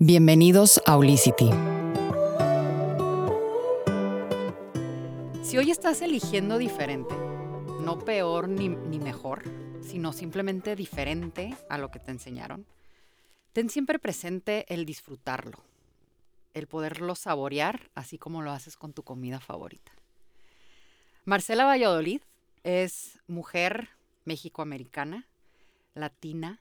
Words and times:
Bienvenidos 0.00 0.80
a 0.86 0.96
Olicity. 0.96 1.50
Si 5.44 5.56
hoy 5.56 5.70
estás 5.70 6.02
eligiendo 6.02 6.58
diferente, 6.58 7.14
no 7.80 8.00
peor 8.00 8.48
ni, 8.48 8.70
ni 8.70 8.98
mejor, 8.98 9.44
sino 9.82 10.12
simplemente 10.12 10.74
diferente 10.74 11.56
a 11.70 11.78
lo 11.78 11.92
que 11.92 12.00
te 12.00 12.10
enseñaron, 12.10 12.66
ten 13.52 13.70
siempre 13.70 14.00
presente 14.00 14.66
el 14.74 14.84
disfrutarlo, 14.84 15.58
el 16.54 16.66
poderlo 16.66 17.14
saborear, 17.14 17.88
así 17.94 18.18
como 18.18 18.42
lo 18.42 18.50
haces 18.50 18.76
con 18.76 18.94
tu 18.94 19.04
comida 19.04 19.38
favorita. 19.38 19.92
Marcela 21.24 21.66
Valladolid 21.66 22.20
es 22.64 23.20
mujer 23.28 23.90
mexicoamericana, 24.24 25.28
latina, 25.94 26.60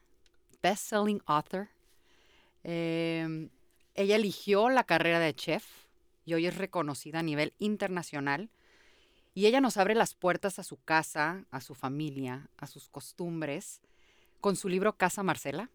best-selling 0.61 1.23
author. 1.25 1.69
Eh, 2.63 3.49
ella 3.95 4.15
eligió 4.15 4.69
la 4.69 4.83
carrera 4.83 5.19
de 5.19 5.33
chef 5.33 5.65
y 6.25 6.33
hoy 6.33 6.47
es 6.47 6.57
reconocida 6.57 7.19
a 7.19 7.23
nivel 7.23 7.53
internacional. 7.59 8.49
Y 9.35 9.47
ella 9.47 9.61
nos 9.61 9.77
abre 9.77 9.95
las 9.95 10.13
puertas 10.13 10.59
a 10.59 10.63
su 10.63 10.77
casa, 10.77 11.45
a 11.49 11.59
su 11.61 11.73
familia, 11.73 12.49
a 12.57 12.67
sus 12.67 12.87
costumbres, 12.89 13.81
con 14.41 14.55
su 14.55 14.69
libro 14.69 14.93
Casa 14.93 15.23
Marcela. 15.23 15.69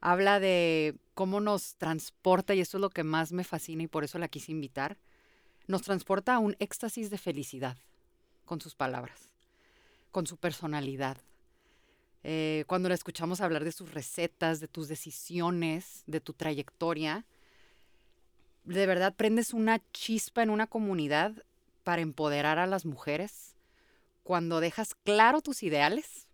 Habla 0.00 0.40
de 0.40 0.96
cómo 1.14 1.40
nos 1.40 1.76
transporta, 1.76 2.54
y 2.54 2.60
eso 2.60 2.78
es 2.78 2.80
lo 2.80 2.90
que 2.90 3.04
más 3.04 3.32
me 3.32 3.44
fascina 3.44 3.82
y 3.82 3.86
por 3.86 4.04
eso 4.04 4.18
la 4.18 4.28
quise 4.28 4.52
invitar, 4.52 4.98
nos 5.66 5.82
transporta 5.82 6.34
a 6.34 6.38
un 6.38 6.56
éxtasis 6.58 7.10
de 7.10 7.18
felicidad 7.18 7.76
con 8.44 8.60
sus 8.60 8.74
palabras, 8.74 9.30
con 10.10 10.26
su 10.26 10.36
personalidad. 10.36 11.16
Eh, 12.24 12.64
cuando 12.66 12.88
la 12.88 12.94
escuchamos 12.94 13.42
hablar 13.42 13.64
de 13.64 13.72
sus 13.72 13.92
recetas, 13.92 14.58
de 14.58 14.66
tus 14.66 14.88
decisiones, 14.88 16.02
de 16.06 16.20
tu 16.20 16.32
trayectoria, 16.32 17.24
de 18.64 18.86
verdad 18.86 19.14
prendes 19.14 19.52
una 19.52 19.80
chispa 19.92 20.42
en 20.42 20.48
una 20.48 20.66
comunidad 20.66 21.44
para 21.84 22.00
empoderar 22.00 22.58
a 22.58 22.66
las 22.66 22.86
mujeres 22.86 23.54
cuando 24.22 24.60
dejas 24.60 24.94
claro 25.04 25.42
tus 25.42 25.62
ideales, 25.62 26.26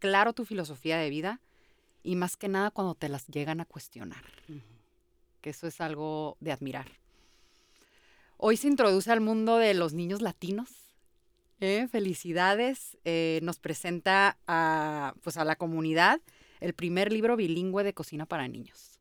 claro 0.00 0.32
tu 0.32 0.44
filosofía 0.44 0.98
de 0.98 1.08
vida 1.08 1.40
y 2.02 2.16
más 2.16 2.36
que 2.36 2.48
nada 2.48 2.72
cuando 2.72 2.96
te 2.96 3.08
las 3.08 3.28
llegan 3.28 3.60
a 3.60 3.64
cuestionar, 3.64 4.24
que 5.40 5.50
eso 5.50 5.68
es 5.68 5.80
algo 5.80 6.36
de 6.40 6.50
admirar. 6.50 6.86
Hoy 8.38 8.56
se 8.56 8.66
introduce 8.68 9.10
al 9.10 9.20
mundo 9.20 9.56
de 9.56 9.72
los 9.72 9.94
niños 9.94 10.20
latinos. 10.20 10.68
¿Eh? 11.60 11.88
Felicidades. 11.90 12.96
Eh, 13.04 13.40
nos 13.42 13.58
presenta 13.58 14.38
a, 14.46 15.14
pues 15.22 15.36
a 15.36 15.44
la 15.44 15.56
comunidad 15.56 16.20
el 16.60 16.74
primer 16.74 17.12
libro 17.12 17.36
bilingüe 17.36 17.84
de 17.84 17.94
cocina 17.94 18.26
para 18.26 18.48
niños. 18.48 19.00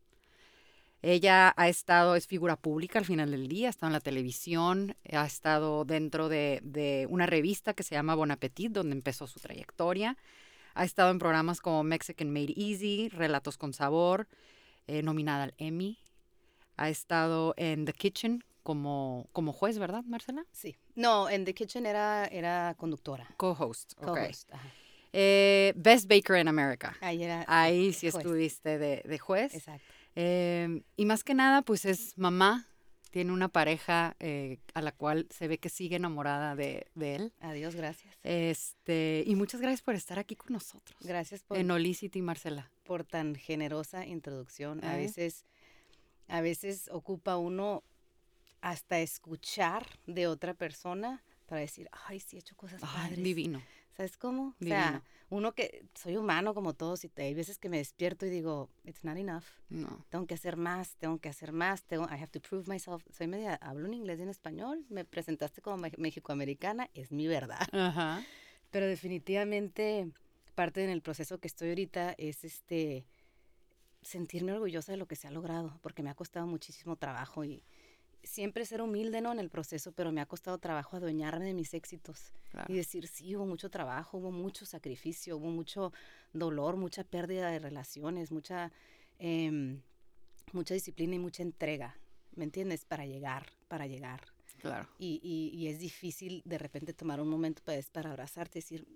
Ella 1.01 1.53
ha 1.55 1.69
estado, 1.69 2.15
es 2.15 2.25
figura 2.25 2.55
pública 2.55 2.97
al 2.97 3.05
final 3.05 3.29
del 3.29 3.47
día, 3.47 3.67
ha 3.67 3.69
estado 3.69 3.89
en 3.89 3.93
la 3.93 3.99
televisión, 3.99 4.95
ha 5.11 5.25
estado 5.25 5.85
dentro 5.85 6.29
de, 6.29 7.05
una 7.11 7.27
revista 7.27 7.75
que 7.75 7.83
se 7.83 7.93
llama 7.93 8.15
Bon 8.15 8.31
Appetit, 8.31 8.71
donde 8.71 8.95
empezó 8.95 9.27
su 9.27 9.39
trayectoria. 9.39 10.17
Ha 10.73 10.83
estado 10.83 11.11
en 11.11 11.19
programas 11.19 11.61
como 11.61 11.83
Mexican 11.83 12.31
Made 12.31 12.55
Easy, 12.57 13.09
Relatos 13.09 13.57
con 13.57 13.73
Sabor, 13.73 14.27
eh, 14.87 15.03
nominada 15.03 15.43
al 15.43 15.53
Emmy. 15.59 15.99
Ha 16.77 16.89
estado 16.89 17.53
en 17.57 17.85
The 17.85 17.93
Kitchen 17.93 18.43
como, 18.63 19.27
como 19.31 19.53
juez, 19.53 19.77
¿verdad, 19.77 20.03
Marcela? 20.05 20.45
Sí. 20.51 20.75
No, 20.95 21.29
en 21.29 21.45
The 21.45 21.53
Kitchen 21.53 21.85
era, 21.85 22.25
era 22.25 22.75
conductora. 22.77 23.27
Co-host. 23.37 23.93
Co-host, 23.95 24.51
ajá. 24.53 24.67
Eh, 25.13 25.71
Best 25.77 26.09
Baker 26.09 26.37
in 26.41 26.47
America. 26.47 26.97
Ahí 26.99 27.23
era. 27.23 27.45
Ahí 27.47 27.93
sí 27.93 28.11
juez. 28.11 28.15
estuviste 28.23 28.77
de, 28.77 29.01
de 29.05 29.19
juez. 29.19 29.53
Exacto. 29.55 29.85
Eh, 30.15 30.81
y 30.97 31.05
más 31.05 31.23
que 31.23 31.33
nada, 31.33 31.61
pues 31.61 31.85
es 31.85 32.17
mamá, 32.17 32.67
tiene 33.11 33.31
una 33.31 33.47
pareja 33.47 34.15
eh, 34.19 34.57
a 34.73 34.81
la 34.81 34.91
cual 34.91 35.27
se 35.29 35.47
ve 35.47 35.57
que 35.57 35.69
sigue 35.69 35.95
enamorada 35.95 36.55
de, 36.57 36.87
de 36.95 37.15
él. 37.15 37.33
Adiós, 37.39 37.75
gracias. 37.75 38.13
Este, 38.23 39.23
y 39.25 39.35
muchas 39.35 39.61
gracias 39.61 39.81
por 39.81 39.95
estar 39.95 40.19
aquí 40.19 40.35
con 40.35 40.51
nosotros. 40.51 40.97
Gracias 41.01 41.44
por, 41.44 41.57
En 41.57 41.71
Olicity, 41.71 42.21
Marcela. 42.21 42.69
por 42.83 43.05
tan 43.05 43.35
generosa 43.35 44.05
introducción. 44.05 44.83
A 44.83 44.97
veces, 44.97 45.45
a 46.28 46.41
veces 46.41 46.90
ocupa 46.91 47.38
uno 47.38 47.84
hasta 48.62 49.00
escuchar 49.00 49.86
de 50.08 50.28
otra 50.28 50.53
persona 50.53 51.24
para 51.46 51.62
decir, 51.62 51.90
ay, 52.08 52.19
sí 52.19 52.36
he 52.38 52.40
hecho 52.40 52.56
cosas 52.56 52.81
Ay, 52.84 52.90
padres. 53.09 53.24
divino. 53.24 53.62
¿Sabes 53.96 54.18
cómo? 54.18 54.56
O 54.59 54.63
sea, 54.66 55.03
uno 55.30 55.53
que 55.53 55.86
soy 55.94 56.18
humano 56.18 56.53
como 56.53 56.74
todos 56.74 57.06
y 57.06 57.12
hay 57.16 57.34
veces 57.34 57.58
que 57.58 57.69
me 57.69 57.78
despierto 57.78 58.25
y 58.25 58.30
digo, 58.30 58.69
it's 58.84 59.03
not 59.06 59.16
enough. 59.18 59.46
No. 59.69 60.06
Tengo 60.09 60.25
que 60.28 60.34
hacer 60.34 60.58
más, 60.58 60.96
tengo 60.97 61.18
que 61.19 61.30
hacer 61.30 61.53
más, 61.53 61.84
tengo, 61.84 62.03
I 62.06 62.16
have 62.16 62.28
to 62.28 62.42
prove 62.42 62.68
myself. 62.68 63.06
Soy 63.16 63.28
media, 63.28 63.56
hablo 63.62 63.86
en 63.86 63.94
inglés 63.94 64.19
y 64.19 64.24
en 64.24 64.30
español, 64.30 64.86
me 64.90 65.06
presentaste 65.06 65.62
como 65.62 65.78
me- 65.78 65.94
mexicoamericana, 65.97 66.90
es 66.94 67.12
mi 67.13 67.28
verdad. 67.28 67.66
Ajá. 67.72 68.22
Pero 68.72 68.86
definitivamente 68.88 70.12
parte 70.56 70.84
en 70.84 70.90
el 70.90 71.02
proceso 71.02 71.38
que 71.40 71.47
estoy 71.47 71.69
ahorita 71.69 72.16
es 72.18 72.44
este 72.44 73.06
sentirme 74.05 74.53
orgullosa 74.53 74.91
de 74.91 74.97
lo 74.97 75.07
que 75.07 75.16
se 75.16 75.27
ha 75.27 75.31
logrado, 75.31 75.79
porque 75.81 76.03
me 76.03 76.09
ha 76.09 76.16
costado 76.16 76.45
muchísimo 76.47 76.95
trabajo 76.95 77.43
y 77.43 77.63
siempre 78.23 78.66
ser 78.66 78.81
humilde 78.81 79.19
¿no? 79.21 79.31
en 79.31 79.39
el 79.39 79.49
proceso, 79.49 79.91
pero 79.91 80.11
me 80.11 80.21
ha 80.21 80.25
costado 80.25 80.57
trabajo 80.59 80.95
adueñarme 80.97 81.45
de 81.45 81.53
mis 81.53 81.73
éxitos 81.73 82.31
Claro. 82.49 82.71
y 82.71 82.77
decir, 82.77 83.07
sí, 83.07 83.35
hubo 83.35 83.45
mucho 83.45 83.69
trabajo, 83.69 84.17
hubo 84.17 84.31
mucho 84.31 84.65
sacrificio, 84.65 85.38
hubo 85.38 85.49
mucho 85.49 85.91
dolor, 86.33 86.77
mucha 86.77 87.03
pérdida 87.03 87.49
de 87.49 87.59
relaciones, 87.59 88.31
mucha, 88.31 88.71
em, 89.19 89.81
mucha 90.53 90.73
disciplina 90.73 91.15
y 91.15 91.19
mucha 91.19 91.44
entrega, 91.44 91.97
¿me 92.35 92.45
entiendes? 92.45 92.85
Para 92.85 93.05
llegar, 93.05 93.47
para 93.67 93.88
llegar. 93.88 94.21
Claro. 94.59 94.88
Y, 94.97 95.19
y, 95.21 95.55
y 95.57 95.67
es 95.67 95.79
difícil 95.79 96.41
de 96.45 96.57
repente 96.57 96.94
tomar 96.94 97.19
un 97.19 97.27
momento 97.27 97.61
para, 97.63 97.81
para 97.91 98.11
abrazarte 98.11 98.59
y 98.59 98.61
decir, 98.61 98.88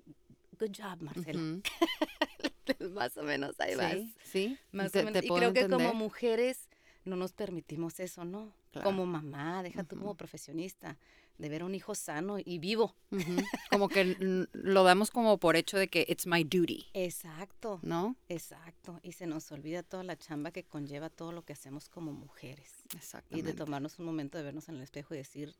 good 0.57 0.71
job, 0.77 1.01
Marcela. 1.01 1.39
Ujú. 1.39 1.61
Más 2.91 3.17
o 3.17 3.23
menos 3.23 3.59
ahí 3.59 3.75
vas. 3.75 3.93
Sí, 3.93 4.13
sí. 4.23 4.57
Más 4.71 4.91
te- 4.91 5.01
o 5.01 5.05
menos. 5.05 5.23
Y 5.23 5.27
creo 5.27 5.53
que 5.53 5.67
como 5.67 5.93
mujeres 5.93 6.67
no 7.05 7.15
nos 7.15 7.33
permitimos 7.33 7.99
eso, 7.99 8.25
¿no? 8.25 8.53
Claro. 8.71 8.85
Como 8.85 9.05
mamá, 9.05 9.63
deja 9.63 9.83
tú 9.83 9.97
como 9.97 10.15
profesionista, 10.15 10.97
de 11.39 11.49
ver 11.49 11.61
a 11.63 11.65
un 11.65 11.73
hijo 11.73 11.95
sano 11.95 12.37
y 12.37 12.59
vivo. 12.59 12.93
Como 13.71 13.87
que 13.89 14.15
lo 14.51 14.83
damos 14.83 15.09
como 15.09 15.37
por 15.39 15.55
hecho 15.55 15.77
de 15.77 15.87
que 15.87 16.05
it's 16.09 16.27
my 16.27 16.43
duty, 16.43 16.85
Exacto, 16.93 17.79
¿no? 17.81 18.15
exacto. 18.27 18.99
Y 19.01 19.13
se 19.13 19.25
nos 19.25 19.49
olvida 19.51 19.81
toda 19.81 20.03
la 20.03 20.17
chamba 20.17 20.51
que 20.51 20.63
conlleva 20.65 21.09
todo 21.09 21.31
lo 21.31 21.43
que 21.43 21.53
hacemos 21.53 21.87
como 21.89 22.11
mujeres. 22.11 22.73
Y 22.93 22.97
Exactamente. 22.97 23.51
de 23.51 23.57
tomarnos 23.57 23.97
un 23.99 24.05
momento 24.05 24.37
de 24.37 24.43
vernos 24.43 24.67
en 24.69 24.75
el 24.75 24.81
espejo 24.83 25.13
y 25.15 25.17
decir, 25.17 25.55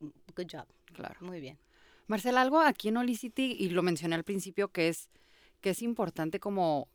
"Mm, 0.00 0.06
good 0.36 0.46
job, 0.50 0.66
Claro. 0.92 1.16
muy 1.20 1.40
bien. 1.40 1.58
Marcela, 2.06 2.40
algo 2.42 2.60
aquí 2.60 2.88
en 2.88 2.96
Olicity, 2.98 3.56
y 3.58 3.70
lo 3.70 3.82
mencioné 3.82 4.14
al 4.14 4.24
principio, 4.24 4.68
que 4.68 4.88
es, 4.88 5.08
que 5.64 5.70
es 5.70 5.80
importante 5.80 6.40
como, 6.40 6.88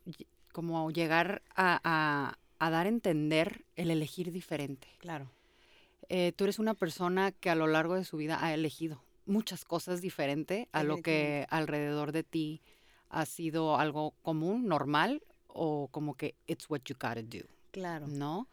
como 0.52 0.92
llegar 0.92 1.42
a, 1.56 1.80
a- 1.82 2.38
a 2.60 2.70
dar 2.70 2.86
a 2.86 2.88
entender 2.88 3.64
el 3.74 3.90
elegir 3.90 4.30
diferente. 4.30 4.86
Claro. 5.00 5.28
Eh, 6.08 6.30
tú 6.36 6.44
eres 6.44 6.60
una 6.60 6.74
persona 6.74 7.32
que 7.32 7.50
a 7.50 7.56
lo 7.56 7.66
largo 7.66 7.96
de 7.96 8.04
su 8.04 8.16
vida 8.16 8.38
ha 8.44 8.54
elegido 8.54 9.02
muchas 9.26 9.64
cosas 9.64 10.00
diferentes 10.00 10.68
a 10.70 10.84
lo 10.84 11.02
que 11.02 11.46
alrededor 11.50 12.12
de 12.12 12.22
ti 12.22 12.62
ha 13.08 13.26
sido 13.26 13.76
algo 13.76 14.12
común, 14.22 14.68
normal, 14.68 15.20
o 15.48 15.88
como 15.90 16.14
que 16.14 16.36
it's 16.46 16.70
what 16.70 16.82
you 16.86 16.94
gotta 16.94 17.22
do, 17.22 17.44
Claro. 17.72 18.06
¿no? 18.06 18.46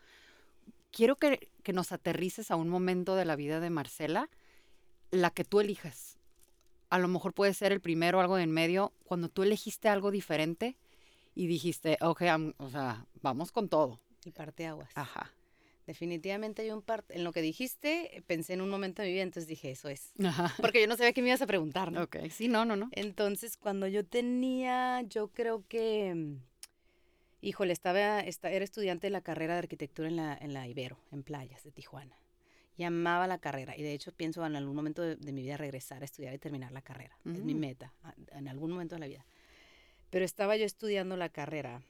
Quiero 0.91 1.15
que, 1.17 1.51
que 1.61 1.73
nos 1.73 1.91
aterrices 1.91 2.49
a 2.49 2.55
un 2.55 2.69
momento 2.69 3.15
de 3.15 3.25
la 3.25 3.35
vida 3.35 3.59
de 3.59 3.69
Marcela, 3.69 4.29
la 5.11 5.29
que 5.29 5.43
tú 5.43 5.59
elijas. 5.59 6.16
A 6.89 6.99
lo 6.99 7.07
mejor 7.07 7.33
puede 7.33 7.53
ser 7.53 7.71
el 7.71 7.81
primero 7.81 8.19
algo 8.21 8.35
de 8.37 8.43
en 8.43 8.51
medio, 8.51 8.93
cuando 9.03 9.29
tú 9.29 9.43
elegiste 9.43 9.89
algo 9.89 10.09
diferente 10.11 10.77
y 11.35 11.47
dijiste, 11.47 11.97
ok, 12.01 12.21
o 12.57 12.69
sea, 12.69 13.05
vamos 13.21 13.51
con 13.51 13.67
todo. 13.69 13.99
Y 14.25 14.31
parte 14.31 14.65
aguas. 14.65 14.89
Ajá. 14.95 15.33
Definitivamente 15.85 16.63
hay 16.63 16.71
un 16.71 16.81
parte, 16.81 17.15
en 17.15 17.23
lo 17.23 17.31
que 17.31 17.41
dijiste, 17.41 18.21
pensé 18.27 18.53
en 18.53 18.61
un 18.61 18.69
momento 18.69 19.01
de 19.01 19.07
mi 19.07 19.13
vida, 19.13 19.23
entonces 19.23 19.47
dije, 19.47 19.71
eso 19.71 19.87
es. 19.87 20.11
Ajá. 20.23 20.53
Porque 20.61 20.81
yo 20.81 20.87
no 20.87 20.97
sabía 20.97 21.13
qué 21.13 21.21
me 21.21 21.29
ibas 21.29 21.41
a 21.41 21.47
preguntar, 21.47 21.91
¿no? 21.93 22.03
Ok, 22.03 22.17
sí, 22.29 22.49
no, 22.49 22.65
no, 22.65 22.75
no. 22.75 22.89
Entonces, 22.91 23.55
cuando 23.55 23.87
yo 23.87 24.05
tenía, 24.05 25.01
yo 25.03 25.29
creo 25.29 25.63
que, 25.69 26.13
mm, 26.13 26.35
híjole, 27.41 27.71
estaba, 27.71 28.19
esta- 28.19 28.51
era 28.51 28.65
estudiante 28.65 29.07
de 29.07 29.11
la 29.11 29.21
carrera 29.21 29.53
de 29.53 29.59
arquitectura 29.59 30.09
en 30.09 30.17
la, 30.17 30.37
en 30.39 30.53
la 30.53 30.67
Ibero, 30.67 30.99
en 31.11 31.23
playas 31.23 31.63
de 31.63 31.71
Tijuana. 31.71 32.17
Y 32.77 32.83
amaba 32.83 33.25
la 33.27 33.39
carrera. 33.39 33.75
Y 33.75 33.81
de 33.81 33.93
hecho 33.93 34.11
pienso 34.11 34.45
en 34.45 34.55
algún 34.55 34.75
momento 34.75 35.01
de, 35.01 35.15
de 35.15 35.31
mi 35.33 35.41
vida 35.41 35.57
regresar 35.57 36.01
a 36.03 36.05
estudiar 36.05 36.33
y 36.33 36.37
terminar 36.37 36.71
la 36.71 36.81
carrera. 36.81 37.17
Es 37.25 37.41
mi 37.43 37.55
Mm. 37.55 37.59
meta, 37.59 37.93
en 38.33 38.47
algún 38.47 38.71
momento 38.71 38.95
de 38.95 38.99
la 38.99 39.07
vida. 39.07 39.25
Pero 40.11 40.23
estaba 40.23 40.55
yo 40.57 40.65
estudiando 40.65 41.17
la 41.17 41.29
carrera 41.29 41.81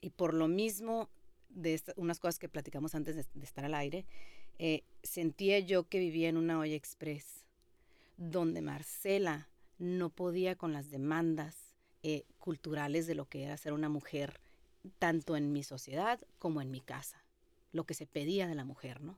y 0.00 0.10
por 0.10 0.34
lo 0.34 0.46
mismo 0.46 1.08
de 1.48 1.74
esta- 1.74 1.94
unas 1.96 2.20
cosas 2.20 2.38
que 2.38 2.48
platicamos 2.48 2.94
antes 2.94 3.16
de, 3.16 3.24
de 3.34 3.44
estar 3.44 3.64
al 3.64 3.74
aire, 3.74 4.04
eh, 4.58 4.82
sentía 5.02 5.58
yo 5.60 5.88
que 5.88 5.98
vivía 5.98 6.28
en 6.28 6.36
una 6.36 6.58
olla 6.58 6.74
express 6.76 7.44
donde 8.18 8.60
Marcela 8.60 9.48
no 9.78 10.10
podía 10.10 10.56
con 10.56 10.72
las 10.72 10.90
demandas 10.90 11.56
eh, 12.02 12.24
culturales 12.38 13.06
de 13.06 13.14
lo 13.14 13.24
que 13.28 13.42
era 13.44 13.56
ser 13.56 13.72
una 13.72 13.88
mujer 13.88 14.40
tanto 14.98 15.36
en 15.36 15.52
mi 15.52 15.62
sociedad 15.62 16.20
como 16.38 16.60
en 16.60 16.70
mi 16.70 16.80
casa, 16.80 17.24
lo 17.72 17.84
que 17.84 17.94
se 17.94 18.06
pedía 18.06 18.46
de 18.46 18.54
la 18.54 18.64
mujer, 18.64 19.00
¿no? 19.00 19.16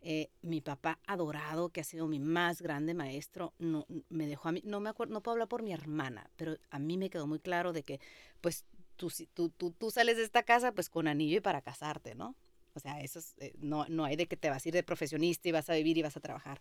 Eh, 0.00 0.30
mi 0.42 0.60
papá 0.60 1.00
adorado, 1.06 1.70
que 1.70 1.80
ha 1.80 1.84
sido 1.84 2.06
mi 2.06 2.20
más 2.20 2.62
grande 2.62 2.94
maestro, 2.94 3.52
no, 3.58 3.84
me 4.08 4.28
dejó 4.28 4.48
a 4.48 4.52
mí, 4.52 4.62
no 4.64 4.78
me 4.78 4.90
acuerdo, 4.90 5.12
no 5.12 5.22
puedo 5.22 5.32
hablar 5.32 5.48
por 5.48 5.62
mi 5.62 5.72
hermana, 5.72 6.30
pero 6.36 6.56
a 6.70 6.78
mí 6.78 6.96
me 6.96 7.10
quedó 7.10 7.26
muy 7.26 7.40
claro 7.40 7.72
de 7.72 7.82
que, 7.82 8.00
pues, 8.40 8.64
tú, 8.96 9.12
tú, 9.34 9.48
tú, 9.48 9.72
tú 9.72 9.90
sales 9.90 10.16
de 10.16 10.22
esta 10.22 10.44
casa, 10.44 10.70
pues, 10.70 10.88
con 10.88 11.08
anillo 11.08 11.38
y 11.38 11.40
para 11.40 11.62
casarte, 11.62 12.14
¿no? 12.14 12.36
O 12.74 12.80
sea, 12.80 13.00
eso 13.00 13.18
eh, 13.38 13.54
no, 13.58 13.86
no 13.88 14.04
hay 14.04 14.14
de 14.14 14.26
que 14.26 14.36
te 14.36 14.50
vas 14.50 14.64
a 14.64 14.68
ir 14.68 14.74
de 14.74 14.84
profesionista 14.84 15.48
y 15.48 15.52
vas 15.52 15.68
a 15.68 15.74
vivir 15.74 15.98
y 15.98 16.02
vas 16.02 16.16
a 16.16 16.20
trabajar. 16.20 16.60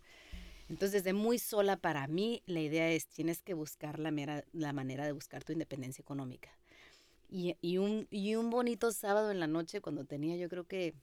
Entonces, 0.67 1.03
desde 1.03 1.13
muy 1.13 1.37
sola 1.37 1.77
para 1.77 2.07
mí, 2.07 2.41
la 2.47 2.59
idea 2.59 2.89
es, 2.89 3.05
tienes 3.05 3.43
que 3.43 3.53
buscar 3.53 3.99
la, 3.99 4.09
mera, 4.09 4.43
la 4.51 4.73
manera 4.73 5.05
de 5.05 5.11
buscar 5.11 5.43
tu 5.43 5.53
independencia 5.53 6.01
económica. 6.01 6.49
Y, 7.29 7.55
y, 7.61 7.77
un, 7.77 8.07
y 8.09 8.35
un 8.35 8.49
bonito 8.49 8.91
sábado 8.91 9.31
en 9.31 9.39
la 9.39 9.47
noche, 9.47 9.79
cuando 9.79 10.05
tenía 10.05 10.37
yo 10.37 10.49
creo 10.49 10.65
que 10.65 10.95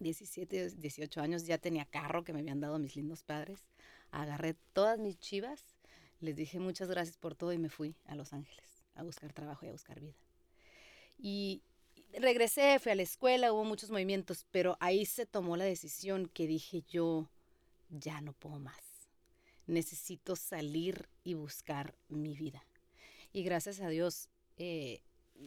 17, 0.00 0.70
18 0.70 1.20
años, 1.20 1.44
ya 1.44 1.58
tenía 1.58 1.84
carro 1.84 2.24
que 2.24 2.32
me 2.32 2.40
habían 2.40 2.60
dado 2.60 2.78
mis 2.78 2.96
lindos 2.96 3.22
padres. 3.22 3.60
Agarré 4.10 4.54
todas 4.72 4.98
mis 4.98 5.18
chivas, 5.18 5.62
les 6.20 6.36
dije 6.36 6.58
muchas 6.58 6.88
gracias 6.88 7.16
por 7.16 7.34
todo 7.34 7.52
y 7.52 7.58
me 7.58 7.68
fui 7.68 7.94
a 8.06 8.14
Los 8.14 8.32
Ángeles 8.32 8.84
a 8.94 9.02
buscar 9.02 9.32
trabajo 9.32 9.64
y 9.64 9.68
a 9.68 9.72
buscar 9.72 10.00
vida. 10.00 10.14
Y 11.18 11.62
regresé, 12.12 12.78
fui 12.78 12.92
a 12.92 12.94
la 12.94 13.02
escuela, 13.02 13.52
hubo 13.52 13.64
muchos 13.64 13.90
movimientos, 13.90 14.46
pero 14.50 14.76
ahí 14.80 15.06
se 15.06 15.26
tomó 15.26 15.56
la 15.56 15.64
decisión 15.64 16.28
que 16.28 16.46
dije 16.46 16.82
yo, 16.88 17.28
ya 17.90 18.20
no 18.20 18.32
puedo 18.32 18.58
más. 18.58 18.80
Necesito 19.66 20.36
salir 20.36 21.08
y 21.24 21.34
buscar 21.34 21.94
mi 22.08 22.36
vida. 22.36 22.64
Y 23.32 23.44
gracias 23.44 23.80
a 23.80 23.88
Dios, 23.88 24.28
eh, 24.58 25.00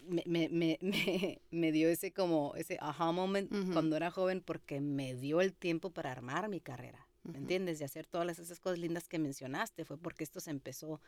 me, 0.08 0.24
me, 0.26 0.50
me, 0.82 1.42
me, 1.52 1.72
dio 1.72 1.90
ese 1.90 2.12
como, 2.12 2.56
ese 2.56 2.78
aha 2.82 3.12
moment 3.12 3.52
cuando 3.74 3.96
era 3.96 4.12
joven 4.12 4.42
porque 4.42 4.82
me 4.82 5.16
dio 5.16 5.42
el 5.42 5.54
tiempo 5.54 5.90
para 5.90 6.12
armar 6.12 6.50
mi 6.50 6.60
carrera, 6.60 7.08
¿me 7.24 7.38
entiendes? 7.38 7.80
De 7.80 7.86
hacer 7.86 8.06
todas 8.06 8.40
esas 8.40 8.60
cosas 8.60 8.80
lindas 8.80 9.08
que 9.08 9.20
mencionaste, 9.20 9.86
fue 9.86 9.98
porque 9.98 10.24
esto 10.24 10.40
se 10.40 10.52
empezó 10.52 11.02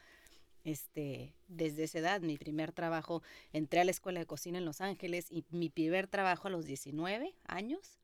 este, 0.63 1.33
desde 1.47 1.83
esa 1.83 1.99
edad. 1.99 2.21
Mi 2.21 2.37
primer 2.37 2.71
trabajo, 2.71 3.23
entré 3.53 3.79
a 3.79 3.85
la 3.85 3.91
escuela 3.91 4.19
de 4.19 4.25
cocina 4.25 4.57
en 4.57 4.65
Los 4.65 4.81
Ángeles 4.81 5.27
y 5.31 5.45
mi 5.49 5.69
primer 5.69 6.07
trabajo 6.07 6.47
a 6.47 6.51
los 6.51 6.65
19 6.65 7.33
años 7.47 7.99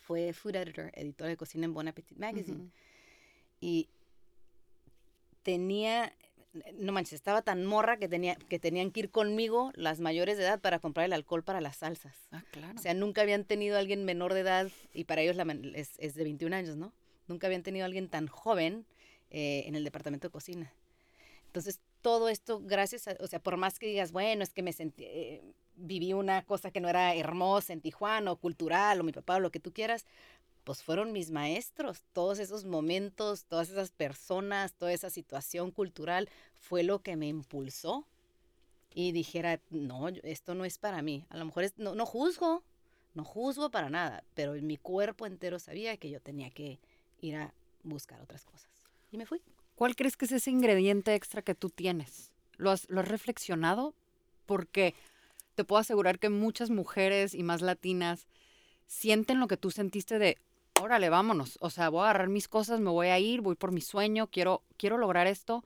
fue 0.00 0.32
food 0.32 0.56
editor, 0.56 0.90
editor 0.94 1.26
de 1.28 1.36
cocina 1.36 1.64
en 1.66 1.74
Bon 1.74 1.88
Appetit 1.88 2.16
Magazine. 2.18 2.70
Y 3.60 3.88
tenía 5.42 6.12
no 6.78 6.92
manches, 6.92 7.14
estaba 7.14 7.42
tan 7.42 7.64
morra 7.64 7.98
que, 7.98 8.08
tenía, 8.08 8.36
que 8.36 8.58
tenían 8.58 8.90
que 8.90 9.00
ir 9.00 9.10
conmigo 9.10 9.70
las 9.74 10.00
mayores 10.00 10.36
de 10.38 10.44
edad 10.44 10.60
para 10.60 10.78
comprar 10.78 11.06
el 11.06 11.12
alcohol 11.12 11.42
para 11.42 11.60
las 11.60 11.76
salsas. 11.76 12.14
Ah, 12.30 12.42
claro. 12.50 12.78
O 12.78 12.82
sea, 12.82 12.94
nunca 12.94 13.22
habían 13.22 13.44
tenido 13.44 13.76
a 13.76 13.80
alguien 13.80 14.04
menor 14.04 14.34
de 14.34 14.40
edad, 14.40 14.70
y 14.92 15.04
para 15.04 15.22
ellos 15.22 15.36
la, 15.36 15.44
es, 15.74 15.92
es, 15.98 16.14
de 16.14 16.24
21 16.24 16.54
años, 16.56 16.76
¿no? 16.76 16.92
Nunca 17.26 17.46
habían 17.46 17.62
tenido 17.62 17.84
a 17.84 17.86
alguien 17.86 18.08
tan 18.08 18.26
joven 18.26 18.86
eh, 19.30 19.64
en 19.66 19.74
el 19.74 19.84
departamento 19.84 20.28
de 20.28 20.32
cocina. 20.32 20.72
Entonces, 21.46 21.80
todo 22.02 22.28
esto, 22.28 22.60
gracias 22.60 23.08
a, 23.08 23.16
o 23.20 23.26
sea, 23.26 23.40
por 23.40 23.56
más 23.56 23.78
que 23.78 23.86
digas, 23.86 24.12
bueno, 24.12 24.42
es 24.42 24.52
que 24.52 24.62
me 24.62 24.72
sentí, 24.72 25.04
eh, 25.04 25.42
viví 25.76 26.12
una 26.12 26.42
cosa 26.42 26.70
que 26.70 26.80
no 26.80 26.88
era 26.88 27.14
hermosa 27.14 27.72
en 27.72 27.80
Tijuana, 27.80 28.32
o 28.32 28.36
cultural, 28.36 29.00
o 29.00 29.04
mi 29.04 29.12
papá, 29.12 29.36
o 29.36 29.40
lo 29.40 29.50
que 29.50 29.60
tú 29.60 29.72
quieras, 29.72 30.06
pues 30.68 30.82
fueron 30.82 31.12
mis 31.12 31.30
maestros. 31.30 32.02
Todos 32.12 32.38
esos 32.38 32.66
momentos, 32.66 33.46
todas 33.46 33.70
esas 33.70 33.90
personas, 33.90 34.74
toda 34.74 34.92
esa 34.92 35.08
situación 35.08 35.70
cultural 35.70 36.28
fue 36.60 36.82
lo 36.82 36.98
que 36.98 37.16
me 37.16 37.26
impulsó 37.26 38.06
y 38.92 39.12
dijera, 39.12 39.62
no, 39.70 40.08
esto 40.08 40.54
no 40.54 40.66
es 40.66 40.76
para 40.76 41.00
mí. 41.00 41.24
A 41.30 41.38
lo 41.38 41.46
mejor 41.46 41.64
es, 41.64 41.78
no, 41.78 41.94
no 41.94 42.04
juzgo, 42.04 42.62
no 43.14 43.24
juzgo 43.24 43.70
para 43.70 43.88
nada, 43.88 44.22
pero 44.34 44.52
mi 44.60 44.76
cuerpo 44.76 45.24
entero 45.24 45.58
sabía 45.58 45.96
que 45.96 46.10
yo 46.10 46.20
tenía 46.20 46.50
que 46.50 46.78
ir 47.22 47.36
a 47.36 47.54
buscar 47.82 48.20
otras 48.20 48.44
cosas. 48.44 48.68
Y 49.10 49.16
me 49.16 49.24
fui. 49.24 49.40
¿Cuál 49.74 49.96
crees 49.96 50.18
que 50.18 50.26
es 50.26 50.32
ese 50.32 50.50
ingrediente 50.50 51.14
extra 51.14 51.40
que 51.40 51.54
tú 51.54 51.70
tienes? 51.70 52.34
¿Lo 52.58 52.70
has, 52.70 52.90
lo 52.90 53.00
has 53.00 53.08
reflexionado? 53.08 53.94
Porque 54.44 54.94
te 55.54 55.64
puedo 55.64 55.80
asegurar 55.80 56.18
que 56.18 56.28
muchas 56.28 56.68
mujeres 56.68 57.32
y 57.32 57.42
más 57.42 57.62
latinas 57.62 58.26
sienten 58.86 59.40
lo 59.40 59.48
que 59.48 59.56
tú 59.56 59.70
sentiste 59.70 60.18
de, 60.18 60.36
órale, 60.82 61.08
vámonos. 61.08 61.58
O 61.60 61.70
sea, 61.70 61.88
voy 61.88 62.00
a 62.00 62.10
agarrar 62.10 62.28
mis 62.28 62.48
cosas, 62.48 62.80
me 62.80 62.90
voy 62.90 63.08
a 63.08 63.18
ir, 63.18 63.40
voy 63.40 63.54
por 63.54 63.72
mi 63.72 63.80
sueño, 63.80 64.28
quiero, 64.28 64.62
quiero 64.76 64.98
lograr 64.98 65.26
esto. 65.26 65.64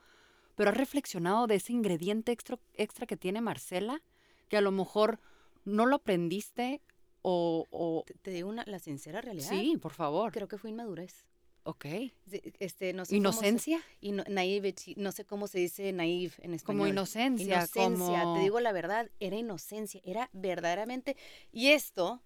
Pero 0.55 0.71
has 0.71 0.77
reflexionado 0.77 1.47
de 1.47 1.57
ese 1.57 1.73
ingrediente 1.73 2.33
extra, 2.33 2.59
extra 2.75 3.07
que 3.07 3.17
tiene 3.17 3.41
Marcela, 3.41 4.03
que 4.49 4.57
a 4.57 4.61
lo 4.61 4.71
mejor 4.71 5.19
no 5.65 5.87
lo 5.87 5.97
aprendiste 5.97 6.83
o... 7.23 8.05
Te, 8.23 8.31
digo 8.31 8.49
una, 8.49 8.65
la 8.67 8.79
sincera 8.79 9.21
realidad. 9.21 9.49
Sí, 9.49 9.79
por 9.81 9.93
favor. 9.93 10.33
Creo 10.33 10.49
que 10.49 10.59
fue 10.59 10.71
inmadurez. 10.71 11.25
Ok. 11.65 11.87
Este, 12.59 12.93
no 12.93 13.05
sé 13.05 13.17
¿Inocencia? 13.17 13.81
no 14.97 15.13
sé 15.13 15.25
cómo 15.25 15.47
se 15.47 15.61
dice 15.61 15.93
naive 15.93 16.35
en 16.39 16.55
español. 16.55 16.81
Como 16.81 16.87
inocencia. 16.89 17.57
Inocencia, 17.57 18.25
te 18.35 18.41
digo 18.41 18.59
la 18.59 18.73
verdad, 18.73 19.11
era 19.21 19.37
inocencia, 19.37 20.01
era 20.05 20.29
verdaderamente... 20.33 21.17
Y 21.53 21.69
esto 21.69 22.21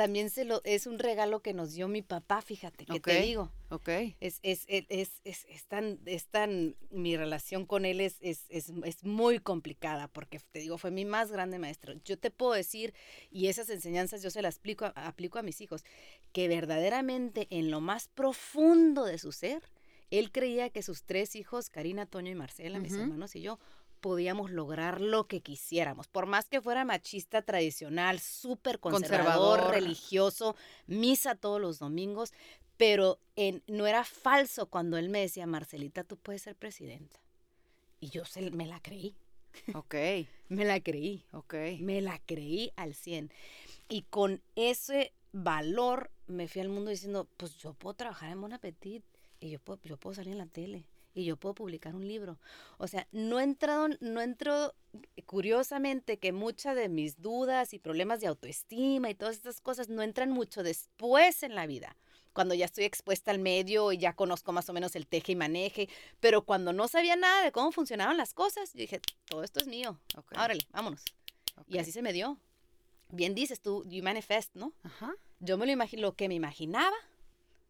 también 0.00 0.30
se 0.30 0.46
lo, 0.46 0.62
es 0.64 0.86
un 0.86 0.98
regalo 0.98 1.40
que 1.42 1.52
nos 1.52 1.74
dio 1.74 1.86
mi 1.86 2.00
papá, 2.00 2.40
fíjate, 2.40 2.86
que 2.86 3.00
te 3.00 3.20
digo. 3.20 3.52
Ok. 3.68 3.90
Es, 4.18 4.40
es, 4.42 4.64
es, 4.66 4.86
es, 5.24 5.44
es, 5.44 5.66
tan, 5.66 6.00
es 6.06 6.24
tan, 6.24 6.74
mi 6.90 7.18
relación 7.18 7.66
con 7.66 7.84
él 7.84 8.00
es, 8.00 8.16
es, 8.22 8.46
es, 8.48 8.72
es 8.84 9.04
muy 9.04 9.40
complicada, 9.40 10.08
porque 10.08 10.40
te 10.52 10.60
digo, 10.60 10.78
fue 10.78 10.90
mi 10.90 11.04
más 11.04 11.30
grande 11.30 11.58
maestro. 11.58 11.92
Yo 12.02 12.18
te 12.18 12.30
puedo 12.30 12.54
decir, 12.54 12.94
y 13.30 13.48
esas 13.48 13.68
enseñanzas 13.68 14.22
yo 14.22 14.30
se 14.30 14.40
las 14.40 14.56
aplico 14.56 14.90
aplico 14.94 15.38
a 15.38 15.42
mis 15.42 15.60
hijos, 15.60 15.84
que 16.32 16.48
verdaderamente 16.48 17.46
en 17.50 17.70
lo 17.70 17.82
más 17.82 18.08
profundo 18.08 19.04
de 19.04 19.18
su 19.18 19.32
ser, 19.32 19.62
él 20.08 20.32
creía 20.32 20.70
que 20.70 20.82
sus 20.82 21.02
tres 21.02 21.36
hijos, 21.36 21.68
Karina, 21.68 22.06
Toño 22.06 22.30
y 22.30 22.36
Marcela, 22.36 22.78
mis 22.78 22.94
hermanos 22.94 23.36
y 23.36 23.42
yo, 23.42 23.58
podíamos 24.00 24.50
lograr 24.50 25.00
lo 25.00 25.26
que 25.26 25.40
quisiéramos. 25.40 26.08
Por 26.08 26.26
más 26.26 26.48
que 26.48 26.60
fuera 26.60 26.84
machista 26.84 27.42
tradicional, 27.42 28.20
súper 28.20 28.80
conservador, 28.80 29.70
religioso, 29.70 30.56
misa 30.86 31.34
todos 31.34 31.60
los 31.60 31.78
domingos, 31.78 32.32
pero 32.76 33.18
en, 33.36 33.62
no 33.66 33.86
era 33.86 34.04
falso 34.04 34.66
cuando 34.66 34.96
él 34.96 35.08
me 35.08 35.20
decía, 35.20 35.46
Marcelita, 35.46 36.04
tú 36.04 36.16
puedes 36.16 36.42
ser 36.42 36.56
presidenta. 36.56 37.20
Y 38.00 38.08
yo 38.08 38.24
se, 38.24 38.50
me 38.50 38.66
la 38.66 38.80
creí. 38.80 39.14
Ok. 39.74 39.94
me 40.48 40.64
la 40.64 40.80
creí. 40.80 41.24
Ok. 41.32 41.54
Me 41.80 42.00
la 42.00 42.18
creí 42.18 42.72
al 42.76 42.94
100. 42.94 43.30
Y 43.88 44.02
con 44.02 44.42
ese 44.56 45.12
valor 45.32 46.10
me 46.26 46.48
fui 46.48 46.62
al 46.62 46.68
mundo 46.68 46.90
diciendo, 46.90 47.28
pues 47.36 47.56
yo 47.58 47.74
puedo 47.74 47.94
trabajar 47.94 48.30
en 48.30 48.40
Bon 48.40 48.52
Appetit 48.52 49.04
y 49.40 49.50
yo 49.50 49.60
puedo, 49.60 49.80
yo 49.84 49.96
puedo 49.96 50.14
salir 50.14 50.32
en 50.32 50.38
la 50.38 50.46
tele 50.46 50.86
y 51.20 51.26
yo 51.26 51.36
puedo 51.36 51.54
publicar 51.54 51.94
un 51.94 52.06
libro. 52.06 52.38
O 52.78 52.88
sea, 52.88 53.06
no 53.12 53.40
he 53.40 53.44
entrado, 53.44 53.88
no 54.00 54.20
entro, 54.20 54.74
curiosamente, 55.26 56.18
que 56.18 56.32
muchas 56.32 56.76
de 56.76 56.88
mis 56.88 57.20
dudas 57.20 57.72
y 57.74 57.78
problemas 57.78 58.20
de 58.20 58.26
autoestima 58.26 59.10
y 59.10 59.14
todas 59.14 59.36
estas 59.36 59.60
cosas 59.60 59.88
no 59.88 60.02
entran 60.02 60.30
mucho 60.30 60.62
después 60.62 61.42
en 61.42 61.54
la 61.54 61.66
vida. 61.66 61.96
Cuando 62.32 62.54
ya 62.54 62.64
estoy 62.64 62.84
expuesta 62.84 63.30
al 63.30 63.40
medio 63.40 63.92
y 63.92 63.98
ya 63.98 64.14
conozco 64.14 64.52
más 64.52 64.68
o 64.68 64.72
menos 64.72 64.94
el 64.94 65.06
teje 65.06 65.32
y 65.32 65.36
maneje, 65.36 65.88
pero 66.20 66.42
cuando 66.42 66.72
no 66.72 66.86
sabía 66.88 67.16
nada 67.16 67.42
de 67.42 67.52
cómo 67.52 67.72
funcionaban 67.72 68.16
las 68.16 68.34
cosas, 68.34 68.72
yo 68.72 68.80
dije, 68.80 69.00
todo 69.26 69.42
esto 69.42 69.60
es 69.60 69.66
mío. 69.66 69.98
Okay. 70.16 70.38
Órale, 70.38 70.66
vámonos. 70.70 71.04
Y 71.66 71.78
así 71.78 71.92
se 71.92 72.02
me 72.02 72.12
dio. 72.12 72.38
Bien 73.10 73.34
dices 73.34 73.60
tú, 73.60 73.84
you 73.88 74.02
manifest, 74.02 74.54
¿no? 74.54 74.72
Ajá. 74.84 75.12
Yo 75.40 75.58
me 75.58 75.66
lo 75.66 75.72
imagino, 75.72 76.02
lo 76.02 76.14
que 76.14 76.28
me 76.28 76.34
imaginaba 76.34 76.96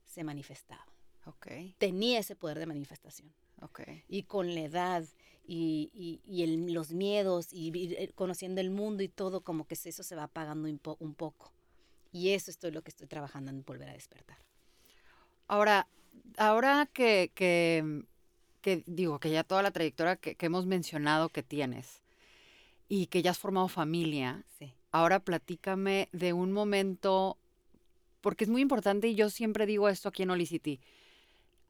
se 0.05 0.25
manifestaba. 0.25 0.90
Okay. 1.37 1.75
Tenía 1.79 2.19
ese 2.19 2.37
poder 2.37 2.59
de 2.59 2.67
manifestación. 2.67 3.33
Okay. 3.63 4.05
Y 4.09 4.23
con 4.23 4.55
la 4.55 4.63
edad 4.63 5.05
y, 5.47 5.91
y, 5.93 6.21
y 6.25 6.43
el, 6.45 6.73
los 6.73 6.93
miedos 6.93 7.53
y, 7.53 7.77
y, 7.77 7.95
eh, 7.95 8.13
conociendo 8.15 8.61
el 8.61 8.71
mundo 8.71 9.03
y 9.03 9.09
todo, 9.09 9.43
como 9.43 9.67
que 9.67 9.75
eso 9.75 10.03
se 10.03 10.15
va 10.15 10.25
apagando 10.25 10.69
un, 10.69 10.79
po, 10.79 10.97
un 11.01 11.15
poco. 11.15 11.53
Y 12.13 12.31
eso 12.31 12.51
es 12.51 12.73
lo 12.73 12.83
que 12.83 12.91
estoy 12.91 13.07
trabajando 13.07 13.51
en 13.51 13.65
volver 13.65 13.89
a 13.89 13.93
despertar. 13.93 14.39
Ahora, 15.47 15.87
ahora 16.37 16.89
que, 16.93 17.31
que, 17.35 18.05
que 18.61 18.83
digo, 18.87 19.19
que 19.19 19.31
ya 19.31 19.45
toda 19.45 19.63
la 19.63 19.71
trayectoria 19.71 20.17
que, 20.17 20.35
que, 20.35 20.47
hemos 20.47 20.67
mencionado 20.67 21.29
que 21.29 21.43
tienes 21.43 22.03
y 22.89 23.07
que 23.07 23.23
ya 23.23 23.33
has 23.33 23.39
formado 23.39 23.69
familia, 23.69 24.45
sí. 24.59 24.73
ahora 24.93 25.21
platícame 25.21 26.09
de 26.13 26.33
un 26.33 26.53
momento, 26.53 27.37
porque 28.21 28.45
es 28.45 28.51
muy 28.51 28.63
importante 28.63 29.09
y 29.09 29.15
yo 29.15 29.31
siempre 29.31 29.67
digo 29.67 29.89
esto 29.89 30.09
aquí 30.09 30.23
en 30.23 30.31
Olicity 30.31 30.81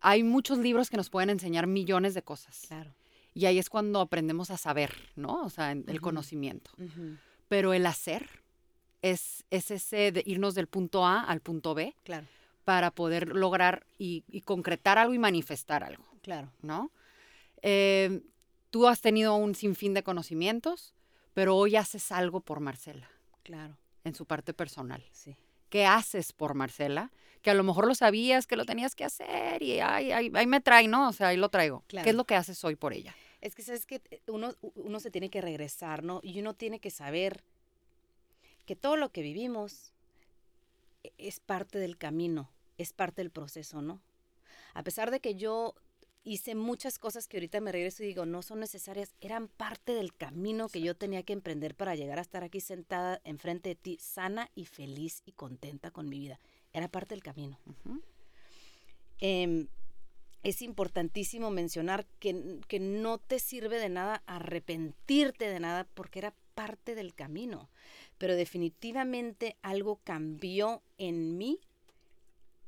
hay 0.01 0.23
muchos 0.23 0.59
libros 0.59 0.91
que 0.91 0.97
nos 0.97 1.11
pueden 1.11 1.31
enseñar 1.31 1.67
millones 1.67 2.15
de 2.15 2.23
cosas. 2.23 2.65
Claro. 2.69 2.93
Y 3.35 3.47
ahí 3.47 3.59
es 3.59 3.69
cuando 3.71 4.01
aprendemos 4.01 4.51
a 4.51 4.57
saber, 4.57 4.93
¿no? 5.17 5.43
O 5.43 5.51
sea, 5.51 5.73
el 5.73 5.79
uh 5.79 5.85
-huh. 5.85 6.01
conocimiento. 6.01 6.71
Uh 6.79 6.83
-huh. 6.83 7.19
Pero 7.49 7.73
el 7.73 7.87
hacer 7.87 8.29
es, 9.03 9.45
es 9.51 9.71
ese 9.71 10.13
de 10.13 10.23
irnos 10.27 10.55
del 10.55 10.67
punto 10.67 11.07
A 11.07 11.21
al 11.21 11.41
punto 11.41 11.75
B. 11.75 11.95
Claro. 12.05 12.27
Para 12.65 12.91
poder 12.91 13.29
lograr 13.35 13.87
y, 13.99 14.25
y 14.29 14.43
concretar 14.43 14.99
algo 14.99 15.15
y 15.15 15.19
manifestar 15.19 15.83
algo. 15.85 16.05
Claro. 16.23 16.53
¿No? 16.63 16.91
Eh, 17.63 18.21
tú 18.71 18.87
has 18.87 19.01
tenido 19.01 19.35
un 19.37 19.55
sinfín 19.55 19.95
de 19.95 20.03
conocimientos, 20.03 20.95
pero 21.35 21.57
hoy 21.57 21.77
haces 21.77 22.13
algo 22.13 22.41
por 22.41 22.61
Marcela. 22.61 23.09
Claro, 23.43 23.77
en 24.05 24.15
su 24.15 24.25
parte 24.27 24.53
personal. 24.55 25.03
sí. 25.13 25.37
¿Qué 25.71 25.87
haces 25.87 26.33
por 26.33 26.55
Marcela? 26.55 27.13
Que 27.43 27.51
a 27.51 27.55
lo 27.55 27.65
mejor 27.65 27.87
lo 27.87 27.95
sabías 27.95 28.47
que 28.47 28.57
lo 28.57 28.65
tenías 28.67 28.95
que 28.95 29.05
hacer 29.05 29.63
y 29.63 29.81
ay, 29.81 30.13
ay, 30.13 30.31
ahí 30.35 30.47
me 30.47 30.61
trae, 30.61 30.89
¿no? 30.89 31.09
O 31.09 31.13
sea, 31.13 31.29
ahí 31.29 31.37
lo 31.37 31.49
traigo. 31.49 31.81
¿Qué 31.83 31.87
Claro. 31.89 32.11
es 32.11 32.15
lo 32.15 32.25
que 32.25 32.35
haces 32.37 32.63
hoy 32.65 32.77
por 32.77 32.93
ella? 32.93 33.15
Es 33.41 33.55
que 33.55 33.63
sabes 33.63 33.87
que 33.87 34.03
uno, 34.27 34.55
uno 34.75 35.01
se 35.01 35.11
tiene 35.11 35.31
que 35.31 35.41
regresar, 35.41 36.03
¿no? 36.05 36.21
Y 36.23 36.39
uno 36.41 36.53
tiene 36.55 36.79
que 36.81 36.91
saber 36.91 37.43
que 38.67 38.77
todo 38.77 38.97
lo 38.97 39.11
que 39.11 39.23
vivimos 39.23 39.93
e- 41.05 41.13
es 41.19 41.41
parte 41.41 41.79
del 41.79 41.97
camino, 41.97 42.51
es 42.77 42.93
parte 42.93 43.23
del 43.23 43.31
proceso, 43.31 43.81
¿no? 43.81 44.01
A 44.75 44.83
pesar 44.83 45.11
de 45.11 45.21
que 45.21 45.35
yo 45.35 45.75
hice 46.23 46.55
muchas 46.55 46.99
cosas 46.99 47.27
que 47.27 47.39
ahorita 47.39 47.61
me 47.63 47.73
regreso 47.73 48.03
y 48.03 48.07
digo, 48.09 48.27
no 48.27 48.43
son 48.43 48.61
necesarias, 48.61 49.15
eran 49.23 49.49
parte 49.49 49.95
del 49.95 50.15
camino 50.15 50.69
que 50.69 50.83
yo 50.83 50.95
tenía 50.95 51.23
que 51.23 51.33
emprender 51.33 51.75
para 51.75 51.95
llegar 51.95 52.19
a 52.19 52.23
estar 52.23 52.45
aquí 52.45 52.61
sentada 52.61 53.21
enfrente 53.25 53.71
de 53.71 53.75
ti, 53.77 53.97
sana 53.99 54.51
y 54.55 54.67
feliz 54.67 55.23
y 55.25 55.33
contenta 55.33 55.91
con 55.91 56.09
mi 56.11 56.19
vida. 56.19 56.39
Era 56.73 56.89
parte 56.89 57.15
del 57.15 57.23
camino. 57.23 57.59
Em, 59.19 59.67
es 60.43 60.63
importantísimo 60.63 61.51
mencionar 61.51 62.07
que, 62.19 62.61
que 62.69 62.81
no 62.81 63.19
te 63.19 63.39
sirve 63.39 63.79
de 63.79 63.89
nada 63.89 64.23
arrepentirte 64.27 65.49
de 65.49 65.61
nada 65.61 65.87
porque 65.95 66.21
era 66.21 66.35
parte 66.55 66.95
del 66.95 67.15
camino. 67.15 67.69
Pero 68.19 68.37
definitivamente 68.37 69.57
algo 69.63 70.01
cambió 70.05 70.83
en 70.99 71.39
mí 71.39 71.61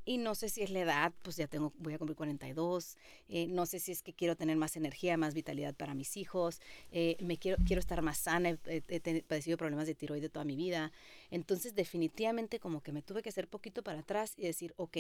y 0.05 0.19
no 0.19 0.35
sé 0.35 0.49
si 0.49 0.63
es 0.63 0.71
la 0.71 0.81
edad, 0.81 1.13
pues 1.23 1.37
ya 1.37 1.47
tengo, 1.47 1.73
voy 1.79 1.95
a 1.95 1.99
cumplir 1.99 2.17
42, 2.17 2.97
eh, 3.29 3.47
no 3.49 3.67
sé 3.67 3.79
si 3.79 3.93
es 3.93 4.03
que 4.03 4.13
quiero 4.13 4.37
tener 4.37 4.57
más 4.57 4.77
energía, 4.77 5.17
más 5.17 5.35
vitalidad 5.35 5.75
para 5.75 5.95
mis 5.95 6.17
hijos, 6.17 6.61
eh, 6.91 7.17
me 7.21 7.37
quiero, 7.39 7.57
quiero 7.67 7.81
estar 7.81 8.03
más 8.03 8.19
sana, 8.19 8.51
he, 8.51 8.59
he- 8.67 8.83
he 8.89 9.23
padecido 9.23 9.57
problemas 9.57 9.87
de 9.87 9.95
tiroide 9.95 10.29
toda 10.29 10.45
mi 10.45 10.57
vida. 10.57 10.91
Entonces 11.31 11.75
definitivamente 11.75 12.59
como 12.61 12.81
que 12.83 12.93
me 12.93 13.03
tuve 13.03 13.23
que 13.23 13.29
hacer 13.29 13.49
poquito 13.49 13.83
para 13.83 14.01
atrás 14.01 14.35
y 14.37 14.43
decir, 14.43 14.75
ok, 14.77 14.97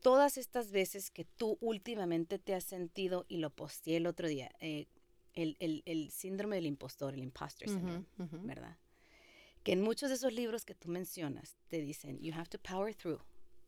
todas 0.00 0.36
estas 0.36 0.72
veces 0.72 1.10
que 1.10 1.24
tú 1.24 1.58
últimamente 1.60 2.38
te 2.38 2.54
has 2.54 2.64
sentido, 2.64 3.24
y 3.28 3.36
lo 3.38 3.50
posteé 3.50 3.98
el 3.98 4.06
otro 4.06 4.28
día, 4.28 4.50
eh, 4.60 4.86
el, 5.34 5.56
el- 5.60 5.82
el 5.86 6.10
síndrome 6.10 6.56
del 6.56 6.66
impostor, 6.66 7.14
el 7.14 7.22
imposter 7.22 7.68
syndrome. 7.68 8.04
¿verdad? 8.46 8.76
Que 9.62 9.72
en 9.72 9.82
muchos 9.82 10.08
de 10.08 10.16
esos 10.16 10.32
libros 10.32 10.64
que 10.64 10.74
tú 10.74 10.88
mencionas 10.88 11.56
te 11.68 11.80
dicen, 11.80 12.20
you 12.20 12.32
have 12.34 12.48
to 12.48 12.58
power 12.58 12.94
through. 12.94 13.20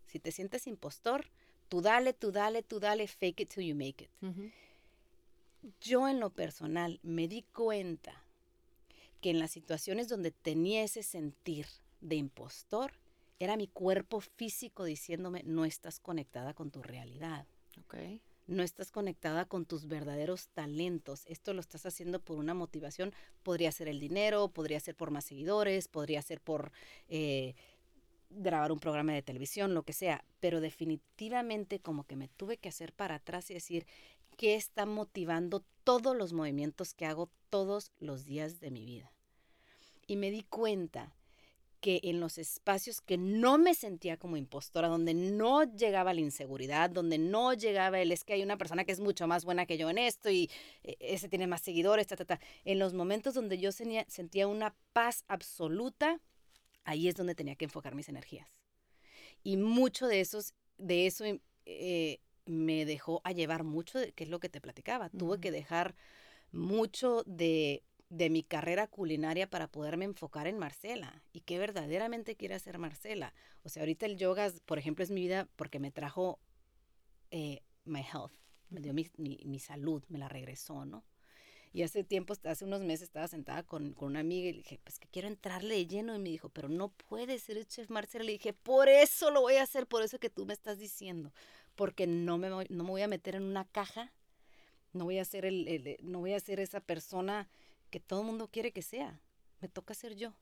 Si 0.07 0.19
te 0.19 0.33
sientes 0.33 0.67
impostor, 0.67 1.27
tú 1.69 1.81
dale, 1.81 2.13
tú 2.13 2.33
dale, 2.33 2.63
tú 2.63 2.81
dale, 2.81 3.07
fake 3.07 3.41
it 3.41 3.55
till 3.55 3.65
you 3.65 3.75
make 3.75 4.05
it. 4.05 4.11
Ujú. 4.23 4.51
Yo 5.81 6.09
en 6.09 6.21
lo 6.21 6.31
personal 6.31 7.01
me 7.03 7.27
di 7.29 7.43
cuenta 7.43 8.23
que 9.21 9.31
en 9.31 9.39
las 9.39 9.53
situaciones 9.53 10.09
donde 10.09 10.31
tenía 10.31 10.83
ese 10.83 11.03
sentir 11.03 11.67
de 12.03 12.17
impostor, 12.17 12.93
era 13.39 13.57
mi 13.57 13.67
cuerpo 13.67 14.21
físico 14.21 14.85
diciéndome, 14.85 15.43
no 15.45 15.65
estás 15.65 15.99
conectada 15.99 16.55
con 16.55 16.71
tu 16.71 16.83
realidad. 16.83 17.47
Ok. 17.81 17.95
No 18.47 18.63
estás 18.63 18.91
conectada 18.91 19.45
con 19.47 19.65
tus 19.65 19.87
verdaderos 19.87 20.49
talentos. 20.49 21.25
Esto 21.27 21.55
lo 21.55 21.61
estás 21.61 21.87
haciendo 21.87 22.21
por 22.21 22.39
una 22.39 22.55
motivación. 22.55 23.15
Podría 23.43 23.73
ser 23.73 23.89
el 23.89 24.01
dinero, 24.01 24.49
podría 24.49 24.81
ser 24.81 24.95
por 24.95 25.11
más 25.11 25.25
seguidores, 25.25 25.89
podría 25.89 26.21
ser 26.23 26.41
por 26.41 26.73
eh, 27.09 27.55
grabar 28.31 28.73
un 28.73 28.81
programa 28.81 29.13
de 29.13 29.23
televisión, 29.23 29.75
lo 29.75 29.83
que 29.83 29.93
sea. 29.93 30.25
Pero 30.41 30.61
definitivamente 30.61 31.81
como 31.81 32.05
que 32.05 32.17
me 32.17 32.29
tuve 32.29 32.59
que 32.59 32.69
hacer 32.69 32.93
para 32.93 33.17
atrás 33.17 33.51
y 33.51 33.55
decir 33.55 33.87
qué 34.37 34.57
está 34.57 34.87
motivando 34.87 35.65
todos 35.85 36.17
los 36.17 36.33
movimientos 36.33 36.93
que 36.95 37.07
hago 37.07 37.31
todos 37.51 37.93
los 37.99 38.25
días 38.25 38.61
de 38.61 38.71
mi 38.71 38.85
vida. 38.85 39.13
Y 40.07 40.17
me 40.17 40.31
di 40.31 40.43
cuenta 40.43 41.15
que 41.85 42.01
en 42.05 42.19
los 42.19 42.39
espacios 42.39 43.03
que 43.03 43.19
no 43.19 43.59
me 43.59 43.75
sentía 43.75 44.17
como 44.17 44.39
impostora, 44.39 44.89
donde 44.89 45.13
no 45.13 45.65
llegaba 45.65 46.15
la 46.15 46.23
inseguridad, 46.23 46.89
donde 46.89 47.19
no 47.19 47.53
llegaba 47.53 48.01
el 48.01 48.11
es 48.11 48.25
que 48.25 48.33
hay 48.33 48.43
una 48.43 48.57
persona 48.57 48.87
que 48.87 48.93
es 48.93 49.01
mucho 49.01 49.27
más 49.27 49.45
buena 49.45 49.67
que 49.67 49.77
yo 49.77 49.91
en 49.91 49.99
esto 49.99 50.31
y 50.31 50.51
eh, 50.83 50.97
ese 50.99 51.29
tiene 51.29 51.47
más 51.47 51.61
seguidores, 51.61 52.07
ta, 52.07 52.17
ta, 52.17 52.25
ta. 52.25 52.41
En 52.65 52.79
los 52.79 52.95
momentos 52.95 53.35
donde 53.35 53.59
yo 53.59 53.71
sentía, 53.71 54.07
sentía 54.09 54.49
una 54.49 54.75
paz 54.95 55.25
absoluta, 55.29 56.23
ahí 56.85 57.07
es 57.07 57.17
donde 57.17 57.35
tenía 57.35 57.55
que 57.55 57.67
enfocar 57.67 57.95
mis 57.95 58.09
energías. 58.09 58.49
Y 59.43 59.59
mucho 59.59 60.07
de 60.07 60.23
esos, 60.23 60.55
de 60.79 61.07
eso 61.07 61.27
eh, 61.67 62.21
me 62.47 62.87
dejó 62.87 63.21
a 63.25 63.33
llevar 63.33 63.63
mucho, 63.63 63.99
de, 63.99 64.13
que 64.13 64.25
es 64.25 64.31
lo 64.31 64.41
que 64.41 64.49
te 64.49 64.63
platicaba. 64.63 65.11
Tuve 65.11 65.39
que 65.39 65.51
dejar 65.51 65.95
mucho 66.51 67.25
de 67.27 67.83
de 68.09 68.31
mi 68.31 68.43
carrera 68.43 68.87
culinaria 68.87 69.49
para 69.49 69.69
poderme 69.69 70.05
enfocar 70.05 70.47
en 70.47 70.59
Marcela 70.59 71.23
y 71.33 71.41
qué 71.41 71.59
verdaderamente 71.59 72.37
quiere 72.37 72.55
hacer 72.55 72.79
Marcela. 72.79 73.35
O 73.63 73.69
sea, 73.69 73.83
ahorita 73.83 74.07
el 74.07 74.17
yoga, 74.17 74.53
por 74.67 74.79
ejemplo, 74.79 75.03
es 75.03 75.11
mi 75.11 75.23
vida 75.23 75.49
porque 75.57 75.79
me 75.79 75.91
trajo 75.91 76.39
eh, 77.31 77.63
my 77.85 78.03
health, 78.03 78.33
me 78.71 78.81
dio 78.81 78.95
mi, 78.95 79.11
mi, 79.17 79.41
mi, 79.45 79.59
salud, 79.59 80.05
me 80.09 80.19
la 80.19 80.29
regresó, 80.29 80.85
¿no? 80.85 81.05
Y 81.73 81.83
hace 81.83 82.05
tiempo, 82.05 82.35
hace 82.45 82.65
unos 82.65 82.83
meses 82.83 83.09
estaba 83.09 83.27
sentada 83.27 83.65
con, 83.65 83.95
con 83.95 84.11
una 84.11 84.21
amiga 84.21 84.49
y 84.49 84.53
le 84.53 84.59
dije, 84.59 84.79
pues 84.85 85.01
que 85.01 85.09
quiero 85.09 85.27
entrarle 85.27 85.75
de 85.75 85.87
lleno. 85.89 86.15
Y 86.15 86.21
me 86.21 86.29
dijo, 86.29 86.49
pero 86.49 86.69
no 86.69 86.91
puedes 86.91 87.43
ser 87.43 87.65
chef 87.67 87.91
Marcela. 87.91 88.25
Le 88.25 88.33
dije, 88.33 88.53
por 88.53 88.89
eso 88.89 89.33
lo 89.33 89.41
voy 89.41 89.57
a 89.57 89.65
hacer, 89.65 89.89
por 89.89 90.05
eso 90.05 90.21
que 90.21 90.31
tú 90.31 90.47
me 90.47 90.53
estás 90.53 90.79
diciendo. 90.79 91.33
Porque 91.75 92.07
no 92.07 92.39
me, 92.39 92.49
voy, 92.49 92.67
no 92.69 92.85
me 92.85 92.91
voy 92.91 93.03
a 93.03 93.09
meter 93.09 93.35
en 93.35 93.43
una 93.43 93.65
caja, 93.65 94.13
no 94.93 95.05
voy 95.05 95.19
a 95.19 95.25
ser, 95.25 95.45
el, 95.45 95.67
el, 95.67 95.97
no 96.03 96.21
voy 96.21 96.35
a 96.35 96.39
ser 96.39 96.61
esa 96.61 96.79
persona 96.79 97.49
que 97.95 98.01
todo 98.01 98.23
el 98.23 98.27
mundo 98.27 98.49
quiere 98.49 98.73
que 98.73 98.83
sea. 98.83 99.21
Me 99.61 99.69
toca 99.69 99.95
ser 99.95 100.17
yo. 100.17 100.35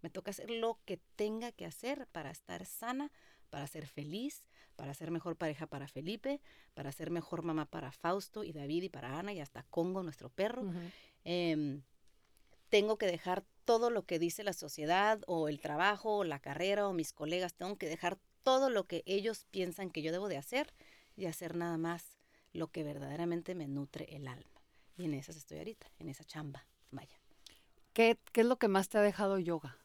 Me 0.00 0.08
toca 0.08 0.30
hacer 0.30 0.50
lo 0.50 0.80
que 0.86 0.96
tenga 1.14 1.52
que 1.52 1.66
hacer 1.66 2.06
para 2.06 2.30
estar 2.30 2.64
sana, 2.64 3.12
para 3.50 3.66
ser 3.66 3.86
feliz, 3.86 4.46
para 4.76 4.94
ser 4.94 5.10
mejor 5.10 5.36
pareja 5.36 5.66
para 5.66 5.88
Felipe, 5.88 6.40
para 6.72 6.92
ser 6.92 7.10
mejor 7.10 7.42
mamá 7.42 7.66
para 7.66 7.92
Fausto 7.92 8.44
y 8.44 8.52
David 8.52 8.84
y 8.84 8.88
para 8.88 9.18
Ana 9.18 9.34
y 9.34 9.40
hasta 9.40 9.64
Congo, 9.64 10.02
nuestro 10.02 10.30
perro. 10.30 10.62
Uh 10.62 10.72
-huh. 10.72 10.92
eh, 11.26 11.82
tengo 12.70 12.96
que 12.96 13.04
dejar 13.04 13.44
todo 13.66 13.90
lo 13.90 14.06
que 14.06 14.18
dice 14.18 14.42
la 14.42 14.54
sociedad 14.54 15.20
o 15.26 15.48
el 15.48 15.60
trabajo 15.60 16.16
o 16.16 16.24
la 16.24 16.38
carrera 16.38 16.88
o 16.88 16.94
mis 16.94 17.12
colegas. 17.12 17.52
Tengo 17.52 17.76
que 17.76 17.90
dejar 17.90 18.18
todo 18.42 18.70
lo 18.70 18.86
que 18.86 19.02
ellos 19.04 19.44
piensan 19.50 19.90
que 19.90 20.00
yo 20.00 20.12
debo 20.12 20.28
de 20.28 20.38
hacer 20.38 20.72
y 21.14 21.26
hacer 21.26 21.56
nada 21.56 21.76
más 21.76 22.16
lo 22.54 22.68
que 22.68 22.84
verdaderamente 22.84 23.54
me 23.54 23.68
nutre 23.68 24.16
el 24.16 24.26
alma. 24.28 24.62
Y 24.96 25.04
en 25.04 25.12
esas 25.12 25.36
estoy 25.36 25.58
ahorita, 25.58 25.88
en 25.98 26.08
esa 26.08 26.24
chamba. 26.24 26.66
Vaya. 26.90 27.16
¿Qué, 27.92 28.18
¿Qué, 28.32 28.42
es 28.42 28.46
lo 28.46 28.56
que 28.56 28.68
más 28.68 28.88
te 28.88 28.98
ha 28.98 29.02
dejado 29.02 29.38
yoga? 29.38 29.78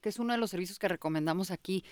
Que 0.00 0.08
es 0.08 0.18
uno 0.18 0.32
de 0.32 0.38
los 0.38 0.50
servicios 0.50 0.78
que 0.78 0.88
recomendamos 0.88 1.50
aquí. 1.50 1.84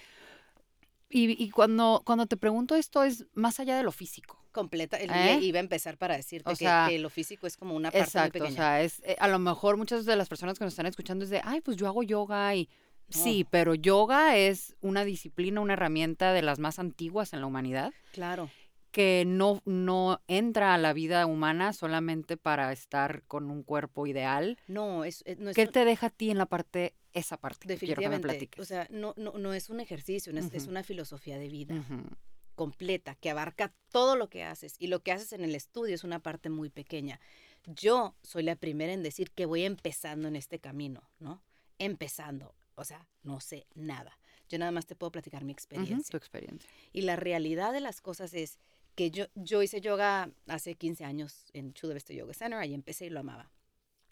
Y, 1.10 1.42
y 1.42 1.50
cuando, 1.50 2.02
cuando 2.04 2.26
te 2.26 2.36
pregunto 2.36 2.74
esto 2.74 3.02
es 3.02 3.26
más 3.32 3.60
allá 3.60 3.76
de 3.76 3.82
lo 3.82 3.92
físico. 3.92 4.38
Completa. 4.52 4.98
El 4.98 5.10
¿Eh? 5.10 5.40
Iba 5.40 5.58
a 5.58 5.60
empezar 5.60 5.96
para 5.96 6.16
decirte 6.16 6.50
o 6.50 6.52
que, 6.52 6.56
sea, 6.56 6.86
que, 6.88 6.98
lo 6.98 7.08
físico 7.10 7.46
es 7.46 7.56
como 7.56 7.74
una 7.74 7.90
parte 7.90 8.04
exacto, 8.04 8.38
muy 8.38 8.48
pequeña. 8.48 8.60
O 8.60 8.64
sea, 8.64 8.82
es, 8.82 9.00
eh, 9.04 9.16
a 9.18 9.28
lo 9.28 9.38
mejor 9.38 9.76
muchas 9.76 10.04
de 10.04 10.16
las 10.16 10.28
personas 10.28 10.58
que 10.58 10.64
nos 10.64 10.72
están 10.72 10.86
escuchando 10.86 11.24
es 11.24 11.30
de, 11.30 11.40
ay, 11.44 11.60
pues 11.60 11.76
yo 11.76 11.86
hago 11.86 12.02
yoga 12.02 12.54
y... 12.54 12.68
No. 13.14 13.24
Sí, 13.24 13.46
pero 13.48 13.74
yoga 13.74 14.36
es 14.36 14.76
una 14.82 15.02
disciplina, 15.02 15.62
una 15.62 15.72
herramienta 15.72 16.34
de 16.34 16.42
las 16.42 16.58
más 16.58 16.78
antiguas 16.78 17.32
en 17.32 17.40
la 17.40 17.46
humanidad. 17.46 17.94
Claro 18.12 18.50
que 18.90 19.24
no, 19.26 19.62
no 19.64 20.20
entra 20.28 20.74
a 20.74 20.78
la 20.78 20.92
vida 20.92 21.26
humana 21.26 21.72
solamente 21.72 22.36
para 22.36 22.72
estar 22.72 23.22
con 23.26 23.50
un 23.50 23.62
cuerpo 23.62 24.06
ideal. 24.06 24.58
No, 24.66 25.04
es, 25.04 25.22
es 25.26 25.38
no 25.38 25.50
es 25.50 25.56
¿Qué 25.56 25.66
un, 25.66 25.72
te 25.72 25.84
deja 25.84 26.06
a 26.06 26.10
ti 26.10 26.30
en 26.30 26.38
la 26.38 26.46
parte, 26.46 26.94
esa 27.12 27.36
parte? 27.36 27.68
Definitivamente. 27.68 28.48
Que 28.48 28.60
o 28.60 28.64
sea, 28.64 28.86
no, 28.90 29.14
no, 29.16 29.32
no 29.38 29.52
es 29.54 29.70
un 29.70 29.80
ejercicio, 29.80 30.32
no 30.32 30.38
es, 30.38 30.46
uh 30.46 30.50
-huh. 30.50 30.56
es 30.56 30.66
una 30.66 30.82
filosofía 30.82 31.38
de 31.38 31.48
vida. 31.48 31.74
Uh 31.74 31.78
-huh. 31.78 32.16
completa, 32.54 33.14
que 33.14 33.30
abarca 33.30 33.72
todo 33.92 34.16
lo 34.16 34.28
que 34.28 34.42
haces 34.42 34.74
y 34.80 34.88
lo 34.88 35.00
que 35.04 35.12
haces 35.12 35.32
en 35.32 35.44
el 35.44 35.54
estudio 35.54 35.94
es 35.94 36.02
una 36.02 36.18
parte 36.18 36.50
muy 36.50 36.70
pequeña. 36.70 37.20
Yo 37.66 38.16
soy 38.22 38.42
la 38.42 38.56
primera 38.56 38.92
en 38.92 39.04
decir 39.04 39.30
que 39.30 39.46
voy 39.46 39.62
empezando 39.64 40.26
en 40.26 40.34
este 40.34 40.58
camino, 40.58 41.08
¿no? 41.20 41.40
Empezando, 41.78 42.56
o 42.74 42.82
sea, 42.84 43.06
no 43.22 43.38
sé 43.38 43.68
nada. 43.76 44.18
Yo 44.48 44.58
nada 44.58 44.72
más 44.72 44.86
te 44.86 44.96
puedo 44.96 45.12
platicar 45.12 45.44
mi 45.44 45.52
experiencia. 45.52 45.96
Uh 45.98 46.00
-huh, 46.00 46.10
tu 46.10 46.16
experiencia. 46.16 46.68
Y 46.92 47.02
la 47.02 47.14
realidad 47.14 47.72
de 47.72 47.80
las 47.80 48.00
cosas 48.00 48.34
es 48.34 48.58
que 48.98 49.12
yo, 49.12 49.26
yo 49.36 49.62
hice 49.62 49.80
yoga 49.80 50.28
hace 50.48 50.74
15 50.74 51.04
años 51.04 51.44
en 51.52 51.72
Chula 51.72 51.94
Vista 51.94 52.12
Yoga 52.12 52.34
Center, 52.34 52.58
ahí 52.58 52.74
empecé 52.74 53.06
y 53.06 53.10
lo 53.10 53.20
amaba. 53.20 53.48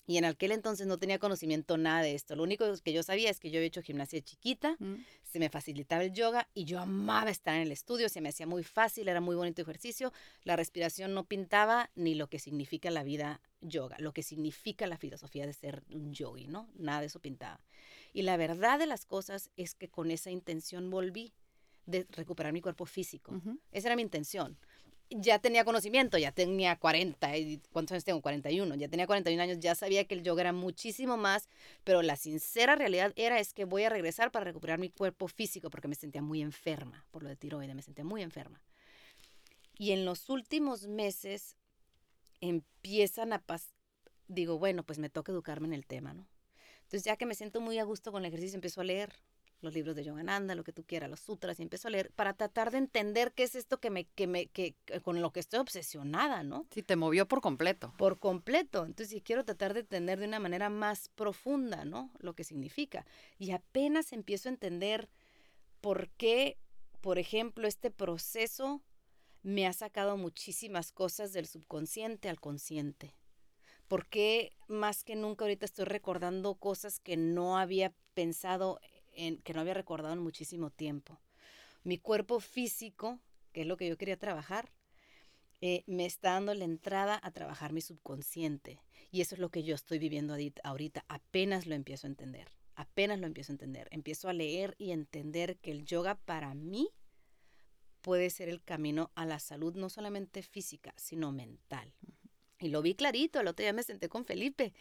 Y 0.07 0.16
en 0.16 0.25
aquel 0.25 0.52
entonces 0.52 0.87
no 0.87 0.97
tenía 0.97 1.19
conocimiento 1.19 1.76
nada 1.76 2.02
de 2.02 2.14
esto. 2.14 2.37
Lo 2.37 2.45
único 2.45 2.64
que 2.85 2.93
yo 2.93 3.02
sabía 3.02 3.28
es 3.28 3.40
que 3.40 3.50
yo 3.50 3.59
había 3.59 3.66
hecho 3.66 3.83
gimnasia 3.83 4.21
chiquita, 4.21 4.76
mm. 4.78 4.95
se 5.25 5.40
me 5.40 5.49
facilitaba 5.49 6.05
el 6.05 6.12
yoga 6.12 6.49
y 6.55 6.66
yo 6.66 6.78
amaba 6.78 7.31
estar 7.33 7.57
en 7.57 7.62
el 7.62 7.73
estudio, 7.73 8.09
se 8.09 8.21
me 8.21 8.28
hacía 8.28 8.47
muy 8.47 8.62
fácil, 8.62 9.09
era 9.09 9.21
muy 9.21 9.35
bonito 9.35 9.61
ejercicio. 9.61 10.12
La 10.45 10.55
respiración 10.55 11.14
no 11.14 11.25
pintaba 11.25 11.90
ni 11.97 12.14
lo 12.14 12.28
que 12.28 12.38
significa 12.38 12.88
la 12.93 13.02
vida 13.02 13.40
yoga, 13.61 13.97
lo 13.99 14.12
que 14.12 14.23
significa 14.23 14.87
la 14.87 14.99
filosofía 14.99 15.47
de 15.47 15.52
ser 15.52 15.83
un 15.90 16.14
yogi, 16.14 16.47
¿no? 16.47 16.71
Nada 16.76 17.00
de 17.00 17.07
eso 17.07 17.19
pintaba. 17.19 17.59
Y 18.12 18.23
la 18.23 18.37
verdad 18.37 18.78
de 18.78 18.87
las 18.87 19.05
cosas 19.05 19.50
es 19.57 19.75
que 19.75 19.88
con 19.88 20.12
esa 20.12 20.31
intención 20.31 20.90
volví 20.90 21.33
de 21.87 22.07
recuperar 22.11 22.52
mi 22.52 22.61
cuerpo 22.61 22.85
físico. 22.85 23.33
Uh 23.33 23.40
-huh. 23.40 23.59
Esa 23.73 23.88
era 23.88 23.97
mi 23.97 24.02
intención. 24.02 24.59
Ya 25.11 25.39
tenía 25.39 25.65
conocimiento, 25.65 26.19
ya 26.19 26.33
tenía 26.33 26.77
40, 26.77 27.37
y 27.37 27.61
¿cuántos 27.73 27.93
años 27.93 28.05
tengo? 28.05 28.21
41, 28.21 28.75
ya 28.75 28.89
tenía 28.89 29.07
41 29.07 29.43
años, 29.43 29.61
ya 29.61 29.75
sabía 29.75 30.05
que 30.05 30.15
el 30.15 30.23
yoga 30.23 30.43
era 30.43 30.53
muchísimo 30.53 31.17
más, 31.17 31.49
pero 31.85 32.03
la 32.03 32.17
sincera 32.17 32.75
realidad 32.75 33.13
era 33.17 33.39
es 33.39 33.53
que 33.53 33.65
voy 33.65 33.85
a 33.85 33.89
regresar 33.89 34.33
para 34.33 34.45
recuperar 34.45 34.79
mi 34.79 34.91
cuerpo 34.91 35.29
físico 35.29 35.71
porque 35.71 35.89
me 35.89 35.95
sentía 35.95 36.23
muy 36.23 36.43
enferma 36.43 37.05
por 37.11 37.23
lo 37.23 37.29
de 37.29 37.37
tiroides, 37.37 37.75
me 37.75 37.83
sentía 37.83 38.05
muy 38.05 38.23
enferma. 38.23 38.61
Y 39.79 39.93
en 39.93 40.05
los 40.05 40.29
últimos 40.31 40.87
meses 40.87 41.57
empiezan 42.41 43.33
a 43.33 43.41
pasar, 43.41 43.75
digo, 44.27 44.59
bueno, 44.59 44.83
pues 44.83 44.99
me 44.99 45.11
toca 45.11 45.33
educarme 45.33 45.69
en 45.69 45.75
el 45.75 45.87
tema, 45.87 46.15
¿no? 46.15 46.27
Entonces 46.83 47.05
ya 47.05 47.17
que 47.17 47.27
me 47.27 47.35
siento 47.35 47.61
muy 47.61 47.79
a 47.79 47.85
gusto 47.85 48.13
con 48.13 48.25
el 48.25 48.29
ejercicio, 48.29 48.57
empiezo 48.57 48.81
a 48.81 48.85
leer, 48.85 49.13
los 49.61 49.75
libros 49.75 49.97
de 49.97 50.05
Yogananda, 50.05 50.55
lo 50.55 50.65
que 50.65 50.73
tú 50.73 50.85
quieras, 50.85 51.11
los 51.11 51.21
sutras, 51.21 51.59
y 51.59 51.63
empiezo 51.63 51.89
a 51.89 51.91
leer 51.91 52.13
para 52.13 52.35
tratar 52.35 52.71
de 52.71 52.79
entender 52.79 53.33
qué 53.33 53.45
es 53.45 53.55
esto 53.55 53.79
que 53.79 53.91
me, 53.91 54.05
que 54.05 54.27
me, 54.27 54.47
que, 54.47 54.75
con 55.03 55.21
lo 55.21 55.33
que 55.33 55.41
estoy 55.41 55.61
obsesionada, 55.61 56.43
¿no? 56.43 56.67
Sí, 56.71 56.83
te 56.83 56.97
movió 56.97 57.27
por 57.27 57.41
completo. 57.41 57.93
Por 57.97 58.19
completo. 58.19 58.85
Entonces, 58.85 59.09
sí 59.09 59.21
quiero 59.21 59.45
tratar 59.45 59.75
de 59.75 59.81
entender 59.81 60.19
de 60.19 60.27
una 60.27 60.41
manera 60.41 60.69
más 60.69 61.09
profunda, 61.09 61.85
¿no? 61.85 62.11
Lo 62.19 62.35
que 62.35 62.45
significa. 62.45 63.07
Y 63.39 63.53
apenas 63.53 64.13
empiezo 64.13 64.49
a 64.49 64.53
entender 64.53 65.09
por 65.81 66.11
qué, 66.11 66.59
por 67.01 67.19
ejemplo, 67.19 67.67
este 67.67 67.91
proceso 67.91 68.83
me 69.43 69.67
ha 69.67 69.73
sacado 69.73 70.17
muchísimas 70.17 70.93
cosas 70.93 71.33
del 71.33 71.47
subconsciente 71.47 72.29
al 72.29 72.41
consciente. 72.41 73.15
¿Por 73.89 74.09
qué 74.09 74.53
más 74.67 75.05
que 75.05 75.15
nunca 75.15 75.45
ahorita 75.45 75.65
estoy 75.65 75.85
recordando 75.85 76.57
cosas 76.57 76.99
que 76.99 77.17
no 77.17 77.57
había 77.57 77.95
pensado 78.15 78.81
que 79.43 79.55
no 79.55 79.61
había 79.61 79.75
recordado 79.75 80.13
en 80.13 80.21
muchísimo 80.21 80.71
tiempo. 80.71 81.19
Mi 81.85 81.99
cuerpo 81.99 82.41
físico, 82.41 83.21
que 83.53 83.63
es 83.63 83.67
lo 83.67 83.77
que 83.77 83.89
yo 83.89 83.97
quería 83.97 84.19
trabajar, 84.19 84.71
eh, 85.61 85.85
me 85.87 86.05
está 86.05 86.33
dando 86.33 86.55
la 86.55 86.65
entrada 86.65 87.19
a 87.23 87.31
trabajar 87.31 87.73
mi 87.73 87.81
subconsciente. 87.81 88.81
Y 89.11 89.21
eso 89.21 89.35
es 89.35 89.41
lo 89.41 89.51
que 89.51 89.63
yo 89.63 89.75
estoy 89.75 89.99
viviendo 89.99 90.37
ahorita. 90.65 91.05
Apenas 91.09 91.67
lo 91.67 91.75
empiezo 91.75 92.07
a 92.07 92.11
entender. 92.11 92.49
Apenas 92.75 93.19
lo 93.19 93.27
empiezo 93.27 93.53
a 93.53 93.55
entender. 93.55 93.89
Empiezo 93.91 94.29
a 94.29 94.35
leer 94.35 94.75
y 94.79 94.91
entender 94.91 95.57
que 95.59 95.71
el 95.71 95.85
yoga 95.85 96.17
para 96.17 96.55
mí 96.55 96.91
puede 98.03 98.31
ser 98.31 98.49
el 98.49 98.63
camino 98.63 99.11
a 99.15 99.25
la 99.25 99.39
salud, 99.39 99.75
no 99.75 99.89
solamente 99.89 100.43
física, 100.43 100.93
sino 100.97 101.33
mental. 101.33 101.95
Y 102.59 102.69
lo 102.69 102.83
vi 102.83 102.95
clarito. 102.95 103.41
El 103.41 103.49
otro 103.49 103.65
día 103.65 103.73
me 103.73 103.83
senté 103.83 104.09
con 104.09 104.25
Felipe 104.25 104.75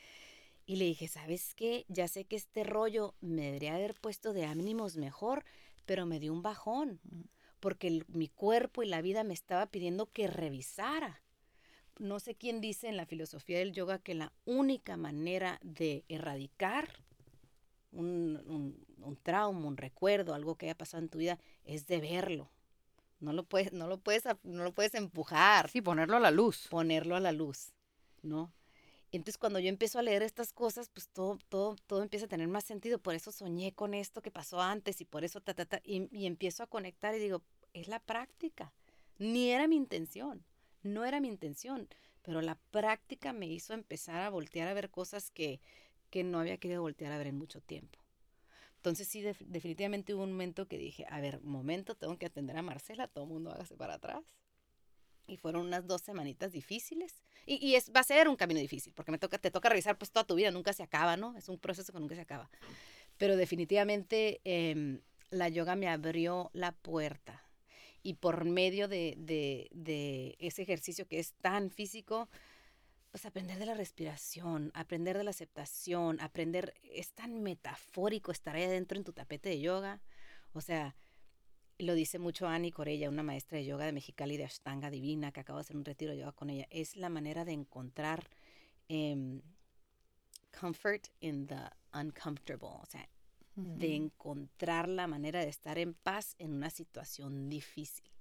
y 0.65 0.77
le 0.77 0.86
dije, 0.86 1.07
¿sabes 1.07 1.53
qué? 1.53 1.86
Ya 1.88 2.07
sé 2.07 2.25
que 2.25 2.36
este 2.36 2.63
rollo 2.63 3.15
me 3.22 3.43
debería 3.43 3.75
haber 3.75 3.93
puesto 3.95 4.34
de 4.34 4.45
ánimos 4.45 4.98
mejor, 4.98 5.45
pero 5.86 6.05
me 6.05 6.19
dio 6.19 6.34
un 6.34 6.41
bajón, 6.41 7.00
porque 7.60 8.03
mi 8.07 8.27
cuerpo 8.27 8.81
y 8.81 8.88
la 8.88 9.01
vida 9.01 9.24
me 9.24 9.34
estaba 9.34 9.67
pidiendo 9.67 10.12
que 10.12 10.27
revisara. 10.27 11.22
No 12.00 12.19
sé 12.19 12.36
quién 12.36 12.62
dice 12.62 12.89
en 12.89 12.98
la 12.98 13.05
filosofía 13.05 13.60
del 13.60 13.72
yoga 13.72 14.00
que 14.00 14.15
la 14.15 14.34
única 14.45 14.98
manera 14.98 15.60
de 15.63 16.03
erradicar 16.10 16.89
un, 17.91 18.75
un, 19.01 19.17
trauma, 19.24 19.67
un 19.67 19.77
recuerdo, 19.77 20.34
algo 20.34 20.55
que 20.55 20.65
haya 20.65 20.77
pasado 20.77 21.03
en 21.03 21.10
tu 21.10 21.19
vida, 21.19 21.39
es 21.63 21.88
de 21.88 22.01
verlo. 22.01 22.50
No 23.19 23.31
lo 23.31 23.43
puedes, 23.43 23.72
no 23.72 23.88
lo 23.88 23.98
puedes, 23.98 24.24
no 24.43 24.63
lo 24.63 24.74
puedes 24.74 24.93
empujar. 24.93 25.69
Sí, 25.69 25.81
ponerlo 25.81 26.17
a 26.17 26.19
la 26.19 26.31
luz. 26.31 26.67
Ponerlo 26.69 27.15
a 27.15 27.22
la 27.22 27.31
luz, 27.31 27.72
¿no? 28.24 28.51
Entonces 29.15 29.38
cuando 29.38 29.60
yo 29.60 29.69
empiezo 29.69 30.00
a 30.00 30.01
leer 30.01 30.24
estas 30.24 30.51
cosas, 30.53 30.89
pues 30.89 31.10
todo, 31.10 31.38
todo, 31.50 31.75
todo 31.88 32.01
empieza 32.01 32.25
a 32.25 32.29
tener 32.29 32.48
más 32.48 32.63
sentido. 32.63 33.00
Por 33.00 33.15
eso 33.15 33.31
soñé 33.31 33.74
con 33.74 33.93
esto 33.93 34.22
que 34.22 34.31
pasó 34.31 34.62
antes 34.62 35.01
y 35.01 35.05
por 35.05 35.24
eso, 35.24 35.41
ta, 35.41 35.53
ta, 35.53 35.65
ta, 35.65 35.81
y, 35.84 36.10
y 36.12 36.25
empiezo 36.25 36.63
a 36.63 36.67
conectar 36.67 37.15
y 37.15 37.19
digo, 37.19 37.41
es 37.74 37.88
la 37.88 38.00
práctica. 38.00 38.74
Ni 39.17 39.50
era 39.51 39.67
mi 39.67 39.75
intención, 39.75 40.43
no 40.84 41.05
era 41.05 41.19
mi 41.19 41.27
intención, 41.27 41.88
pero 42.22 42.41
la 42.41 42.55
práctica 42.72 43.34
me 43.34 43.48
hizo 43.48 43.74
empezar 43.74 44.22
a 44.22 44.29
voltear 44.29 44.67
a 44.67 44.74
ver 44.74 44.89
cosas 44.89 45.29
que, 45.31 45.62
que 46.10 46.24
no 46.24 46.39
había 46.39 46.57
querido 46.57 46.81
voltear 46.81 47.12
a 47.12 47.17
ver 47.17 47.27
en 47.27 47.38
mucho 47.38 47.62
tiempo. 47.62 48.00
Entonces 48.77 49.07
sí, 49.07 49.22
definitivamente 49.22 50.13
hubo 50.13 50.24
un 50.24 50.31
momento 50.31 50.67
que 50.67 50.77
dije, 50.77 51.05
a 51.10 51.19
ver, 51.19 51.41
momento, 51.41 51.95
tengo 51.95 52.17
que 52.17 52.28
atender 52.28 52.58
a 52.58 52.62
Marcela, 52.62 53.08
todo 53.08 53.23
el 53.23 53.32
mundo 53.32 53.51
hágase 53.51 53.75
para 53.75 53.95
atrás 53.95 54.23
y 55.27 55.38
fueron 55.38 55.67
unas 55.67 55.88
dos 55.88 56.01
semanitas 56.01 56.51
difíciles. 56.51 57.23
Y, 57.45 57.55
y, 57.65 57.75
es, 57.75 57.91
va 57.95 57.99
a 57.99 58.03
ser 58.03 58.27
un 58.27 58.35
camino 58.35 58.59
difícil, 58.59 58.93
porque 58.93 59.11
me 59.11 59.17
toca, 59.17 59.38
te 59.38 59.51
toca 59.51 59.69
revisar 59.69 59.97
pues 59.97 60.11
toda 60.11 60.25
tu 60.25 60.35
vida, 60.35 60.51
nunca 60.51 60.73
se 60.73 60.83
acaba, 60.83 61.17
¿no? 61.17 61.38
Es 61.38 61.49
un 61.49 61.59
proceso 61.59 61.91
que 61.93 61.99
nunca 61.99 62.15
se 62.15 62.21
acaba. 62.21 62.49
Pero 63.17 63.38
definitivamente 63.38 64.41
em, 64.43 65.01
la 65.29 65.49
yoga 65.49 65.75
me 65.75 65.88
abrió 65.88 66.49
la 66.53 66.71
puerta. 66.71 67.41
Y 68.03 68.15
por 68.15 68.45
medio 68.45 68.88
de, 68.88 69.15
de, 69.17 69.69
de, 69.71 70.35
ese 70.39 70.61
ejercicio 70.61 71.07
que 71.07 71.19
es 71.19 71.33
tan 71.33 71.71
físico, 71.71 72.29
pues 73.09 73.25
aprender 73.25 73.57
de 73.57 73.65
la 73.65 73.73
respiración, 73.73 74.71
aprender 74.75 75.17
de 75.17 75.23
la 75.23 75.31
aceptación, 75.31 76.19
aprender, 76.19 76.73
es 76.83 77.13
tan 77.13 77.41
metafórico 77.41 78.31
estar 78.31 78.55
ahí 78.55 78.63
adentro 78.63 78.97
en 78.97 79.03
tu 79.03 79.13
tapete 79.13 79.49
de 79.49 79.59
yoga. 79.59 80.01
O 80.53 80.61
sea, 80.61 80.95
lo 81.77 81.93
dice 81.93 82.19
mucho 82.19 82.47
Annie 82.47 82.71
Corella, 82.71 83.09
una 83.09 83.23
maestra 83.23 83.57
de 83.57 83.65
yoga 83.65 83.85
de 83.85 83.91
Mexicali 83.91 84.38
de 84.38 84.45
Ashtanga 84.45 84.89
Divina, 84.89 85.31
que 85.31 85.41
acabo 85.41 85.59
de 85.59 85.61
hacer 85.61 85.75
un 85.75 85.85
retiro 85.85 86.11
de 86.11 86.19
yoga 86.19 86.31
con 86.31 86.49
ella. 86.49 86.67
Es 86.69 86.95
la 86.95 87.09
manera 87.09 87.45
de 87.45 87.53
encontrar 87.53 88.29
em, 88.88 89.41
comfort 90.57 91.07
in 91.19 91.47
the 91.47 91.55
uncomfortable, 91.93 92.69
o 92.81 92.85
sea, 92.85 93.07
de 93.55 93.95
encontrar 93.95 94.89
la 94.89 95.07
manera 95.07 95.39
de 95.39 95.49
estar 95.49 95.77
en 95.77 95.93
paz 95.93 96.35
en 96.39 96.53
una 96.53 96.69
situación 96.69 97.49
difícil. 97.49 98.14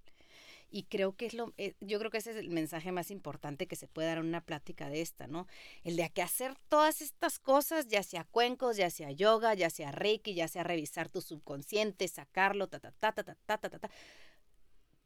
Y 0.75 0.87
creo 0.87 1.15
que 1.15 1.27
es 1.27 1.35
lo, 1.35 1.55
eh, 1.57 1.77
yo 1.79 2.01
creo 2.01 2.11
que 2.11 2.19
ese 2.19 2.33
es 2.33 2.37
el 2.37 2.51
mensaje 2.51 2.91
más 2.91 3.13
importante 3.13 3.69
que 3.69 3.77
se 3.77 3.87
puede 3.87 4.09
dar 4.09 4.19
en 4.19 4.27
una 4.27 4.45
plática 4.45 4.89
de 4.89 5.03
esta, 5.03 5.29
¿no? 5.29 5.47
El 5.85 5.95
de 5.95 6.11
que 6.11 6.21
hacer 6.21 6.57
todas 6.69 7.01
estas 7.01 7.39
cosas, 7.39 7.87
ya 7.87 8.03
sea 8.03 8.25
cuencos, 8.25 8.77
ya 8.77 8.91
sea 8.91 9.13
yoga, 9.13 9.55
ya 9.55 9.71
sea 9.71 9.93
reiki, 9.93 10.35
ya 10.35 10.49
sea 10.49 10.65
revisar 10.65 11.09
tu 11.09 11.21
subconsciente, 11.21 12.09
sacarlo, 12.09 12.67
ta, 12.67 12.81
ta, 12.81 12.91
ta, 12.91 13.13
ta, 13.13 13.23
ta, 13.23 13.37
ta, 13.47 13.59
ta, 13.59 13.71
ta, 13.71 13.79
ta. 13.79 13.91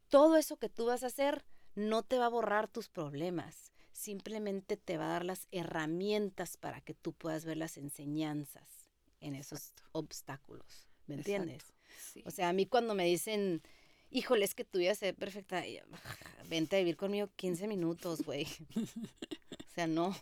Todo 0.09 0.39
eso 0.39 0.57
que 0.57 0.71
tú 0.71 0.87
vas 0.87 1.03
a 1.03 1.09
hacer 1.09 1.45
no 1.75 2.03
te 2.03 2.17
va 2.17 2.25
a 2.25 2.31
borrar 2.31 2.69
tus 2.69 2.89
problemas, 2.89 3.71
simplemente 3.93 4.79
te 4.79 4.97
va 4.97 5.05
a 5.05 5.13
dar 5.13 5.27
las 5.27 5.49
herramientas 5.51 6.57
para 6.57 6.81
que 6.81 6.95
tú 6.95 7.13
puedas 7.13 7.45
ver 7.45 7.59
las 7.59 7.77
enseñanzas 7.77 8.89
en 9.21 9.35
esos 9.35 9.75
obstáculos, 9.93 10.89
¿me 11.07 11.17
entiendes? 11.17 11.75
O 12.25 12.31
sea, 12.31 12.49
a 12.49 12.55
mí 12.55 12.65
cuando 12.65 12.95
me 12.95 13.05
dicen 13.05 13.61
híjole, 14.11 14.45
es 14.45 14.55
que 14.55 14.65
tu 14.65 14.79
vida 14.79 14.95
se 14.95 15.07
ve 15.07 15.15
perfecta. 15.15 15.63
Vente 16.49 16.77
a 16.77 16.79
vivir 16.79 16.97
conmigo 16.97 17.29
15 17.37 17.67
minutos, 17.69 18.23
güey. 18.23 18.47
o 18.77 19.75
sea, 19.75 19.87
no. 19.87 20.17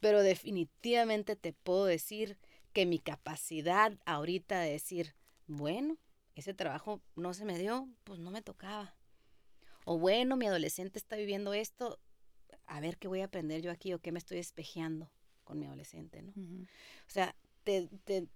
Pero 0.00 0.22
definitivamente 0.22 1.36
te 1.36 1.52
puedo 1.52 1.84
decir 1.84 2.36
que 2.72 2.86
mi 2.86 2.98
capacidad 2.98 3.92
ahorita 4.04 4.60
de 4.60 4.72
decir, 4.72 5.14
bueno, 5.46 5.96
ese 6.34 6.54
trabajo 6.54 7.00
no 7.14 7.34
se 7.34 7.44
me 7.44 7.58
dio, 7.58 7.88
pues 8.04 8.18
no 8.18 8.30
me 8.30 8.42
tocaba. 8.42 8.94
O 9.84 9.98
bueno, 9.98 10.36
mi 10.36 10.46
adolescente 10.46 10.98
está 10.98 11.16
viviendo 11.16 11.54
esto, 11.54 11.98
a 12.66 12.80
ver 12.80 12.96
qué 12.98 13.08
voy 13.08 13.20
a 13.20 13.26
aprender 13.26 13.60
yo 13.62 13.70
aquí 13.70 13.92
o 13.92 13.98
qué 13.98 14.12
me 14.12 14.18
estoy 14.18 14.38
espejeando 14.38 15.10
con 15.44 15.58
mi 15.58 15.66
adolescente, 15.66 16.22
¿no? 16.22 16.32
O 16.32 17.10
sea, 17.10 17.34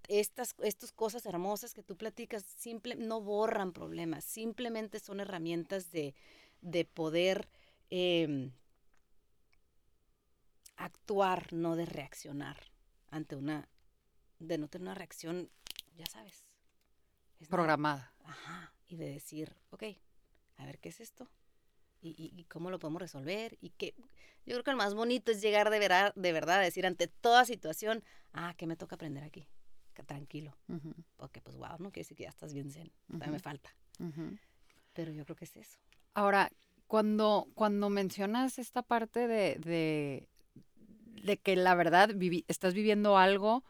estas, 0.09 0.55
estas 0.63 0.93
cosas 0.93 1.27
hermosas 1.27 1.75
que 1.75 1.83
tú 1.83 1.97
platicas 1.97 2.45
simple, 2.45 2.95
no 2.97 3.21
borran 3.21 3.73
problemas, 3.73 4.25
simplemente 4.25 5.01
son 5.01 5.21
herramientas 5.21 5.91
de, 5.91 6.15
de 6.61 6.85
poder 6.85 7.49
em, 7.91 8.53
actuar, 10.77 11.53
no 11.53 11.77
de 11.77 11.87
reaccionar 11.87 12.57
ante 13.11 13.37
una, 13.37 13.69
de 14.39 14.59
no 14.59 14.69
tener 14.69 14.83
una 14.83 14.95
reacción, 14.95 15.51
ya 15.97 16.07
sabes. 16.07 16.45
Programada. 17.51 18.15
ajá, 18.25 18.73
y 18.89 18.97
de 18.97 19.11
decir, 19.11 19.55
ok, 19.71 19.85
a 20.57 20.65
ver 20.65 20.79
qué 20.79 20.89
es 20.89 21.01
esto 21.01 21.29
y, 22.17 22.45
cómo 22.45 22.71
lo 22.71 22.79
podemos 22.79 23.01
resolver 23.01 23.57
y 23.61 23.71
que 23.71 23.95
yo 24.45 24.55
creo 24.55 24.63
que 24.63 24.71
lo 24.71 24.77
más 24.77 24.95
bonito 24.95 25.33
es 25.33 25.41
llegar 25.41 25.71
de, 25.71 25.79
verdad, 25.79 26.13
de 26.15 26.33
verdad 26.33 26.59
a 26.59 26.63
decir 26.63 26.87
ante 26.87 27.09
toda 27.09 27.45
situación, 27.45 28.05
ah, 28.33 28.55
que 28.57 28.67
me 28.67 28.77
toca 28.77 28.95
aprender 28.95 29.25
aquí, 29.25 29.49
que 29.95 30.03
tranquilo, 30.03 30.57
porque 31.17 31.41
pues 31.41 31.57
wow, 31.57 31.79
no 31.79 31.91
quiere 31.91 32.05
decir 32.05 32.17
que 32.17 32.25
ya 32.25 32.31
estás 32.31 32.55
bien 32.55 32.71
zen, 32.71 32.93
todavía 33.09 33.33
me 33.33 33.39
falta, 33.41 33.75
pero 34.93 35.11
yo 35.13 35.25
creo 35.25 35.37
que 35.37 35.45
es 35.47 35.57
eso. 35.57 35.79
Ahora, 36.15 36.51
cuando, 36.87 37.49
cuando 37.55 37.91
mencionas 37.91 38.59
esta 38.59 38.83
parte 38.83 39.27
de, 39.27 39.57
de, 39.57 40.29
de 41.23 41.37
que 41.39 41.57
la 41.57 41.75
verdad 41.75 42.11
estás 42.49 42.75
viviendo 42.75 43.19
algo 43.19 43.65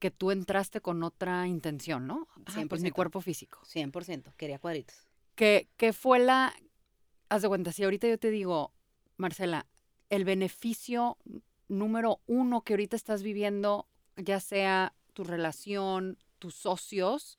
que 0.00 0.10
tú 0.10 0.32
entraste 0.32 0.80
con 0.80 1.02
otra 1.04 1.46
intención, 1.46 2.06
¿no? 2.06 2.26
Ah, 2.46 2.64
pues 2.68 2.82
mi 2.82 2.90
cuerpo 2.90 3.20
físico. 3.20 3.60
100%, 3.64 4.32
quería 4.36 4.58
cuadritos. 4.58 4.96
¿Qué, 5.36 5.68
qué 5.76 5.92
fue 5.92 6.18
la, 6.18 6.54
haz 7.30 7.42
de 7.42 7.48
cuenta, 7.48 7.72
si 7.72 7.84
ahorita 7.84 8.08
yo 8.08 8.18
te 8.18 8.30
digo, 8.30 8.72
Marcela, 9.16 9.66
el 10.10 10.24
beneficio 10.24 11.16
número 11.68 12.20
uno 12.26 12.62
que 12.62 12.74
ahorita 12.74 12.96
estás 12.96 13.22
viviendo, 13.22 13.86
ya 14.16 14.40
sea 14.40 14.92
tu 15.14 15.24
relación, 15.24 16.18
tus 16.38 16.54
socios, 16.54 17.38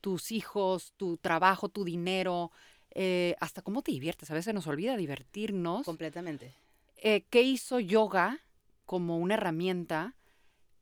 tus 0.00 0.32
hijos, 0.32 0.94
tu 0.96 1.18
trabajo, 1.18 1.68
tu 1.68 1.84
dinero, 1.84 2.50
eh, 2.90 3.36
hasta 3.40 3.60
cómo 3.60 3.82
te 3.82 3.92
diviertes. 3.92 4.30
A 4.30 4.34
veces 4.34 4.54
nos 4.54 4.66
olvida 4.66 4.96
divertirnos. 4.96 5.84
Completamente. 5.84 6.54
Eh, 6.96 7.24
¿Qué 7.28 7.42
hizo 7.42 7.78
yoga 7.78 8.40
como 8.86 9.18
una 9.18 9.34
herramienta 9.34 10.16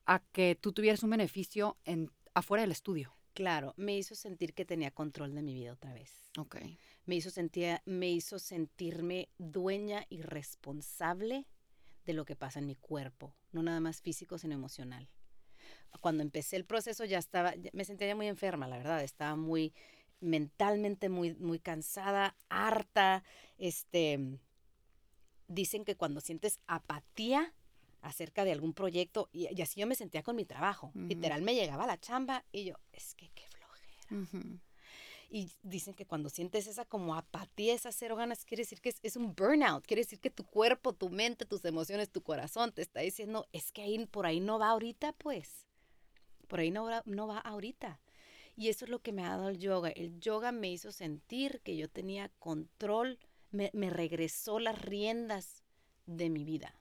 a 0.06 0.20
que 0.20 0.56
tú 0.60 0.72
tuvieras 0.72 1.02
un 1.02 1.10
beneficio 1.10 1.76
en, 1.84 2.10
afuera 2.34 2.62
del 2.62 2.70
estudio? 2.70 3.16
Claro, 3.34 3.74
me 3.76 3.96
hizo 3.96 4.14
sentir 4.14 4.54
que 4.54 4.64
tenía 4.64 4.92
control 4.92 5.34
de 5.34 5.42
mi 5.42 5.54
vida 5.54 5.72
otra 5.72 5.92
vez. 5.92 6.30
Ok. 6.38 6.56
Me 7.06 7.16
hizo, 7.16 7.30
sentir, 7.30 7.80
me 7.84 8.10
hizo 8.10 8.38
sentirme 8.38 9.28
dueña 9.38 10.06
y 10.08 10.22
responsable 10.22 11.46
de 12.06 12.12
lo 12.12 12.24
que 12.24 12.36
pasa 12.36 12.58
en 12.58 12.66
mi 12.66 12.76
cuerpo, 12.76 13.34
no 13.52 13.62
nada 13.62 13.80
más 13.80 14.00
físico, 14.00 14.38
sino 14.38 14.54
emocional. 14.54 15.08
Cuando 16.00 16.22
empecé 16.22 16.56
el 16.56 16.64
proceso 16.64 17.04
ya 17.04 17.18
estaba, 17.18 17.54
me 17.72 17.84
sentía 17.84 18.08
ya 18.08 18.16
muy 18.16 18.26
enferma, 18.26 18.68
la 18.68 18.76
verdad, 18.76 19.02
estaba 19.02 19.36
muy 19.36 19.72
mentalmente 20.20 21.08
muy, 21.08 21.34
muy 21.34 21.58
cansada, 21.58 22.36
harta, 22.48 23.22
este, 23.58 24.38
dicen 25.48 25.84
que 25.84 25.96
cuando 25.96 26.20
sientes 26.20 26.60
apatía 26.66 27.52
acerca 28.00 28.44
de 28.44 28.52
algún 28.52 28.74
proyecto, 28.74 29.28
y, 29.32 29.60
así 29.62 29.80
yo 29.80 29.86
me 29.86 29.94
sentía 29.94 30.22
con 30.22 30.36
mi 30.36 30.44
trabajo, 30.44 30.92
literal 30.94 31.42
me 31.42 31.54
llegaba 31.54 31.86
la 31.86 31.98
chamba 31.98 32.44
y 32.52 32.64
yo, 32.64 32.74
es 32.92 33.14
que 33.14 33.30
qué 33.34 33.44
flojera. 33.48 34.60
Y 35.34 35.50
dicen 35.64 35.94
que 35.94 36.06
cuando 36.06 36.28
sientes 36.28 36.68
esa 36.68 36.84
como 36.84 37.16
apatía, 37.16 37.74
esas 37.74 37.96
cero 37.96 38.14
ganas, 38.14 38.44
quiere 38.44 38.60
decir 38.60 38.80
que 38.80 38.94
es, 39.02 39.16
un 39.16 39.34
burnout, 39.34 39.84
quiere 39.84 40.02
decir 40.02 40.20
que 40.20 40.30
tu 40.30 40.44
cuerpo, 40.44 40.92
tu 40.92 41.10
mente, 41.10 41.44
tus 41.44 41.64
emociones, 41.64 42.08
tu 42.08 42.22
corazón 42.22 42.70
te 42.70 42.82
está 42.82 43.00
diciendo, 43.00 43.48
es 43.50 43.72
que 43.72 43.82
ahí, 43.82 44.06
por 44.06 44.26
ahí 44.26 44.38
no 44.38 44.60
va 44.60 44.68
ahorita, 44.68 45.12
pues. 45.14 45.66
Por 46.46 46.60
ahí 46.60 46.70
no, 46.70 46.88
no 47.04 47.26
va 47.26 47.38
ahorita. 47.38 48.00
Y 48.54 48.68
eso 48.68 48.84
es 48.84 48.92
lo 48.92 49.02
que 49.02 49.10
me 49.10 49.24
ha 49.24 49.30
dado 49.30 49.48
el 49.48 49.58
yoga. 49.58 49.88
El 49.88 50.20
yoga 50.20 50.52
me 50.52 50.70
hizo 50.70 50.92
sentir 50.92 51.60
que 51.64 51.76
yo 51.76 51.90
tenía 51.90 52.28
control, 52.38 53.18
me, 53.50 53.72
me 53.74 53.90
regresó 53.90 54.60
las 54.60 54.80
riendas 54.80 55.64
de 56.06 56.30
mi 56.30 56.44
vida 56.44 56.76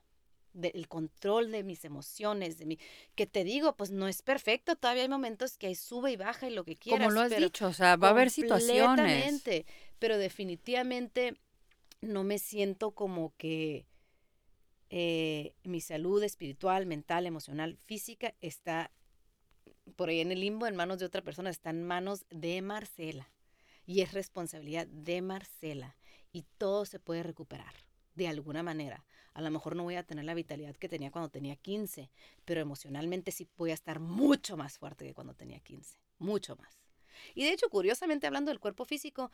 del 0.54 0.88
control 0.88 1.50
de 1.50 1.62
mis 1.62 1.84
emociones, 1.84 2.56
de 2.56 2.64
mi, 2.64 2.78
que 3.14 3.26
te 3.26 3.44
digo, 3.44 3.76
pues 3.76 3.90
no 3.90 4.08
es 4.08 4.22
perfecto, 4.22 4.76
todavía 4.76 5.02
hay 5.02 5.08
momentos 5.08 5.58
que 5.58 5.66
hay 5.66 5.74
sube 5.74 6.12
y 6.12 6.16
baja 6.16 6.48
y 6.48 6.54
lo 6.54 6.64
que 6.64 6.76
quieras. 6.76 7.08
Como 7.08 7.10
lo 7.10 7.20
has 7.20 7.36
dicho, 7.36 7.66
o 7.66 7.72
sea, 7.72 7.96
va 7.96 8.08
a 8.08 8.10
haber 8.12 8.30
situaciones. 8.30 9.42
Pero 9.98 10.18
definitivamente 10.18 11.36
no 12.00 12.24
me 12.24 12.38
siento 12.38 12.92
como 12.92 13.34
que 13.36 13.86
eh, 14.90 15.54
mi 15.64 15.80
salud 15.80 16.22
espiritual, 16.22 16.86
mental, 16.86 17.26
emocional, 17.26 17.76
física 17.84 18.34
está 18.40 18.90
por 19.96 20.08
ahí 20.08 20.20
en 20.20 20.32
el 20.32 20.40
limbo, 20.40 20.66
en 20.66 20.76
manos 20.76 20.98
de 20.98 21.06
otra 21.06 21.22
persona, 21.22 21.50
está 21.50 21.70
en 21.70 21.84
manos 21.84 22.26
de 22.30 22.62
Marcela. 22.62 23.30
Y 23.86 24.00
es 24.00 24.12
responsabilidad 24.12 24.86
de 24.86 25.20
Marcela. 25.20 25.96
Y 26.32 26.44
todo 26.58 26.84
se 26.84 26.98
puede 26.98 27.22
recuperar 27.22 27.74
de 28.14 28.28
alguna 28.28 28.62
manera. 28.62 29.04
A 29.34 29.42
lo 29.42 29.50
mejor 29.50 29.76
no 29.76 29.82
voy 29.82 29.96
a 29.96 30.04
tener 30.04 30.24
la 30.24 30.34
vitalidad 30.34 30.76
que 30.76 30.88
tenía 30.88 31.10
cuando 31.10 31.28
tenía 31.28 31.56
15, 31.56 32.10
pero 32.44 32.60
emocionalmente 32.60 33.32
sí 33.32 33.48
voy 33.56 33.72
a 33.72 33.74
estar 33.74 34.00
mucho 34.00 34.56
más 34.56 34.78
fuerte 34.78 35.04
que 35.04 35.14
cuando 35.14 35.34
tenía 35.34 35.60
15, 35.60 35.98
mucho 36.18 36.56
más. 36.56 36.80
Y 37.34 37.44
de 37.44 37.52
hecho, 37.52 37.68
curiosamente 37.68 38.26
hablando 38.26 38.50
del 38.50 38.60
cuerpo 38.60 38.84
físico, 38.84 39.30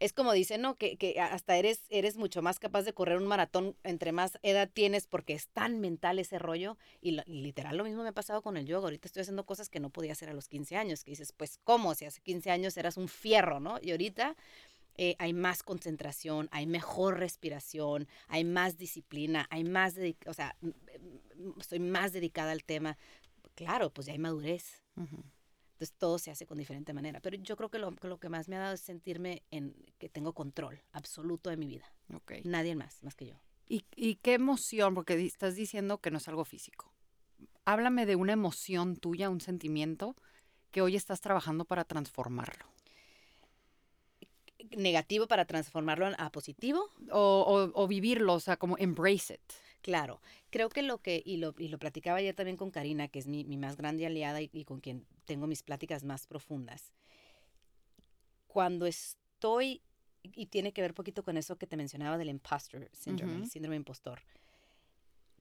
es 0.00 0.14
como 0.14 0.32
dicen, 0.32 0.62
¿no? 0.62 0.76
Que, 0.76 0.96
que, 0.96 1.20
hasta 1.20 1.56
eres, 1.56 1.82
eres 1.90 2.16
mucho 2.16 2.40
más 2.40 2.58
capaz 2.58 2.82
de 2.82 2.94
correr 2.94 3.18
un 3.18 3.26
maratón 3.26 3.76
entre 3.84 4.12
más 4.12 4.38
edad 4.42 4.68
tienes 4.72 5.06
porque 5.06 5.34
es 5.34 5.48
tan 5.48 5.78
mental 5.78 6.18
ese 6.18 6.38
rollo. 6.38 6.78
Y, 7.02 7.20
literal 7.26 7.76
lo 7.76 7.84
mismo 7.84 8.02
me 8.02 8.08
ha 8.08 8.12
pasado 8.12 8.40
con 8.40 8.56
el 8.56 8.64
yoga. 8.64 8.86
Ahorita 8.86 9.06
estoy 9.06 9.20
haciendo 9.20 9.44
cosas 9.44 9.68
que 9.68 9.78
no 9.78 9.90
podía 9.90 10.12
hacer 10.12 10.30
a 10.30 10.32
los 10.32 10.48
15 10.48 10.76
años. 10.76 11.04
Que 11.04 11.10
dices, 11.10 11.32
pues, 11.32 11.58
¿cómo? 11.64 11.94
Si 11.94 12.06
hace 12.06 12.22
15 12.22 12.50
años 12.50 12.76
eras 12.78 12.96
un 12.96 13.08
fierro, 13.08 13.60
¿no? 13.60 13.78
Y 13.82 13.90
ahorita 13.90 14.36
eh, 14.96 15.16
hay 15.18 15.32
más 15.32 15.62
concentración, 15.62 16.48
hay 16.52 16.66
mejor 16.66 17.18
respiración, 17.18 18.08
hay 18.28 18.44
más 18.44 18.76
disciplina, 18.76 19.46
hay 19.50 19.64
más, 19.64 19.96
o 20.26 20.34
sea, 20.34 20.56
estoy 21.58 21.80
más 21.80 22.12
dedicada 22.12 22.52
al 22.52 22.64
tema. 22.64 22.96
Claro, 23.54 23.90
pues 23.90 24.06
ya 24.06 24.12
hay 24.12 24.18
madurez. 24.18 24.82
Entonces 24.96 25.96
todo 25.96 26.18
se 26.18 26.30
hace 26.30 26.46
con 26.46 26.58
diferente 26.58 26.92
manera. 26.92 27.20
Pero 27.20 27.36
yo 27.38 27.56
creo 27.56 27.70
que 27.70 27.78
lo, 27.78 28.18
que 28.18 28.28
más 28.28 28.48
me 28.48 28.56
ha 28.56 28.60
dado 28.60 28.74
es 28.74 28.80
sentirme 28.80 29.42
en 29.50 29.74
que 29.98 30.08
tengo 30.08 30.34
control 30.34 30.82
absoluto 30.92 31.48
de 31.48 31.56
mi 31.56 31.66
vida. 31.66 31.90
Okay. 32.14 32.42
Nadie 32.44 32.74
más, 32.74 33.02
más 33.02 33.14
que 33.14 33.26
yo. 33.26 33.36
¿Y, 33.68 33.84
¿Y 33.96 34.16
qué 34.16 34.34
emoción? 34.34 34.94
Porque 34.94 35.14
estás 35.24 35.54
diciendo 35.54 35.98
que 35.98 36.10
no 36.10 36.18
es 36.18 36.28
algo 36.28 36.44
físico. 36.44 36.92
Háblame 37.64 38.04
de 38.04 38.16
una 38.16 38.32
emoción 38.32 38.96
tuya, 38.96 39.30
un 39.30 39.40
sentimiento 39.40 40.16
que 40.70 40.82
hoy 40.82 40.96
estás 40.96 41.20
trabajando 41.20 41.64
para 41.64 41.84
transformarlo 41.84 42.66
negativo 44.70 45.26
para 45.26 45.44
transformarlo 45.44 46.10
a 46.16 46.30
positivo. 46.30 46.88
O, 47.10 47.70
o, 47.74 47.88
vivirlo, 47.88 48.34
o 48.34 48.40
sea, 48.40 48.56
como 48.56 48.76
embrace 48.78 49.34
it. 49.34 49.40
Claro, 49.82 50.20
creo 50.50 50.68
que 50.68 50.82
lo 50.82 50.98
que, 50.98 51.22
y 51.24 51.38
lo, 51.38 51.54
y 51.58 51.68
lo 51.68 51.78
platicaba 51.78 52.18
ayer 52.18 52.34
también 52.34 52.56
con 52.56 52.70
Karina, 52.70 53.08
que 53.08 53.18
es 53.18 53.26
mi, 53.26 53.44
mi 53.44 53.56
más 53.56 53.76
grande 53.76 54.06
aliada 54.06 54.40
y, 54.42 54.64
con 54.64 54.80
quien 54.80 55.06
tengo 55.24 55.46
mis 55.46 55.62
pláticas 55.62 56.04
más 56.04 56.26
profundas. 56.26 56.92
Cuando 58.46 58.86
estoy, 58.86 59.82
y 60.22 60.46
tiene 60.46 60.72
que 60.72 60.82
ver 60.82 60.92
poquito 60.92 61.22
con 61.22 61.36
eso 61.36 61.56
que 61.56 61.66
te 61.66 61.76
mencionaba 61.76 62.18
del 62.18 62.28
imposter 62.28 62.90
syndrome, 62.92 63.36
el 63.36 63.50
síndrome 63.50 63.76
impostor 63.76 64.20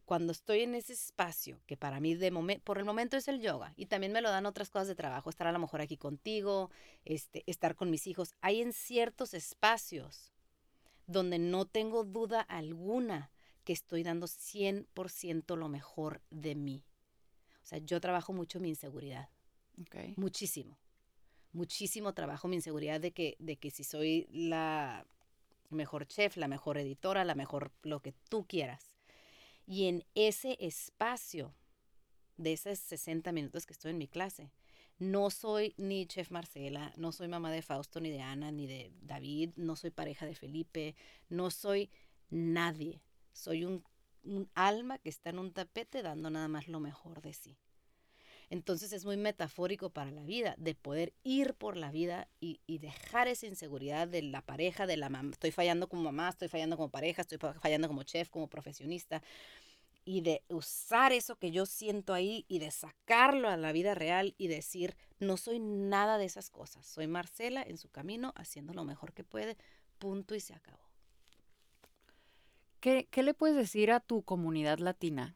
cuando 0.10 0.32
estoy 0.32 0.62
en 0.62 0.74
ese 0.74 0.93
espacio, 0.93 1.62
que 1.67 1.78
para 1.78 2.00
mí 2.00 2.15
de 2.15 2.32
por 2.63 2.80
el 2.80 2.84
momento 2.84 3.15
es 3.15 3.28
el 3.28 3.41
yoga, 3.41 3.76
y 3.76 3.86
también 3.86 4.12
me 4.12 4.22
lo 4.22 4.32
dan 4.32 4.48
otras 4.48 4.72
cosas 4.72 4.88
de 4.88 4.95
trabajo, 4.95 5.30
estar 5.30 5.45
a 5.45 5.52
lo 5.52 5.60
mejor 5.60 5.82
aquí 5.82 5.98
contigo, 5.98 6.72
este, 7.06 7.43
estar 7.45 7.76
con 7.76 7.91
mis 7.91 8.08
hijos, 8.08 8.34
hay 8.41 8.60
en 8.63 8.74
ciertos 8.74 9.36
espacios 9.36 10.34
donde 11.06 11.38
no 11.38 11.67
tengo 11.67 12.06
duda 12.06 12.41
alguna 12.41 13.30
que 13.63 13.72
estoy 13.72 14.02
dando 14.02 14.26
100% 14.26 15.56
lo 15.56 15.69
mejor 15.69 16.24
de 16.32 16.56
mí. 16.56 16.84
O 17.62 17.67
sea, 17.67 17.78
yo 17.78 18.02
trabajo 18.02 18.34
mucho 18.34 18.60
mi 18.60 18.69
inseguridad. 18.69 19.30
Muchísimo. 20.17 20.80
Muchísimo 21.52 22.15
trabajo 22.15 22.48
mi 22.48 22.56
inseguridad 22.56 23.00
de 23.00 23.12
que, 23.12 23.36
de 23.38 23.58
que 23.58 23.69
si 23.69 23.84
soy 23.84 24.28
la 24.32 25.06
mejor 25.69 26.08
chef, 26.08 26.36
la 26.36 26.48
mejor 26.48 26.80
editora, 26.80 27.24
la 27.26 27.36
mejor 27.36 27.72
lo 27.84 28.00
que 28.00 28.15
tú 28.28 28.48
quieras 28.48 28.88
y 29.69 29.86
en 29.86 30.03
ese 30.15 30.58
espacio 30.60 31.53
de 32.38 32.53
esos 32.53 32.79
60 32.79 33.32
minutos 33.32 33.67
que 33.67 33.73
estoy 33.73 33.91
en 33.91 33.99
mi 33.99 34.08
clase, 34.08 34.51
no 34.97 35.29
soy 35.29 35.75
ni 35.77 36.08
chef 36.08 36.32
Marcela, 36.32 36.91
no 36.97 37.12
soy 37.12 37.27
mamá 37.27 37.51
de 37.51 37.62
Fausto, 37.62 37.99
ni 37.99 38.10
de 38.10 38.19
Ana, 38.19 38.51
ni 38.51 38.65
de 38.65 38.91
David, 39.03 39.51
no 39.58 39.75
soy 39.75 39.91
pareja 39.91 40.25
de 40.25 40.34
Felipe, 40.34 40.95
no 41.29 41.51
soy 41.51 41.91
nadie. 42.32 43.03
Soy 43.32 43.63
un, 43.63 43.84
alma 44.55 44.97
que 44.97 45.10
está 45.10 45.29
en 45.29 45.38
un 45.38 45.53
tapete 45.53 46.01
dando 46.01 46.32
nada 46.32 46.47
más 46.47 46.67
lo 46.67 46.79
mejor 46.79 47.21
de 47.21 47.34
sí. 47.34 47.55
Entonces 48.49 48.91
es 48.91 49.05
muy 49.05 49.17
metafórico 49.17 49.91
para 49.91 50.10
la 50.10 50.23
vida, 50.23 50.55
de 50.58 50.73
poder 50.73 51.13
ir 51.23 51.53
por 51.53 51.77
la 51.77 51.91
vida 51.91 52.27
y, 52.39 52.60
dejar 52.79 53.27
esa 53.27 53.45
inseguridad 53.45 54.08
de 54.08 54.23
la 54.23 54.41
pareja, 54.41 54.88
de 54.88 54.97
la 54.97 55.10
mamá. 55.10 55.29
Estoy 55.32 55.51
fallando 55.51 55.88
como 55.88 56.01
mamá, 56.01 56.29
estoy 56.29 56.47
fallando 56.47 56.75
como 56.75 56.89
pareja, 56.89 57.21
estoy 57.21 57.38
fallando 57.38 57.88
como 57.88 58.01
chef, 58.01 58.29
como 58.29 58.47
profesionista. 58.47 59.21
Y 60.10 60.22
de 60.22 60.41
usar 60.48 61.12
eso 61.12 61.36
que 61.36 61.52
yo 61.52 61.65
siento 61.65 62.13
ahí 62.13 62.45
y 62.48 62.58
de 62.58 62.72
sacarlo 62.72 63.48
a 63.48 63.58
la 63.58 63.72
vida 63.72 63.93
real 63.93 64.34
y 64.38 64.48
decir, 64.48 64.95
no 65.19 65.38
soy 65.38 65.60
nada 65.60 66.17
de 66.17 66.26
esas 66.26 66.50
cosas. 66.50 66.88
Soy 66.88 67.06
Marcela 67.06 67.62
en 67.62 67.78
su 67.78 67.89
camino, 67.89 68.34
haciendo 68.36 68.74
lo 68.74 68.86
mejor 68.86 69.13
que 69.13 69.24
puede, 69.24 69.56
punto 70.00 70.34
y 70.34 70.39
se 70.39 70.56
acabó. 70.56 70.89
¿Qué, 72.80 73.08
qué 73.12 73.22
le 73.22 73.34
puedes 73.34 73.56
decir 73.56 73.91
a 73.91 74.00
tu 74.00 74.24
comunidad 74.24 74.80
latina 74.80 75.36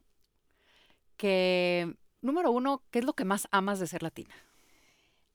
que 1.16 1.96
Número 2.24 2.50
uno, 2.50 2.82
¿qué 2.90 3.00
es 3.00 3.04
lo 3.04 3.12
que 3.12 3.26
más 3.26 3.48
amas 3.50 3.78
de 3.78 3.86
ser 3.86 4.02
latina? 4.02 4.34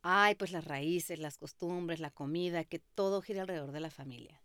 Ay, 0.02 0.34
pues 0.34 0.52
las 0.52 0.66
raíces, 0.66 1.20
las 1.20 1.38
costumbres, 1.38 2.00
la 2.00 2.10
comida, 2.10 2.64
que 2.64 2.80
todo 2.80 3.22
gira 3.22 3.44
alrededor 3.44 3.72
de 3.72 3.80
la 3.80 3.92
familia. 3.92 4.42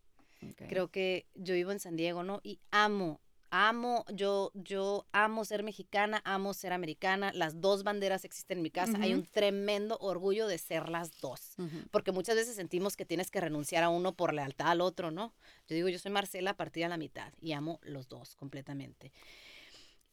Creo 0.68 0.88
que 0.88 1.24
yo 1.34 1.54
vivo 1.54 1.72
en 1.72 1.80
San 1.80 1.96
Diego, 1.96 2.22
¿no? 2.22 2.40
Y 2.42 2.60
amo, 2.70 3.22
amo, 3.54 4.04
yo, 4.12 4.50
yo 4.54 5.06
amo 5.12 5.44
ser 5.44 5.62
mexicana, 5.62 6.20
amo 6.24 6.54
ser 6.54 6.72
americana. 6.72 7.32
Las 7.32 7.60
dos 7.60 7.84
banderas 7.84 8.24
existen 8.24 8.58
en 8.58 8.62
mi 8.62 8.70
casa. 8.70 8.98
Hay 9.00 9.14
un 9.14 9.24
tremendo 9.24 9.96
orgullo 10.00 10.48
de 10.48 10.58
ser 10.58 10.88
las 10.88 11.20
dos. 11.20 11.54
Porque 11.92 12.10
muchas 12.10 12.34
veces 12.34 12.56
sentimos 12.56 12.96
que 12.96 13.06
tienes 13.06 13.30
que 13.30 13.40
renunciar 13.40 13.84
a 13.84 13.90
uno 13.90 14.12
por 14.16 14.34
lealtad 14.34 14.68
al 14.68 14.80
otro, 14.80 15.12
¿no? 15.12 15.34
Yo 15.68 15.76
digo, 15.76 15.88
yo 15.88 16.00
soy 16.00 16.10
Marcela 16.10 16.56
partida 16.56 16.86
a 16.86 16.88
la 16.88 16.96
mitad 16.96 17.32
y 17.40 17.52
amo 17.52 17.78
los 17.84 18.08
dos 18.08 18.34
completamente. 18.34 19.12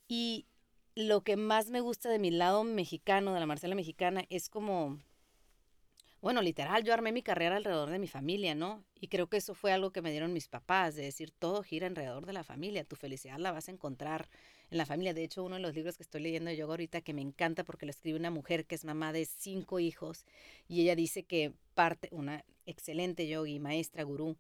Y 0.08 0.46
lo 0.94 1.24
que 1.24 1.36
más 1.36 1.72
me 1.72 1.82
gusta 1.82 2.10
de 2.10 2.20
mi 2.20 2.30
lado 2.30 2.64
mexicano, 2.64 3.34
de 3.34 3.40
la 3.40 3.48
Marcela 3.48 3.74
mexicana, 3.74 4.24
es 4.30 4.50
como, 4.50 5.00
Bueno, 6.22 6.44
literal, 6.44 6.84
yo 6.84 6.94
armé 6.94 7.12
mi 7.12 7.24
carrera 7.24 7.56
alrededor 7.56 7.90
de 7.90 7.98
mi 7.98 8.08
familia, 8.08 8.54
¿no? 8.54 8.84
Y 9.00 9.08
creo 9.08 9.28
que 9.28 9.38
eso 9.38 9.56
fue 9.56 9.72
algo 9.72 9.92
que 9.92 10.04
me 10.04 10.12
dieron 10.12 10.34
mis 10.34 10.48
papás, 10.48 10.94
de 10.94 11.02
decir, 11.02 11.32
todo 11.32 11.64
gira 11.64 11.88
alrededor 11.88 12.28
de 12.28 12.34
la 12.34 12.44
familia, 12.44 12.84
tu 12.84 12.96
felicidad 12.96 13.40
la 13.40 13.52
vas 13.52 13.70
a 13.70 13.72
encontrar 13.72 14.30
en 14.70 14.78
la 14.78 14.86
familia. 14.86 15.16
De 15.16 15.24
hecho, 15.24 15.44
uno 15.44 15.56
de 15.56 15.62
los 15.62 15.74
libros 15.74 15.98
que 15.98 16.04
estoy 16.04 16.22
leyendo 16.22 16.52
yo 16.52 16.68
ahorita 16.68 17.02
que 17.02 17.16
me 17.16 17.22
encanta 17.22 17.64
porque 17.64 17.88
lo 17.88 17.90
escribe 17.90 18.20
una 18.20 18.30
mujer 18.30 18.66
que 18.66 18.76
es 18.76 18.86
mamá 18.86 19.14
de 19.14 19.26
cinco 19.26 19.80
hijos 19.80 20.26
y 20.68 20.82
ella 20.82 20.96
dice 20.96 21.24
que 21.24 21.54
parte, 21.74 22.08
una 22.12 22.46
excelente 22.68 23.28
yogi, 23.28 23.60
maestra, 23.60 24.04
gurú, 24.04 24.38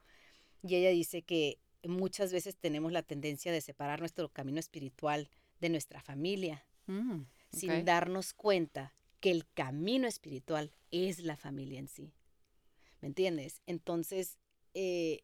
y 0.61 0.75
ella 0.75 0.91
dice 0.91 1.23
que 1.23 1.57
muchas 1.83 2.31
veces 2.31 2.55
tenemos 2.55 2.91
la 2.91 3.01
tendencia 3.01 3.51
de 3.51 3.59
separar 3.59 4.01
nuestro 4.01 4.29
camino 4.29 4.59
espiritual 4.59 5.29
de 5.59 5.69
nuestra 5.69 5.99
familia, 5.99 6.63
Mm, 6.87 7.21
sin 7.51 7.85
darnos 7.85 8.33
cuenta 8.33 8.93
que 9.21 9.31
el 9.31 9.47
camino 9.53 10.07
espiritual 10.07 10.73
es 10.89 11.19
la 11.19 11.37
familia 11.37 11.79
en 11.79 11.87
sí. 11.87 12.13
¿Me 12.99 13.07
entiendes? 13.07 13.61
Entonces, 13.65 14.37
eh, 14.73 15.23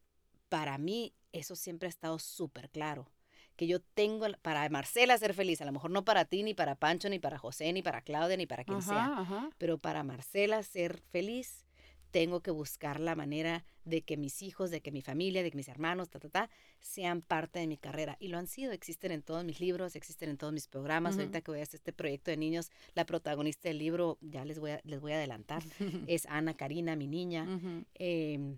para 0.50 0.78
mí, 0.78 1.14
eso 1.34 1.56
siempre 1.56 1.88
ha 1.88 1.90
estado 1.90 2.20
súper 2.20 2.70
claro. 2.70 3.12
Que 3.56 3.68
yo 3.68 3.82
tengo, 3.82 4.28
para 4.44 4.70
Marcela 4.70 5.18
ser 5.18 5.34
feliz, 5.34 5.62
a 5.62 5.66
lo 5.66 5.72
mejor 5.72 5.92
no 5.92 6.06
para 6.06 6.26
ti, 6.26 6.44
ni 6.44 6.54
para 6.54 6.76
Pancho, 6.76 7.10
ni 7.10 7.20
para 7.20 7.40
José, 7.40 7.74
ni 7.74 7.82
para 7.82 8.02
Claudia, 8.02 8.38
ni 8.38 8.46
para 8.46 8.64
quien 8.64 8.82
sea, 8.82 9.20
ajá. 9.20 9.50
pero 9.58 9.80
para 9.80 10.04
Marcela 10.04 10.62
ser 10.62 11.02
feliz, 11.10 11.66
tengo 12.12 12.42
que 12.42 12.52
buscar 12.52 13.00
la 13.00 13.16
manera 13.16 13.64
de 13.86 14.02
que 14.02 14.18
mis 14.18 14.42
hijos, 14.42 14.72
de 14.72 14.82
que 14.82 14.92
mi 14.92 15.02
familia, 15.02 15.44
de 15.44 15.52
que 15.52 15.58
mis 15.58 15.68
hermanos, 15.68 16.10
ta, 16.10 16.20
ta, 16.20 16.30
ta, 16.30 16.50
sean 16.80 17.22
parte 17.22 17.60
de 17.60 17.68
mi 17.68 17.78
carrera. 17.78 18.18
Y 18.20 18.28
lo 18.28 18.38
han 18.38 18.48
sido, 18.48 18.72
existen 18.72 19.12
en 19.12 19.22
todos 19.22 19.44
mis 19.46 19.60
libros, 19.60 19.96
existen 19.96 20.30
en 20.30 20.38
todos 20.38 20.54
mis 20.54 20.68
programas. 20.68 21.18
Ahorita 21.18 21.42
que 21.42 21.52
voy 21.52 21.60
a 21.60 21.64
hacer 21.64 21.80
este 21.80 21.94
proyecto 21.94 22.32
de 22.32 22.38
niños, 22.38 22.72
la 22.96 23.06
protagonista 23.06 23.70
del 23.70 23.80
libro, 23.80 24.18
ya 24.22 24.46
les 24.46 24.60
voy 24.60 24.72
a, 24.72 24.82
les 24.84 25.00
voy 25.00 25.14
a 25.14 25.16
adelantar, 25.16 25.64
es 26.08 26.26
Ana 26.28 26.56
Karina, 26.56 26.96
mi 26.96 27.08
niña. 27.08 27.48
Em, 27.96 28.58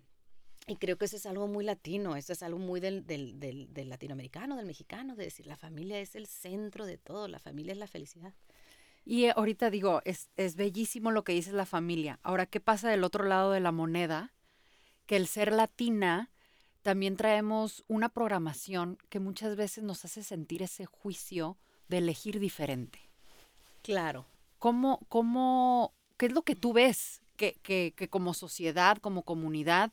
y 0.68 0.76
creo 0.76 0.98
que 0.98 1.06
eso 1.06 1.16
es 1.16 1.26
algo 1.26 1.48
muy 1.48 1.64
latino, 1.64 2.16
eso 2.16 2.34
es 2.34 2.44
algo 2.44 2.60
muy 2.60 2.80
del, 2.80 3.06
del, 3.08 3.40
del, 3.40 3.74
del 3.74 3.90
latinoamericano, 3.90 4.56
del 4.56 4.68
mexicano, 4.68 5.16
de 5.16 5.24
decir, 5.26 5.48
la 5.48 5.58
familia 5.58 6.00
es 6.00 6.16
el 6.16 6.28
centro 6.28 6.86
de 6.86 6.98
todo, 6.98 7.28
la 7.28 7.40
familia 7.40 7.72
es 7.72 7.80
la 7.80 7.88
felicidad. 7.88 8.34
Y 9.10 9.26
eh, 9.26 9.34
ahorita 9.36 9.72
digo, 9.72 10.04
es, 10.06 10.30
es 10.38 10.56
bellísimo 10.56 11.10
lo 11.10 11.24
que 11.24 11.34
dices 11.34 11.54
la 11.54 11.65
familia. 11.65 12.19
Ahora, 12.22 12.45
¿qué 12.45 12.60
pasa 12.60 12.89
del 12.89 13.04
otro 13.04 13.24
lado 13.24 13.50
de 13.50 13.60
la 13.60 13.72
moneda? 13.72 14.34
Que 15.08 15.15
el 15.15 15.26
ser 15.26 15.52
latina 15.52 16.30
también 16.84 17.17
traemos 17.17 17.84
una 17.88 18.10
programación 18.10 19.00
que 19.10 19.19
muchas 19.19 19.56
veces 19.56 19.84
nos 19.84 20.06
hace 20.06 20.22
sentir 20.22 20.62
ese 20.62 20.86
juicio 20.86 21.58
de 21.88 21.98
elegir 21.98 22.39
diferente. 22.39 23.00
Claro. 23.82 24.28
¿Cómo, 24.60 25.00
cómo, 25.10 25.95
qué 26.17 26.28
es 26.28 26.32
lo 26.32 26.43
que 26.43 26.56
tú 26.56 26.74
ves 26.74 27.24
que, 27.36 27.56
que, 27.63 27.95
que 27.98 28.10
como 28.10 28.36
sociedad, 28.36 29.00
como 29.00 29.24
comunidad, 29.24 29.91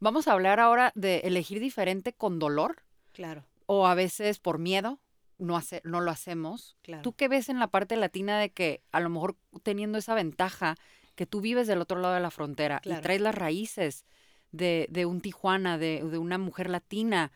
vamos 0.00 0.26
a 0.26 0.32
hablar 0.32 0.58
ahora 0.58 0.90
de 0.96 1.18
elegir 1.18 1.60
diferente 1.60 2.12
con 2.12 2.40
dolor 2.40 2.82
Claro, 3.12 3.44
o 3.66 3.86
a 3.86 3.94
veces 3.94 4.40
por 4.40 4.58
miedo? 4.58 4.98
No, 5.38 5.56
hace, 5.56 5.80
no 5.84 6.00
lo 6.00 6.10
hacemos. 6.10 6.76
claro. 6.82 7.02
¿Tú 7.02 7.12
qué 7.14 7.28
ves 7.28 7.48
en 7.48 7.58
la 7.58 7.68
parte 7.68 7.96
latina 7.96 8.38
de 8.40 8.50
que 8.50 8.82
a 8.92 9.00
lo 9.00 9.08
mejor 9.08 9.36
teniendo 9.62 9.98
esa 9.98 10.14
ventaja 10.14 10.74
que 11.14 11.26
tú 11.26 11.40
vives 11.40 11.66
del 11.66 11.80
otro 11.80 11.98
lado 12.00 12.14
de 12.14 12.20
la 12.20 12.30
frontera 12.30 12.80
Claro. 12.80 13.00
y 13.00 13.02
traes 13.02 13.20
las 13.20 13.34
raíces 13.34 14.04
de, 14.52 14.86
de 14.90 15.06
un 15.06 15.20
Tijuana, 15.20 15.78
de, 15.78 16.02
de 16.02 16.18
una 16.18 16.38
mujer 16.38 16.70
latina, 16.70 17.30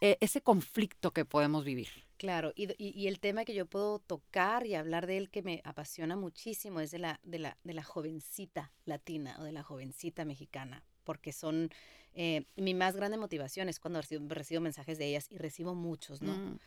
eh, 0.00 0.16
ese 0.20 0.40
conflicto 0.42 1.12
que 1.12 1.24
podemos 1.24 1.64
vivir? 1.64 1.88
Claro, 2.16 2.52
y, 2.54 2.70
y- 2.82 2.90
y 2.98 3.08
el 3.08 3.18
tema 3.18 3.44
que 3.44 3.54
yo 3.54 3.66
puedo 3.66 3.98
tocar 3.98 4.66
y 4.66 4.74
hablar 4.74 5.06
de 5.06 5.16
él 5.18 5.30
que 5.30 5.42
me 5.42 5.60
apasiona 5.64 6.16
muchísimo 6.16 6.80
es 6.80 6.90
de 6.90 6.98
la, 6.98 7.18
de 7.22 7.38
la, 7.38 7.56
de 7.64 7.74
la 7.74 7.82
jovencita 7.82 8.72
latina 8.84 9.36
o 9.40 9.44
de 9.44 9.52
la 9.52 9.62
jovencita 9.62 10.24
mexicana, 10.24 10.84
porque 11.04 11.32
son 11.32 11.70
eh, 12.14 12.44
mi 12.56 12.74
más 12.74 12.94
grande 12.94 13.16
motivación 13.18 13.68
es 13.68 13.80
cuando 13.80 14.00
recibo, 14.00 14.24
recibo 14.28 14.60
mensajes 14.60 14.98
de 14.98 15.06
ellas 15.06 15.26
y 15.30 15.36
recibo 15.38 15.74
muchos, 15.74 16.22
¿no? 16.22 16.34
Mm, 16.36 16.58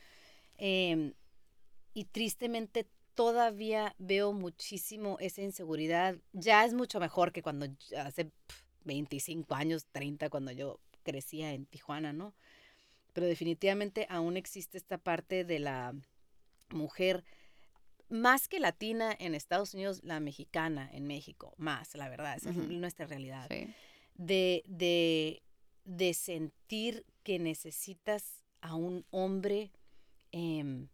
Em, 0.57 1.13
y 1.93 2.05
tristemente 2.05 2.87
todavía 3.13 3.95
veo 3.97 4.33
muchísimo 4.33 5.17
esa 5.19 5.41
inseguridad. 5.41 6.17
Ya 6.33 6.65
es 6.65 6.73
mucho 6.73 6.99
mejor 6.99 7.31
que 7.31 7.41
cuando 7.41 7.67
hace 7.97 8.25
pf, 8.25 8.65
25 8.83 9.55
años, 9.55 9.87
30, 9.91 10.29
cuando 10.29 10.51
yo 10.51 10.79
crecía 11.03 11.53
en 11.53 11.65
Tijuana, 11.65 12.13
¿no? 12.13 12.35
Pero 13.13 13.27
definitivamente 13.27 14.07
aún 14.09 14.37
existe 14.37 14.77
esta 14.77 14.97
parte 14.97 15.45
de 15.45 15.59
la 15.59 15.93
mujer, 16.69 17.23
más 18.09 18.47
que 18.47 18.59
latina 18.59 19.15
en 19.17 19.35
Estados 19.35 19.73
Unidos, 19.73 20.01
la 20.03 20.19
mexicana 20.19 20.89
en 20.93 21.07
México, 21.07 21.53
más, 21.57 21.95
la 21.95 22.09
verdad, 22.09 22.35
esa 22.35 22.49
es 22.49 22.55
nuestra 22.55 23.07
realidad 23.07 23.47
sí. 23.49 23.67
de, 24.15 24.63
de, 24.67 25.41
de 25.85 26.13
sentir 26.13 27.05
que 27.23 27.39
necesitas 27.39 28.43
a 28.61 28.75
un 28.75 29.05
hombre 29.11 29.71
em, 30.35 30.89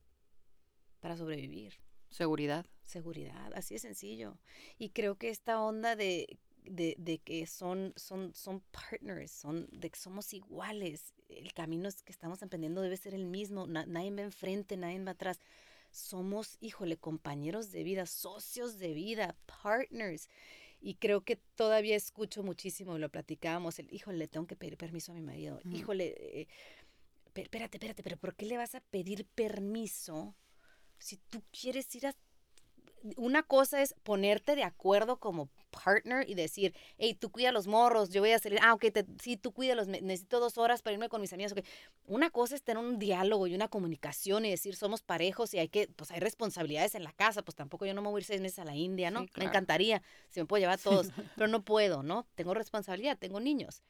para 0.99 1.17
sobrevivir. 1.17 1.73
Seguridad. 2.11 2.65
Seguridad, 2.83 3.51
así 3.55 3.73
de 3.73 3.79
sencillo. 3.79 4.37
Y 4.77 4.89
creo 4.89 5.15
que 5.15 5.29
esta 5.29 5.59
onda 5.61 5.95
de, 5.95 6.37
de, 6.63 6.95
de 6.99 7.17
que 7.19 7.47
son, 7.47 7.93
son, 7.95 8.33
son 8.35 8.61
partners, 8.71 9.31
son, 9.31 9.67
de 9.71 9.89
que 9.89 9.97
somos 9.97 10.31
iguales, 10.33 11.15
el 11.29 11.53
camino 11.53 11.87
es 11.87 12.03
que 12.03 12.11
estamos 12.11 12.41
emprendiendo 12.43 12.81
debe 12.81 12.97
ser 12.97 13.15
el 13.15 13.25
mismo, 13.25 13.65
na- 13.65 13.85
nadie 13.85 14.11
va 14.11 14.21
enfrente, 14.21 14.77
nadie 14.77 15.03
va 15.03 15.11
atrás. 15.11 15.39
Somos, 15.89 16.57
híjole, 16.61 16.97
compañeros 16.97 17.71
de 17.71 17.83
vida, 17.83 18.05
socios 18.05 18.77
de 18.77 18.93
vida, 18.93 19.35
partners. 19.63 20.29
Y 20.83 20.95
creo 20.95 21.21
que 21.21 21.35
todavía 21.55 21.95
escucho 21.95 22.43
muchísimo, 22.43 22.97
lo 22.97 23.09
platicábamos, 23.09 23.77
el, 23.79 23.91
híjole, 23.93 24.17
le 24.17 24.27
tengo 24.27 24.47
que 24.47 24.55
pedir 24.55 24.77
permiso 24.77 25.11
a 25.11 25.15
mi 25.15 25.21
marido. 25.21 25.59
Ujú. 25.65 25.75
Híjole, 25.77 26.41
eh, 26.41 26.47
pe- 27.33 27.43
espérate, 27.43 27.77
espérate, 27.77 28.03
pero 28.03 28.17
¿por 28.17 28.35
qué 28.35 28.45
le 28.45 28.57
vas 28.57 28.75
a 28.75 28.81
pedir 28.81 29.25
permiso 29.35 30.35
si 30.99 31.17
tú 31.17 31.43
quieres 31.51 31.93
ir 31.95 32.07
a... 32.07 32.15
Una 33.17 33.41
cosa 33.41 33.81
es 33.81 33.95
ponerte 34.03 34.55
de 34.55 34.63
acuerdo 34.63 35.19
como 35.19 35.49
partner 35.71 36.29
y 36.29 36.35
decir, 36.35 36.75
hey, 36.99 37.15
tú 37.15 37.31
cuida 37.31 37.51
los 37.51 37.65
morros, 37.65 38.09
yo 38.11 38.21
voy 38.21 38.31
a 38.31 38.37
salir, 38.39 38.59
ah, 38.61 38.73
ok, 38.75 38.85
te- 38.93 39.05
sí, 39.19 39.37
tú 39.37 39.53
cuídalos, 39.53 39.87
me- 39.87 40.01
necesito 40.01 40.39
dos 40.39 40.59
horas 40.59 40.83
para 40.83 40.93
irme 40.93 41.09
con 41.09 41.19
mis 41.19 41.33
amigas. 41.33 41.55
Una 42.05 42.29
cosa 42.29 42.53
es 42.53 42.61
tener 42.61 42.83
un 42.83 42.99
diálogo 42.99 43.47
y 43.47 43.55
una 43.55 43.69
comunicación 43.69 44.45
y 44.45 44.51
decir, 44.51 44.75
somos 44.75 45.01
parejos 45.01 45.53
y 45.55 45.59
hay 45.59 45.69
que, 45.69 45.87
pues 45.87 46.11
hay 46.11 46.19
responsabilidades 46.19 46.93
en 46.93 47.03
la 47.03 47.11
casa, 47.13 47.41
pues 47.41 47.55
tampoco 47.55 47.87
yo 47.87 47.95
no 47.95 48.03
me 48.03 48.09
voy 48.09 48.19
a 48.19 48.21
ir 48.21 48.25
seis 48.25 48.41
meses 48.41 48.59
a 48.59 48.65
la 48.65 48.75
India, 48.75 49.09
¿no? 49.09 49.21
Sí, 49.21 49.31
Me 49.35 49.45
encantaría, 49.45 50.03
si 50.29 50.39
me 50.39 50.45
puedo 50.45 50.59
llevar 50.59 50.77
a 50.77 50.81
todos, 50.83 51.07
pero 51.35 51.47
no 51.47 51.63
puedo, 51.63 52.03
¿no? 52.03 52.27
Tengo 52.35 52.53
responsabilidad, 52.53 53.17
tengo 53.17 53.39
niños. 53.39 53.81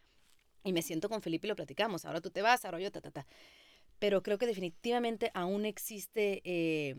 Y 0.63 0.73
me 0.73 0.81
siento 0.81 1.09
con 1.09 1.21
Felipe 1.21 1.47
y 1.47 1.49
lo 1.49 1.55
platicamos, 1.55 2.05
ahora 2.05 2.21
tú 2.21 2.29
te 2.29 2.41
vas, 2.41 2.65
ahora 2.65 2.79
yo, 2.79 2.91
ta, 2.91 3.01
ta, 3.01 3.11
ta. 3.11 3.25
Pero 3.99 4.21
creo 4.23 4.37
que 4.37 4.47
definitivamente 4.47 5.31
aún 5.33 5.65
existe, 5.65 6.41
eh, 6.43 6.95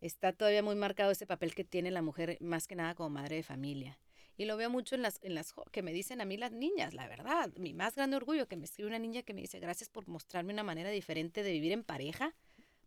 está 0.00 0.32
todavía 0.32 0.62
muy 0.62 0.74
marcado 0.74 1.10
ese 1.10 1.26
papel 1.26 1.54
que 1.54 1.64
tiene 1.64 1.90
la 1.90 2.02
mujer 2.02 2.38
más 2.40 2.66
que 2.66 2.74
nada 2.76 2.94
como 2.94 3.10
madre 3.10 3.36
de 3.36 3.42
familia. 3.42 3.98
Y 4.36 4.46
lo 4.46 4.56
veo 4.56 4.70
mucho 4.70 4.94
en 4.94 5.02
las, 5.02 5.18
en 5.22 5.34
las 5.34 5.52
que 5.70 5.82
me 5.82 5.92
dicen 5.92 6.20
a 6.20 6.24
mí 6.24 6.36
las 6.38 6.52
niñas, 6.52 6.94
la 6.94 7.06
verdad. 7.08 7.52
Mi 7.56 7.74
más 7.74 7.94
grande 7.94 8.16
orgullo 8.16 8.48
que 8.48 8.56
me 8.56 8.64
escribe 8.64 8.88
una 8.88 8.98
niña 8.98 9.22
que 9.22 9.34
me 9.34 9.42
dice, 9.42 9.60
gracias 9.60 9.90
por 9.90 10.08
mostrarme 10.08 10.52
una 10.52 10.62
manera 10.62 10.90
diferente 10.90 11.42
de 11.42 11.52
vivir 11.52 11.72
en 11.72 11.84
pareja, 11.84 12.34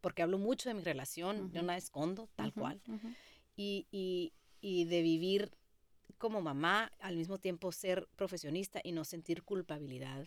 porque 0.02 0.24
hablo 0.24 0.40
mucho 0.40 0.70
de 0.70 0.76
mi 0.76 0.82
relación, 0.82 1.38
yo 1.38 1.44
Ujú. 1.44 1.56
no 1.58 1.62
la 1.64 1.78
escondo, 1.78 2.28
tal 2.36 2.50
Ujú, 2.50 2.60
cual 2.60 2.82
ujú. 2.88 3.14
y, 3.56 3.86
y, 3.92 4.34
y 4.62 4.86
de 4.86 5.02
vivir 5.04 5.52
como 6.24 6.40
mamá, 6.40 6.90
al 7.00 7.18
mismo 7.18 7.38
tiempo 7.38 7.74
ser 7.74 8.08
profesionista 8.16 8.80
y 8.82 8.94
no 8.94 9.04
sentir 9.04 9.44
culpabilidad 9.44 10.26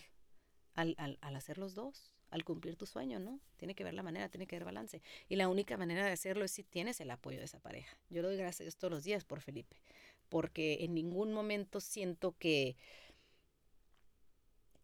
al, 0.74 0.94
al, 0.98 1.16
al 1.22 1.36
hacer 1.36 1.56
los 1.56 1.74
dos, 1.74 2.12
al 2.28 2.44
cumplir 2.44 2.76
tu 2.76 2.84
sueño, 2.84 3.18
¿no? 3.18 3.40
Tiene 3.56 3.74
que 3.74 3.82
ver 3.82 3.94
la 3.94 4.02
manera, 4.02 4.28
tiene 4.28 4.46
que 4.46 4.56
haber 4.56 4.66
balance. 4.66 5.00
Y 5.30 5.36
la 5.36 5.48
única 5.48 5.78
manera 5.78 6.04
de 6.04 6.12
hacerlo 6.12 6.44
es 6.44 6.50
si 6.50 6.64
tienes 6.64 7.00
el 7.00 7.10
apoyo 7.10 7.38
de 7.38 7.46
esa 7.46 7.60
pareja. 7.60 7.96
Yo 8.10 8.20
le 8.20 8.28
doy 8.28 8.36
gracias 8.36 8.60
a 8.60 8.64
Dios 8.64 8.76
todos 8.76 8.92
los 8.92 9.04
días 9.04 9.24
por 9.24 9.40
Felipe, 9.40 9.80
porque 10.28 10.84
en 10.84 10.92
ningún 10.92 11.32
momento 11.32 11.80
siento 11.80 12.36
que 12.38 12.76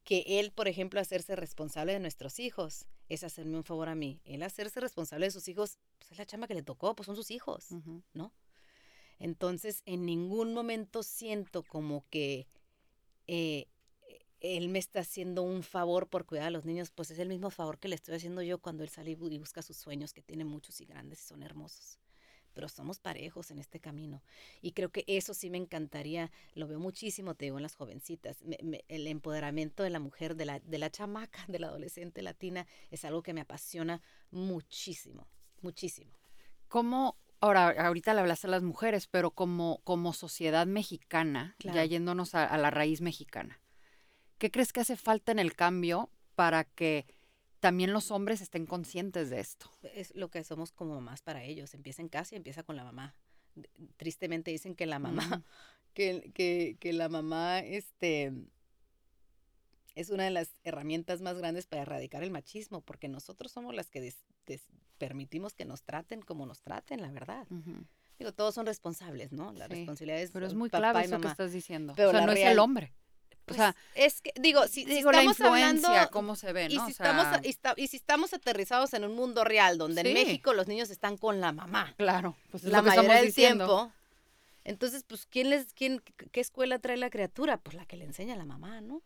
que 0.05 0.25
él, 0.41 0.51
por 0.51 0.67
ejemplo, 0.67 0.99
hacerse 0.99 1.37
responsable 1.37 1.93
de 1.93 2.01
nuestros 2.01 2.41
hijos 2.41 2.87
es 3.11 3.23
hacerme 3.23 3.59
un 3.59 3.65
favor 3.65 3.91
a 3.91 3.95
mí. 3.95 4.19
Él 4.25 4.43
hacerse 4.43 4.81
responsable 4.81 5.27
de 5.27 5.31
sus 5.31 5.47
hijos, 5.47 5.79
pues 5.99 6.13
es 6.13 6.19
la 6.19 6.25
chamba 6.25 6.47
que 6.47 6.55
le 6.55 6.63
tocó, 6.63 6.97
pues 6.97 7.05
son 7.05 7.17
sus 7.17 7.31
hijos. 7.31 7.71
Ujú. 7.71 8.03
¿no? 8.15 8.33
Entonces, 9.23 9.83
en 9.87 10.07
ningún 10.07 10.55
momento 10.55 11.03
siento 11.05 11.65
como 11.65 12.05
que 12.11 12.49
eh, 13.27 13.69
él 14.41 14.69
me 14.69 14.79
está 14.81 15.01
haciendo 15.01 15.43
un 15.43 15.63
favor 15.63 16.09
por 16.09 16.27
cuidar 16.27 16.47
a 16.49 16.51
los 16.51 16.65
niños, 16.65 16.91
pues 16.91 17.11
es 17.11 17.19
el 17.21 17.29
mismo 17.29 17.51
favor 17.51 17.79
que 17.79 17.89
le 17.89 17.95
estoy 17.95 18.17
haciendo 18.17 18.43
yo 18.43 18.59
cuando 18.59 18.83
él 18.83 18.89
sale 18.91 19.13
y 19.13 19.17
bu- 19.17 19.33
y 19.33 19.39
busca 19.39 19.63
sus 19.63 19.77
sueños, 19.77 20.13
que 20.13 20.23
tiene 20.23 20.45
muchos 20.45 20.81
y 20.81 20.87
grandes 20.87 21.23
y 21.23 21.27
son 21.29 21.43
hermosos. 21.43 21.99
Pero 22.55 22.69
somos 22.69 22.99
parejos 23.01 23.51
en 23.51 23.59
este 23.59 23.81
camino. 23.81 24.23
Y 24.61 24.73
creo 24.73 24.91
que 24.91 25.05
eso 25.07 25.33
sí 25.35 25.49
me 25.51 25.59
encantaría, 25.59 26.31
lo 26.55 26.67
veo 26.69 26.79
muchísimo, 26.81 27.35
te 27.35 27.47
digo, 27.47 27.59
en 27.59 27.63
las 27.63 27.77
jovencitas. 27.77 28.39
El 28.89 29.07
empoderamiento 29.07 29.83
de 29.83 29.91
la 29.91 30.01
mujer, 30.01 30.37
de 30.37 30.45
la, 30.47 30.61
de 30.61 30.79
la 30.79 30.91
chamaca, 30.91 31.45
de 31.49 31.59
la 31.61 31.69
adolescente 31.69 32.23
latina, 32.23 32.67
es 32.91 33.05
algo 33.07 33.23
que 33.23 33.33
me 33.35 33.41
apasiona 33.43 34.03
muchísimo, 34.31 35.29
muchísimo. 35.63 36.13
¿Cómo, 36.69 37.17
Ahora, 37.43 37.71
ahorita 37.87 38.15
le 38.15 38.21
hablaste 38.21 38.47
a 38.47 38.51
las 38.51 38.63
mujeres, 38.63 39.09
pero 39.09 39.33
como, 39.33 39.81
como 39.83 40.13
sociedad 40.13 40.65
mexicana, 40.67 41.57
ya 41.75 41.85
yéndonos 41.85 42.35
a, 42.37 42.45
a 42.47 42.57
la 42.57 42.71
raíz 42.71 43.01
mexicana, 43.01 43.61
¿qué 44.39 44.51
crees 44.53 44.73
que 44.73 44.81
hace 44.81 44.97
falta 44.97 45.33
en 45.33 45.41
el 45.41 45.55
cambio 45.57 46.09
para 46.37 46.63
que 46.65 47.05
también 47.59 47.93
los 47.93 48.13
hombres 48.13 48.41
estén 48.41 48.65
conscientes 48.65 49.29
de 49.29 49.41
esto? 49.41 49.71
Es 49.95 50.15
lo 50.15 50.31
que 50.31 50.45
somos 50.45 50.71
como 50.73 50.95
mamás 50.95 51.21
para 51.23 51.43
ellos. 51.43 51.75
Empieza 51.75 52.01
en 52.01 52.09
casa 52.09 52.35
y 52.35 52.39
empieza 52.39 52.63
con 52.63 52.77
la 52.77 52.85
mamá. 52.85 53.15
Tristemente 53.97 54.51
dicen 54.53 54.75
que 54.77 54.87
la 54.87 55.01
mamá, 55.01 55.43
que, 55.95 56.31
que, 56.35 56.77
que 56.79 56.93
la 56.93 57.09
mamá, 57.09 57.59
este, 57.59 58.33
es 59.95 60.11
una 60.11 60.25
de 60.25 60.31
las 60.31 60.55
herramientas 60.65 61.21
más 61.23 61.37
grandes 61.39 61.67
para 61.67 61.83
erradicar 61.83 62.23
el 62.23 62.31
machismo, 62.31 62.81
porque 62.83 63.09
nosotros 63.09 63.53
somos 63.53 63.75
las 63.75 63.91
que 63.91 64.01
des- 64.01 64.25
des- 64.47 64.67
permitimos 65.03 65.53
que 65.55 65.65
nos 65.65 65.83
traten 65.83 66.23
como 66.23 66.47
nos 66.47 66.61
traten, 66.63 67.03
la 67.03 67.11
verdad. 67.11 67.45
Digo, 68.21 68.31
todos 68.33 68.55
son 68.55 68.67
responsables, 68.67 69.33
¿no? 69.33 69.53
La 69.53 69.67
Sí, 69.67 69.73
responsabilidad 69.75 70.21
es 70.21 70.31
Pero 70.31 70.47
es 70.47 70.55
muy 70.55 70.69
papá 70.71 70.79
clave 70.93 71.01
y 71.01 71.05
eso 71.07 71.21
que 71.21 71.27
estás 71.27 71.53
diciendo. 71.53 71.93
Pero 71.97 72.11
o 72.11 72.13
sea, 72.13 72.21
la 72.21 72.27
no 72.27 72.33
es 72.33 72.39
el 72.45 72.59
hombre. 72.61 72.93
Pues, 73.45 73.59
o 73.59 73.63
sea, 73.63 73.75
es 73.97 74.21
que, 74.21 74.33
digo, 74.41 74.69
si, 74.69 74.85
la 74.85 74.95
estamos 74.95 75.25
influencia, 75.41 75.89
hablando, 75.89 76.11
cómo 76.13 76.37
se 76.37 76.53
ve, 76.53 76.69
y, 76.71 76.77
¿no? 76.77 76.87
si 76.87 76.93
O 76.93 76.95
sea, 76.95 77.41
estamos, 77.41 77.77
y, 77.77 77.83
y 77.83 77.89
si 77.89 77.97
estamos 77.97 78.33
aterrizados 78.33 78.95
en 78.95 79.03
un 79.03 79.17
mundo 79.17 79.43
real, 79.43 79.77
donde 79.79 80.03
Sí. 80.03 80.09
en 80.09 80.15
México 80.15 80.53
los 80.53 80.69
niños 80.69 80.91
están 80.91 81.17
con 81.17 81.41
la 81.41 81.51
mamá, 81.51 81.93
claro, 81.97 82.37
pues 82.53 82.63
es 82.63 82.71
la 82.71 82.79
lo 82.79 82.85
que 82.85 82.91
mayoría 82.91 83.17
del 83.17 83.27
diciendo. 83.27 83.67
tiempo, 83.67 83.93
entonces, 84.63 85.03
pues, 85.03 85.27
¿quién 85.27 85.51
les, 85.51 85.73
quién, 85.75 86.01
qué 86.31 86.41
escuela 86.41 86.79
trae 86.79 86.97
la 86.97 87.11
criatura? 87.11 87.57
Pues 87.57 87.75
la 87.75 87.85
que 87.87 87.97
le 87.97 88.05
enseña 88.05 88.37
la 88.37 88.45
mamá, 88.45 88.81
¿no? 88.81 89.03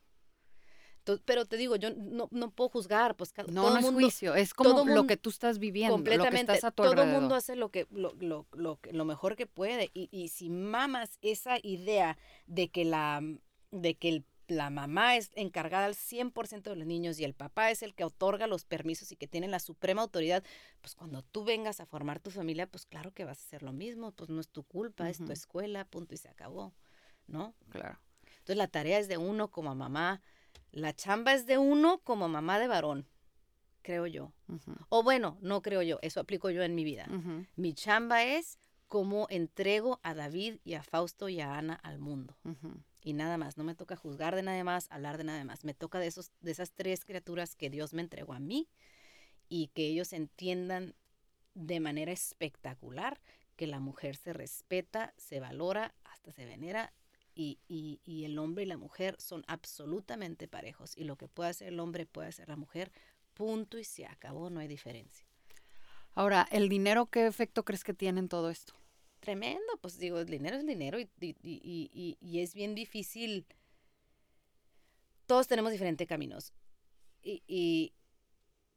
Entonces, 1.07 1.23
pero 1.25 1.45
te 1.45 1.57
digo, 1.57 1.77
yo 1.77 1.91
no, 1.95 2.27
no 2.33 2.51
puedo 2.51 2.69
juzgar, 2.69 3.15
pues 3.15 3.33
ca- 3.33 3.45
No, 3.45 3.63
todo 3.63 3.75
no 3.75 3.79
es 3.79 3.87
juicio, 3.93 4.35
es 4.35 4.53
como 4.53 4.71
todo 4.71 4.85
lo 4.87 5.07
que 5.07 5.17
tú 5.17 5.31
estás 5.31 5.61
viviendo, 5.61 5.93
lo 5.93 6.03
que 6.03 6.03
completamente, 6.03 6.53
estás 6.55 6.65
a 6.65 6.71
tu 6.73 6.83
todo 6.83 6.91
alrededor. 6.91 7.21
mundo 7.21 7.37
hace 7.37 7.55
lo 7.55 7.69
que 7.71 7.87
lo, 7.93 8.13
lo, 8.19 8.49
lo, 8.51 8.81
lo 8.91 9.05
mejor 9.05 9.37
que 9.37 9.47
puede 9.47 9.93
y, 9.95 10.09
y 10.11 10.29
si 10.31 10.51
mamas 10.51 11.19
esa 11.23 11.59
idea 11.63 12.19
de 12.49 12.71
que 12.71 12.85
la 12.85 13.23
de 13.71 13.95
que 13.95 14.09
el- 14.09 14.25
la 14.49 14.69
mamá 14.71 15.15
es 15.17 15.31
encargada 15.37 15.87
al 15.87 15.95
100% 15.95 16.71
de 16.71 16.77
los 16.77 16.87
niños 16.89 17.21
y 17.21 17.25
el 17.25 17.35
papá 17.35 17.71
es 17.71 17.83
el 17.83 17.95
que 17.95 18.03
otorga 18.03 18.49
los 18.49 18.65
permisos 18.65 19.13
y 19.13 19.17
que 19.17 19.29
tiene 19.29 19.47
la 19.47 19.61
suprema 19.61 20.03
autoridad, 20.03 20.43
pues 20.81 20.97
cuando 20.97 21.23
tú 21.23 21.45
vengas 21.45 21.79
a 21.79 21.87
formar 21.87 22.19
tu 22.19 22.31
familia, 22.33 22.67
pues 22.67 22.85
claro 22.85 23.13
que 23.13 23.25
vas 23.25 23.39
a 23.39 23.43
hacer 23.47 23.63
lo 23.63 23.73
mismo, 23.73 24.11
pues 24.11 24.29
no 24.29 24.41
es 24.41 24.49
tu 24.49 24.65
culpa, 24.65 25.09
es 25.09 25.19
tu 25.19 25.31
escuela, 25.31 25.85
punto 25.85 26.15
y 26.15 26.19
se 26.19 26.29
acabó, 26.29 26.75
¿no? 27.29 27.55
Claro. 27.71 27.99
Entonces 28.39 28.57
la 28.57 28.69
tarea 28.69 28.99
es 29.01 29.07
de 29.09 29.19
uno 29.19 29.51
como 29.51 29.75
mamá, 29.75 30.21
la 30.73 30.95
chamba 30.95 31.35
es 31.35 31.47
de 31.47 31.59
uno 31.59 31.99
como 31.99 32.29
mamá 32.29 32.59
de 32.59 32.69
varón, 32.69 33.07
creo 33.83 34.07
yo. 34.07 34.33
Ujú, 34.49 34.75
O 34.89 35.03
bueno, 35.03 35.39
no 35.41 35.63
creo 35.63 35.83
yo, 35.83 35.99
eso 36.03 36.21
aplico 36.21 36.51
yo 36.51 36.63
en 36.63 36.75
mi 36.75 36.85
vida. 36.85 37.09
Mi 37.57 37.73
chamba 37.73 38.25
es 38.25 38.59
cómo 38.89 39.27
entrego 39.31 40.01
a 40.03 40.15
David 40.15 40.59
y 40.65 40.75
a 40.75 40.83
Fausto 40.83 41.29
y 41.29 41.41
a 41.41 41.57
Ana 41.57 41.75
al 41.75 41.99
mundo. 41.99 42.37
Y 43.03 43.13
nada 43.13 43.39
más, 43.39 43.57
no 43.57 43.65
me 43.65 43.75
toca 43.75 43.97
juzgar 43.97 44.35
de 44.35 44.43
nada 44.43 44.63
más, 44.65 44.91
hablar 44.91 45.17
de 45.19 45.25
nada 45.25 45.45
más. 45.45 45.65
Me 45.65 45.75
toca 45.75 45.99
de, 46.01 46.09
esos, 46.09 46.33
de 46.41 46.51
esas 46.51 46.73
tres 46.73 47.05
criaturas 47.05 47.55
que 47.55 47.71
Dios 47.71 47.95
me 47.95 48.03
entregó 48.03 48.33
a 48.33 48.41
mí 48.41 48.69
y 49.49 49.69
que 49.69 49.87
ellos 49.87 50.13
entiendan 50.13 50.95
de 51.55 51.81
manera 51.81 52.13
espectacular 52.13 53.21
que 53.55 53.67
la 53.67 53.81
mujer 53.81 54.17
se 54.17 54.33
respeta, 54.33 55.15
se 55.17 55.41
valora, 55.41 55.95
hasta 56.05 56.33
se 56.33 56.45
venera 56.45 56.93
y, 57.37 57.59
y- 57.69 58.01
y 58.05 58.25
el 58.25 58.37
hombre 58.39 58.65
y 58.65 58.67
la 58.67 58.77
mujer 58.79 59.15
son 59.21 59.45
absolutamente 59.47 60.49
parejos. 60.49 60.97
Y 60.97 61.05
lo 61.05 61.17
que 61.17 61.29
puede 61.29 61.51
hacer 61.51 61.69
el 61.69 61.79
hombre 61.79 62.07
puede 62.07 62.29
hacer 62.29 62.49
la 62.49 62.57
mujer, 62.57 62.91
punto 63.35 63.79
y 63.79 63.85
se 63.85 64.07
acabó, 64.07 64.51
no 64.51 64.59
hay 64.59 64.67
diferencia. 64.67 65.25
Ahora, 66.15 66.49
¿el 66.51 66.69
dinero 66.69 67.07
qué 67.07 67.27
efecto 67.27 67.65
crees 67.65 67.85
que 67.85 67.93
tiene 67.95 68.21
en 68.21 68.29
todo 68.29 68.49
esto? 68.51 68.75
Tremendo, 69.21 69.63
pues 69.81 69.99
digo, 69.99 70.19
el 70.19 70.27
dinero 70.27 70.57
es 70.57 70.67
dinero 70.67 70.99
y, 70.99 71.09
y- 71.21 72.41
es 72.41 72.55
bien 72.55 72.75
difícil. 72.75 73.47
Todos 75.27 75.49
tenemos 75.49 75.73
diferentes 75.73 76.07
caminos. 76.07 76.53
Y, 77.23 77.43
y 77.47 77.93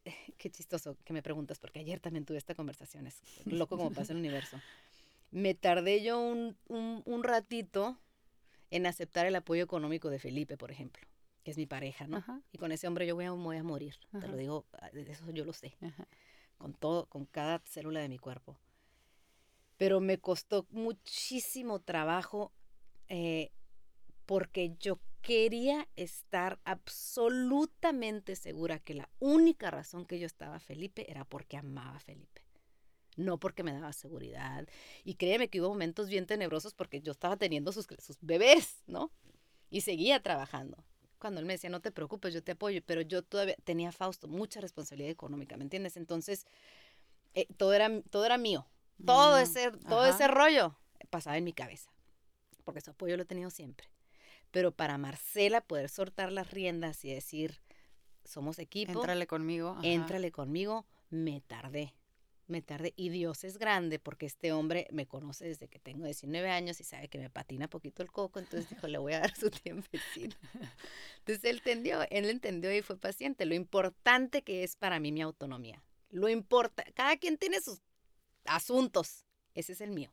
qué 0.38 0.50
chistoso 0.50 0.96
que 1.04 1.12
me 1.12 1.22
preguntas, 1.22 1.58
porque 1.58 1.78
ayer 1.80 2.00
también 2.00 2.24
tuve 2.24 2.38
esta 2.38 2.54
conversación, 2.54 3.06
es 3.06 3.20
loco 3.46 3.76
como 3.76 3.90
pasa 3.92 4.12
el 4.12 4.18
universo. 4.18 4.60
Me 5.32 5.54
tardé 5.54 6.02
yo 6.02 6.18
un, 6.20 6.56
un- 6.66 7.02
un 7.06 7.22
ratito 7.22 7.96
en 8.70 8.86
aceptar 8.86 9.26
el 9.26 9.36
apoyo 9.36 9.62
económico 9.62 10.10
de 10.10 10.18
Felipe, 10.18 10.56
por 10.56 10.70
ejemplo, 10.70 11.06
que 11.44 11.50
es 11.50 11.56
mi 11.56 11.66
pareja, 11.66 12.06
¿no? 12.06 12.18
Ajá, 12.18 12.40
Y 12.52 12.58
con 12.58 12.72
ese 12.72 12.86
hombre 12.88 13.06
yo 13.06 13.14
voy 13.14 13.24
a, 13.24 13.32
voy 13.32 13.56
a 13.56 13.62
morir, 13.62 13.96
te 14.20 14.28
lo 14.28 14.36
digo, 14.36 14.66
ah, 14.80 14.90
de 14.90 15.10
eso 15.10 15.30
yo 15.30 15.44
lo 15.44 15.52
sé 15.52 15.76
ajá. 15.80 16.06
con 16.58 16.74
todo, 16.74 17.06
con 17.06 17.26
cada 17.26 17.60
célula 17.64 18.00
de 18.00 18.08
mi 18.08 18.18
cuerpo. 18.18 18.58
Pero 19.76 20.00
me 20.00 20.18
costó 20.18 20.66
muchísimo 20.70 21.80
trabajo 21.80 22.52
eh, 23.08 23.50
porque 24.26 24.76
yo 24.78 25.00
quería 25.22 25.88
estar 25.96 26.60
absolutamente 26.64 28.36
segura 28.36 28.78
que 28.78 28.94
la 28.94 29.08
única 29.18 29.70
razón 29.70 30.06
que 30.06 30.18
yo 30.18 30.26
estaba 30.26 30.60
Felipe 30.60 31.10
era 31.10 31.24
porque 31.24 31.56
amaba 31.56 31.96
a 31.96 32.00
Felipe. 32.00 32.42
No 33.20 33.38
porque 33.38 33.62
me 33.62 33.72
daba 33.72 33.92
seguridad. 33.92 34.66
Y 35.04 35.14
créeme 35.14 35.48
que 35.48 35.60
hubo 35.60 35.68
momentos 35.68 36.08
bien 36.08 36.26
tenebrosos 36.26 36.74
porque 36.74 37.00
yo 37.00 37.12
estaba 37.12 37.36
teniendo 37.36 37.72
sus, 37.72 37.86
sus 37.98 38.18
bebés, 38.20 38.82
¿no? 38.86 39.10
Y 39.70 39.82
seguía 39.82 40.20
trabajando. 40.22 40.84
Cuando 41.18 41.38
él 41.40 41.46
me 41.46 41.52
decía, 41.52 41.68
no 41.68 41.80
te 41.80 41.92
preocupes, 41.92 42.32
yo 42.32 42.42
te 42.42 42.52
apoyo, 42.52 42.80
pero 42.84 43.02
yo 43.02 43.22
todavía 43.22 43.56
tenía 43.64 43.92
Fausto 43.92 44.26
mucha 44.26 44.60
responsabilidad 44.60 45.10
económica, 45.10 45.56
¿me 45.58 45.64
entiendes? 45.64 45.96
Entonces, 45.98 46.46
eh, 47.34 47.46
todo, 47.58 47.74
era, 47.74 47.90
todo 48.10 48.24
era 48.24 48.38
mío. 48.38 48.66
Todo, 49.04 49.38
Mm, 49.38 49.42
ese, 49.42 49.70
todo 49.70 50.04
ajá. 50.04 50.10
ese 50.16 50.28
rollo 50.28 50.76
pasaba 51.10 51.36
en 51.36 51.44
mi 51.44 51.52
cabeza, 51.52 51.90
porque 52.64 52.80
su 52.80 52.90
apoyo 52.90 53.16
lo 53.16 53.22
he 53.24 53.26
tenido 53.26 53.50
siempre. 53.50 53.88
Pero 54.50 54.72
para 54.72 54.98
Marcela 54.98 55.60
poder 55.60 55.88
soltar 55.88 56.32
las 56.32 56.50
riendas 56.50 57.04
y 57.04 57.12
decir, 57.12 57.60
somos 58.24 58.58
equipo, 58.58 58.92
Éntrale 58.92 59.26
conmigo. 59.26 59.70
ajá. 59.70 59.84
éntrale 59.84 60.32
conmigo, 60.32 60.86
me 61.10 61.40
tardé. 61.42 61.94
Me 62.50 62.62
tardé. 62.62 62.92
Y 62.96 63.10
Dios 63.10 63.44
es 63.44 63.58
grande 63.58 64.00
porque 64.00 64.26
este 64.26 64.50
hombre 64.52 64.88
me 64.90 65.06
conoce 65.06 65.44
desde 65.44 65.68
que 65.68 65.78
tengo 65.78 66.04
19 66.04 66.50
años 66.50 66.80
y 66.80 66.84
sabe 66.84 67.08
que 67.08 67.18
me 67.18 67.30
patina 67.30 67.68
poquito 67.68 68.02
el 68.02 68.10
coco. 68.10 68.40
Entonces 68.40 68.68
dijo, 68.68 68.88
le 68.88 68.98
voy 68.98 69.12
a 69.12 69.20
dar 69.20 69.36
su 69.36 69.50
tiempecito. 69.50 70.36
Entonces 71.18 71.44
él 71.44 71.58
entendió, 71.58 72.02
él 72.10 72.28
entendió 72.28 72.74
y 72.74 72.82
fue 72.82 72.96
paciente. 72.98 73.46
Lo 73.46 73.54
importante 73.54 74.42
que 74.42 74.64
es 74.64 74.74
para 74.74 74.98
mí 74.98 75.12
mi 75.12 75.22
autonomía. 75.22 75.82
Lo 76.10 76.28
importa, 76.28 76.82
cada 76.94 77.16
quien 77.18 77.38
tiene 77.38 77.60
sus 77.60 77.80
asuntos. 78.46 79.26
Ese 79.54 79.72
es 79.74 79.80
el 79.80 79.90
mío. 79.92 80.12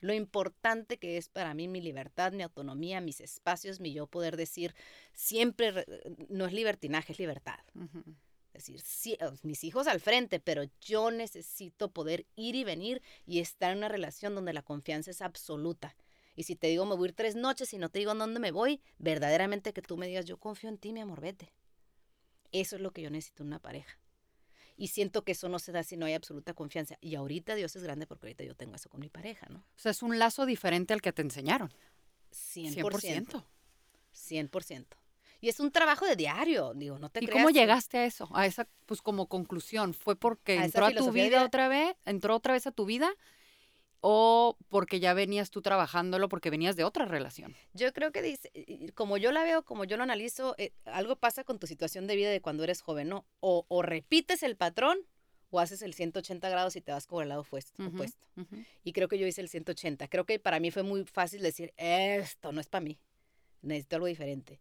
Lo 0.00 0.12
importante 0.12 0.98
que 0.98 1.16
es 1.16 1.28
para 1.28 1.54
mí 1.54 1.66
mi 1.66 1.80
libertad, 1.80 2.32
mi 2.32 2.42
autonomía, 2.44 3.00
mis 3.00 3.20
espacios, 3.20 3.80
mi 3.80 3.92
yo 3.92 4.06
poder 4.06 4.36
decir 4.36 4.74
siempre, 5.12 5.70
re- 5.72 5.86
no 6.28 6.46
es 6.46 6.52
libertinaje, 6.52 7.12
es 7.14 7.18
libertad. 7.18 7.58
Es 8.54 8.66
decir, 8.66 8.80
sí, 8.80 9.18
mis 9.42 9.64
hijos 9.64 9.88
al 9.88 10.00
frente, 10.00 10.38
pero 10.38 10.62
yo 10.80 11.10
necesito 11.10 11.90
poder 11.90 12.24
ir 12.36 12.54
y 12.54 12.62
venir 12.62 13.02
y 13.26 13.40
estar 13.40 13.72
en 13.72 13.78
una 13.78 13.88
relación 13.88 14.34
donde 14.36 14.52
la 14.52 14.62
confianza 14.62 15.10
es 15.10 15.20
absoluta. 15.22 15.96
Y 16.36 16.44
si 16.44 16.54
te 16.54 16.68
digo 16.68 16.86
me 16.86 16.94
voy 16.94 17.08
a 17.08 17.10
ir 17.10 17.14
tres 17.14 17.34
noches 17.34 17.74
y 17.74 17.78
no 17.78 17.88
te 17.88 17.98
digo 17.98 18.12
en 18.12 18.18
dónde 18.18 18.38
me 18.38 18.52
voy, 18.52 18.80
verdaderamente 18.98 19.72
que 19.72 19.82
tú 19.82 19.96
me 19.96 20.06
digas, 20.06 20.24
yo 20.24 20.38
confío 20.38 20.70
en 20.70 20.78
ti, 20.78 20.92
mi 20.92 21.00
amor, 21.00 21.20
vete. 21.20 21.52
Eso 22.52 22.76
es 22.76 22.82
lo 22.82 22.92
que 22.92 23.02
yo 23.02 23.10
necesito 23.10 23.42
en 23.42 23.48
una 23.48 23.58
pareja. 23.58 23.98
Y 24.76 24.88
siento 24.88 25.24
que 25.24 25.32
eso 25.32 25.48
no 25.48 25.58
se 25.58 25.72
da 25.72 25.82
si 25.82 25.96
no 25.96 26.06
hay 26.06 26.14
absoluta 26.14 26.54
confianza. 26.54 26.96
Y 27.00 27.16
ahorita 27.16 27.56
Dios 27.56 27.74
es 27.74 27.82
grande 27.82 28.06
porque 28.06 28.26
ahorita 28.26 28.44
yo 28.44 28.54
tengo 28.54 28.76
eso 28.76 28.88
con 28.88 29.00
mi 29.00 29.08
pareja, 29.08 29.48
¿no? 29.50 29.58
O 29.58 29.78
sea, 29.78 29.90
es 29.90 30.02
un 30.02 30.18
lazo 30.18 30.46
diferente 30.46 30.94
al 30.94 31.02
que 31.02 31.12
te 31.12 31.22
enseñaron. 31.22 31.72
100%. 32.32 33.44
100%. 34.14 34.50
100%. 34.50 34.86
Y 35.44 35.50
es 35.50 35.60
un 35.60 35.70
trabajo 35.70 36.06
de 36.06 36.16
diario, 36.16 36.72
digo, 36.72 36.98
no 36.98 37.10
te 37.10 37.22
¿Y 37.22 37.26
creas 37.26 37.42
cómo 37.42 37.48
que- 37.48 37.60
llegaste 37.60 37.98
a 37.98 38.06
eso? 38.06 38.30
A 38.32 38.46
esa, 38.46 38.66
pues 38.86 39.02
como 39.02 39.28
conclusión, 39.28 39.92
¿fue 39.92 40.16
porque 40.16 40.56
A 40.58 40.64
entró 40.64 40.86
a 40.86 40.90
tu 40.90 41.04
de 41.04 41.10
vida 41.10 41.44
otra 41.44 41.68
vez? 41.68 41.94
¿Entró 42.06 42.34
otra 42.34 42.54
vez 42.54 42.66
a 42.66 42.72
tu 42.72 42.86
vida? 42.86 43.12
¿O 44.00 44.56
porque 44.70 45.00
ya 45.00 45.12
venías 45.12 45.50
tú 45.50 45.60
trabajándolo 45.60 46.30
porque 46.30 46.48
venías 46.48 46.76
de 46.76 46.84
otra 46.84 47.04
relación? 47.04 47.54
Yo 47.74 47.92
creo 47.92 48.10
que 48.10 48.22
dice, 48.22 48.50
como 48.94 49.18
yo 49.18 49.32
la 49.32 49.42
veo, 49.42 49.66
como 49.66 49.84
yo 49.84 49.98
lo 49.98 50.02
analizo, 50.02 50.54
eh, 50.56 50.72
algo 50.86 51.16
pasa 51.16 51.44
con 51.44 51.58
tu 51.58 51.66
situación 51.66 52.06
de 52.06 52.16
vida 52.16 52.30
de 52.30 52.40
cuando 52.40 52.64
eres 52.64 52.80
joven, 52.80 53.10
¿no? 53.10 53.26
O, 53.40 53.66
o 53.68 53.82
repites 53.82 54.42
el 54.42 54.56
patrón 54.56 54.96
o 55.50 55.60
haces 55.60 55.82
el 55.82 55.92
180 55.92 56.48
grados 56.48 56.74
y 56.76 56.80
te 56.80 56.90
vas 56.90 57.06
por 57.06 57.22
el 57.22 57.28
lado 57.28 57.42
opuesto. 57.42 57.82
ujú. 57.82 58.06
Y 58.82 58.92
creo 58.94 59.08
que 59.08 59.18
yo 59.18 59.26
hice 59.26 59.42
el 59.42 59.50
180. 59.50 60.08
Creo 60.08 60.24
que 60.24 60.38
para 60.38 60.58
mí 60.58 60.70
fue 60.70 60.84
muy 60.84 61.04
fácil 61.04 61.42
decir, 61.42 61.74
esto 61.76 62.50
no 62.50 62.62
es 62.62 62.68
para 62.68 62.82
mí, 62.82 62.98
necesito 63.60 63.96
algo 63.96 64.06
diferente. 64.06 64.58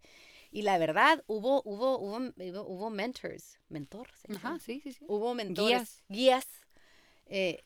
Y 0.55 0.61
la 0.61 0.77
verdad, 0.77 1.23
hubo, 1.25 1.63
hubo, 1.65 1.97
hubo, 1.97 2.19
hubo, 2.67 2.89
mentors, 2.91 3.59
mentor, 3.69 4.07
se 4.13 4.31
Ajá, 4.33 4.59
sí, 4.59 4.79
sí, 4.81 4.93
sí. 4.93 5.03
Hubo 5.07 5.33
mentores, 5.33 5.67
Guías. 5.67 6.03
guías, 6.09 6.47
eh, 7.25 7.63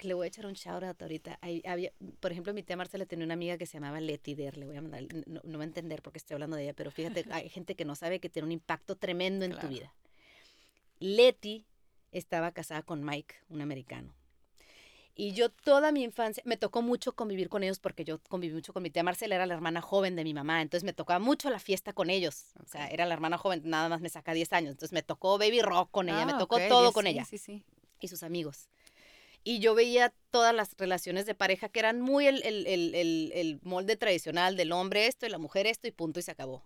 le 0.00 0.14
voy 0.14 0.24
a 0.24 0.28
echar 0.28 0.44
un 0.46 0.54
shout 0.54 0.82
out 0.82 1.00
ahorita. 1.00 1.38
Había, 1.64 1.92
por 2.18 2.32
ejemplo, 2.32 2.52
mi 2.52 2.64
tía 2.64 2.76
Marcela 2.76 3.06
tenía 3.06 3.24
una 3.24 3.34
amiga 3.34 3.56
que 3.56 3.66
se 3.66 3.74
llamaba 3.74 4.00
Leti 4.00 4.34
Der, 4.34 4.56
le 4.56 4.66
voy 4.66 4.76
a 4.76 4.82
mandar, 4.82 5.04
no, 5.28 5.42
no 5.44 5.58
va 5.58 5.62
a 5.62 5.66
entender 5.68 6.02
porque 6.02 6.18
estoy 6.18 6.34
hablando 6.34 6.56
de 6.56 6.64
ella, 6.64 6.74
pero 6.74 6.90
fíjate, 6.90 7.24
hay 7.30 7.48
gente 7.48 7.76
que 7.76 7.84
no 7.84 7.94
sabe 7.94 8.18
que 8.18 8.28
tiene 8.28 8.46
un 8.46 8.52
impacto 8.52 8.96
tremendo 8.96 9.44
en 9.44 9.52
Claro. 9.52 9.68
tu 9.68 9.72
vida. 9.72 9.94
Leti 10.98 11.66
estaba 12.10 12.50
casada 12.50 12.82
con 12.82 13.04
Mike, 13.04 13.36
un 13.48 13.60
americano. 13.60 14.12
Y 15.16 15.32
yo 15.32 15.48
toda 15.48 15.92
mi 15.92 16.02
infancia, 16.02 16.42
me 16.44 16.56
tocó 16.56 16.82
mucho 16.82 17.14
convivir 17.14 17.48
con 17.48 17.62
ellos 17.62 17.78
porque 17.78 18.04
yo 18.04 18.18
conviví 18.28 18.52
mucho 18.54 18.72
con 18.72 18.82
mi 18.82 18.90
tía 18.90 19.04
Marcela, 19.04 19.36
era 19.36 19.46
la 19.46 19.54
hermana 19.54 19.80
joven 19.80 20.16
de 20.16 20.24
mi 20.24 20.34
mamá, 20.34 20.60
entonces 20.60 20.84
me 20.84 20.92
tocaba 20.92 21.20
mucho 21.20 21.50
la 21.50 21.60
fiesta 21.60 21.92
con 21.92 22.10
ellos. 22.10 22.46
O 22.62 22.66
sea, 22.66 22.88
era 22.88 23.06
la 23.06 23.14
hermana 23.14 23.38
joven, 23.38 23.62
nada 23.64 23.88
más 23.88 24.00
me 24.00 24.08
saca 24.08 24.34
10 24.34 24.52
años, 24.52 24.72
entonces 24.72 24.92
me 24.92 25.02
tocó 25.02 25.38
baby 25.38 25.62
rock 25.62 25.90
con 25.92 26.08
ella, 26.08 26.26
me 26.26 26.32
Ah, 26.32 26.38
tocó 26.38 26.56
ok, 26.56 26.62
todo 26.68 26.88
sí, 26.88 26.94
con 26.94 27.06
ella 27.06 27.24
Sí, 27.24 27.38
sí. 27.38 27.62
y 28.00 28.08
sus 28.08 28.24
amigos. 28.24 28.68
Y 29.44 29.60
yo 29.60 29.74
veía 29.74 30.12
todas 30.30 30.52
las 30.54 30.74
relaciones 30.78 31.26
de 31.26 31.34
pareja 31.36 31.68
que 31.68 31.78
eran 31.78 32.00
muy 32.00 32.26
el, 32.26 32.42
el- 32.42 32.66
el- 32.66 32.94
el- 32.94 33.32
el 33.34 33.60
molde 33.62 33.96
tradicional 33.96 34.56
del 34.56 34.72
hombre 34.72 35.06
esto 35.06 35.26
y 35.26 35.28
la 35.28 35.38
mujer 35.38 35.66
esto 35.68 35.86
y 35.86 35.92
punto 35.92 36.18
y 36.18 36.22
se 36.22 36.30
acabó. 36.32 36.64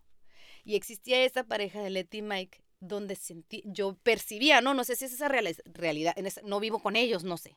Y 0.65 0.75
existía 0.77 1.23
esa 1.25 1.45
pareja 1.45 1.83
de 1.83 1.91
Letty 1.91 2.19
y 2.19 2.23
Mike 2.23 2.63
donde 2.81 3.17
sentí, 3.17 3.63
yo 3.67 3.95
percibía, 4.03 4.61
no, 4.61 4.73
no 4.73 4.85
sé 4.85 4.95
si 4.97 5.05
es 5.07 5.13
esa 5.13 5.29
reali- 5.29 5.61
realidad, 5.67 6.15
en 6.17 6.27
esa- 6.27 6.41
no 6.43 6.61
vivo 6.61 6.79
con 6.81 6.95
ellos, 6.97 7.25
no 7.25 7.37
sé. 7.37 7.57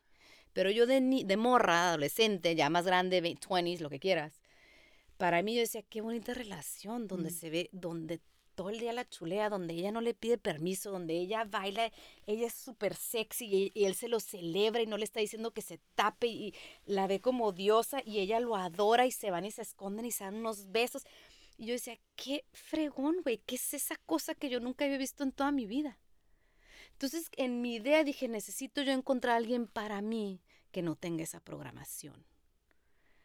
Pero 0.54 0.70
yo 0.72 0.86
de, 0.86 1.02
ni- 1.02 1.24
de 1.24 1.38
morra, 1.38 1.90
adolescente, 1.90 2.56
ya 2.56 2.70
más 2.70 2.86
grande, 2.86 3.22
20, 3.22 3.48
20s, 3.48 3.80
lo 3.82 3.90
que 3.90 4.00
quieras, 4.00 4.42
para 5.18 5.42
mí 5.44 5.54
yo 5.56 5.62
decía, 5.62 5.84
qué 5.84 6.02
bonita 6.02 6.34
relación, 6.34 7.08
donde 7.08 7.30
Mm. 7.30 7.34
se 7.34 7.50
ve, 7.50 7.70
donde 7.72 8.20
todo 8.56 8.70
el 8.70 8.80
día 8.80 8.92
la 8.94 9.08
chulea, 9.08 9.50
donde 9.50 9.74
ella 9.74 9.92
no 9.92 10.02
le 10.02 10.14
pide 10.14 10.38
permiso, 10.38 10.92
donde 10.92 11.14
ella 11.18 11.46
baila, 11.46 11.92
ella 12.28 12.48
es 12.48 12.54
súper 12.54 12.96
sexy 12.96 13.46
y, 13.46 13.72
y 13.74 13.86
él 13.86 13.96
se 13.96 14.08
lo 14.10 14.20
celebra 14.20 14.82
y 14.82 14.88
no 14.88 14.98
le 14.98 15.06
está 15.06 15.20
diciendo 15.20 15.52
que 15.52 15.62
se 15.62 15.80
tape 15.96 16.28
y 16.28 16.54
la 16.86 17.08
ve 17.08 17.22
como 17.22 17.54
diosa 17.54 18.02
y 18.06 18.20
ella 18.20 18.40
lo 18.40 18.56
adora 18.58 19.06
y 19.06 19.12
se 19.12 19.32
van 19.32 19.46
y 19.46 19.52
se 19.52 19.62
esconden 19.62 20.06
y 20.06 20.12
se 20.12 20.26
dan 20.26 20.36
unos 20.36 20.72
besos. 20.72 21.04
Y 21.58 21.68
yo 21.68 21.74
decía, 21.74 21.98
qué 22.16 22.44
fregón, 22.52 23.18
güey, 23.24 23.38
¿qué 23.46 23.56
es 23.56 23.74
esa 23.74 23.96
cosa 24.06 24.36
que 24.36 24.50
yo 24.50 24.60
nunca 24.60 24.84
había 24.86 24.98
visto 24.98 25.24
en 25.24 25.32
toda 25.32 25.52
mi 25.52 25.66
vida? 25.66 25.98
Entonces, 27.02 27.32
en 27.36 27.64
mi 27.64 27.78
idea 27.78 28.04
dije, 28.04 28.28
necesito 28.28 28.84
yo 28.84 28.92
encontrar 28.92 29.34
a 29.34 29.38
alguien 29.38 29.66
para 29.66 30.04
mí 30.04 30.40
que 30.72 30.84
no 30.84 30.96
tenga 30.96 31.24
esa 31.24 31.40
programación. 31.40 32.28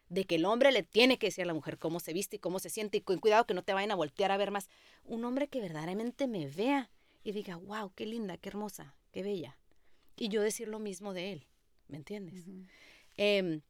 De 0.09 0.23
que 0.23 0.33
el 0.33 0.45
hombre 0.45 0.71
le 0.71 0.81
tiene 0.81 1.19
que 1.19 1.27
decir 1.27 1.43
a 1.43 1.45
la 1.45 1.53
mujer 1.53 1.77
cómo 1.77 1.99
se 1.99 2.11
viste 2.11 2.37
y 2.37 2.39
cómo 2.39 2.57
se 2.57 2.71
siente 2.71 2.97
y 2.97 3.01
cu- 3.01 3.19
cuidado 3.19 3.45
que 3.45 3.53
no 3.53 3.61
te 3.63 3.75
vayan 3.75 3.91
a 3.91 3.95
voltear 3.95 4.31
a 4.31 4.37
ver 4.37 4.49
más. 4.49 4.67
Un 5.03 5.23
hombre 5.25 5.47
que 5.47 5.61
verdaderamente 5.61 6.25
me 6.25 6.47
vea 6.47 6.89
y 7.23 7.33
diga, 7.33 7.57
wow, 7.57 7.93
qué 7.93 8.07
linda, 8.07 8.37
qué 8.37 8.49
hermosa, 8.49 8.95
qué 9.11 9.21
bella. 9.21 9.59
Y 10.15 10.29
yo 10.29 10.41
decir 10.41 10.69
lo 10.69 10.79
mismo 10.79 11.13
de 11.13 11.33
él, 11.33 11.47
¿me 11.87 11.97
entiendes? 11.97 12.45
Em, 13.15 13.61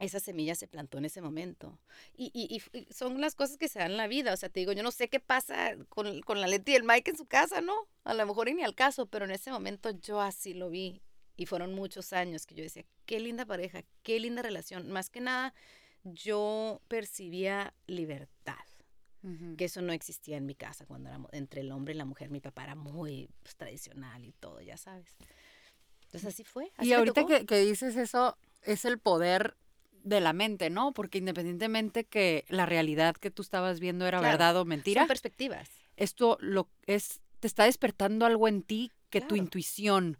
esa 0.00 0.18
semilla 0.20 0.54
se 0.54 0.66
plantó 0.66 0.98
en 0.98 1.04
ese 1.04 1.20
momento. 1.20 1.78
Y, 2.16 2.30
y- 2.34 2.60
y 2.78 2.92
son 2.92 3.20
las 3.20 3.34
cosas 3.34 3.56
que 3.56 3.68
se 3.68 3.78
dan 3.78 3.92
en 3.92 3.96
la 3.96 4.08
vida. 4.08 4.32
O 4.32 4.36
sea, 4.36 4.48
te 4.48 4.60
digo, 4.60 4.72
yo 4.72 4.82
no 4.82 4.90
sé 4.90 5.08
qué 5.08 5.20
pasa 5.20 5.76
con, 5.88 6.20
con 6.22 6.40
la 6.40 6.46
Leti 6.48 6.72
y 6.72 6.76
el 6.76 6.82
Mike 6.84 7.12
en 7.12 7.16
su 7.16 7.26
casa, 7.26 7.60
¿no? 7.60 7.74
A 8.04 8.12
lo 8.14 8.26
mejor 8.26 8.48
y 8.48 8.54
ni 8.54 8.62
al 8.64 8.74
caso, 8.74 9.06
pero 9.06 9.24
en 9.24 9.30
ese 9.30 9.50
momento 9.50 9.90
yo 9.90 10.20
así 10.20 10.52
lo 10.54 10.68
vi. 10.70 11.00
Y 11.36 11.46
fueron 11.46 11.74
muchos 11.74 12.12
años 12.12 12.46
que 12.46 12.54
yo 12.54 12.62
decía, 12.62 12.84
qué 13.06 13.18
linda 13.20 13.44
pareja, 13.46 13.82
qué 14.02 14.20
linda 14.20 14.42
relación. 14.42 14.90
Más 14.90 15.10
que 15.10 15.20
nada, 15.20 15.52
yo 16.04 16.80
percibía 16.88 17.74
libertad, 17.86 18.54
Ujú. 19.22 19.56
que 19.56 19.64
eso 19.66 19.80
no 19.80 19.92
existía 19.92 20.36
en 20.36 20.46
mi 20.46 20.54
casa 20.54 20.86
cuando 20.86 21.08
éramos 21.08 21.32
entre 21.32 21.62
el 21.62 21.72
hombre 21.72 21.94
y 21.94 21.96
la 21.96 22.04
mujer. 22.04 22.30
Mi 22.30 22.40
papá 22.40 22.64
era 22.64 22.74
muy 22.74 23.28
pues, 23.42 23.56
tradicional 23.56 24.24
y 24.24 24.32
todo, 24.32 24.60
ya 24.60 24.76
sabes. 24.76 25.16
Entonces 26.04 26.34
así 26.34 26.44
fue. 26.44 26.70
así 26.76 26.88
Y 26.88 26.92
ahorita 26.92 27.26
que, 27.26 27.46
que 27.46 27.58
dices 27.60 27.96
eso, 27.96 28.36
es 28.62 28.84
el 28.84 28.98
poder 28.98 29.56
de 30.04 30.20
la 30.20 30.32
mente, 30.32 30.70
¿no? 30.70 30.92
Porque 30.92 31.18
independientemente 31.18 32.04
que 32.04 32.44
la 32.48 32.66
realidad 32.66 33.16
que 33.16 33.30
tú 33.30 33.42
estabas 33.42 33.80
viendo 33.80 34.06
era 34.06 34.18
Claro, 34.20 34.32
verdad 34.32 34.56
o 34.56 34.60
Son 34.60 34.68
mentira, 34.68 35.06
perspectivas. 35.06 35.68
esto 35.96 36.36
lo 36.40 36.68
es 36.86 37.20
te 37.40 37.46
está 37.48 37.64
despertando 37.64 38.24
algo 38.24 38.46
en 38.48 38.62
ti 38.62 38.92
que 39.10 39.20
tu 39.20 39.34
intuición, 39.36 40.16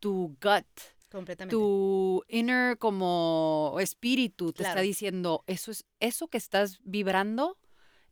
tu 0.00 0.36
gut, 0.40 0.66
Completamente. 1.10 1.54
tu 1.54 2.22
inner 2.28 2.78
como 2.78 3.76
espíritu 3.80 4.52
te 4.52 4.62
está 4.62 4.80
diciendo, 4.80 5.44
eso 5.46 5.70
es 5.70 5.84
eso 6.00 6.28
que 6.28 6.38
estás 6.38 6.78
vibrando 6.84 7.58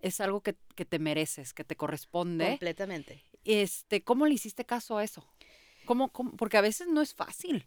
es 0.01 0.21
algo 0.21 0.41
que, 0.43 0.57
que 0.75 0.85
te 0.85 0.99
mereces, 0.99 1.53
que 1.53 1.65
te 1.65 1.77
corresponde. 1.77 2.49
Completamente. 2.49 3.23
Este, 3.45 4.03
¿cómo 4.03 4.27
le 4.27 4.35
hiciste 4.35 4.65
caso 4.65 4.97
a 4.99 5.05
eso? 5.05 5.27
¿Cómo, 5.87 6.09
cómo? 6.11 6.33
Porque 6.37 6.57
a 6.59 6.63
veces 6.63 6.89
no 6.89 7.01
es 7.01 7.15
fácil. 7.15 7.67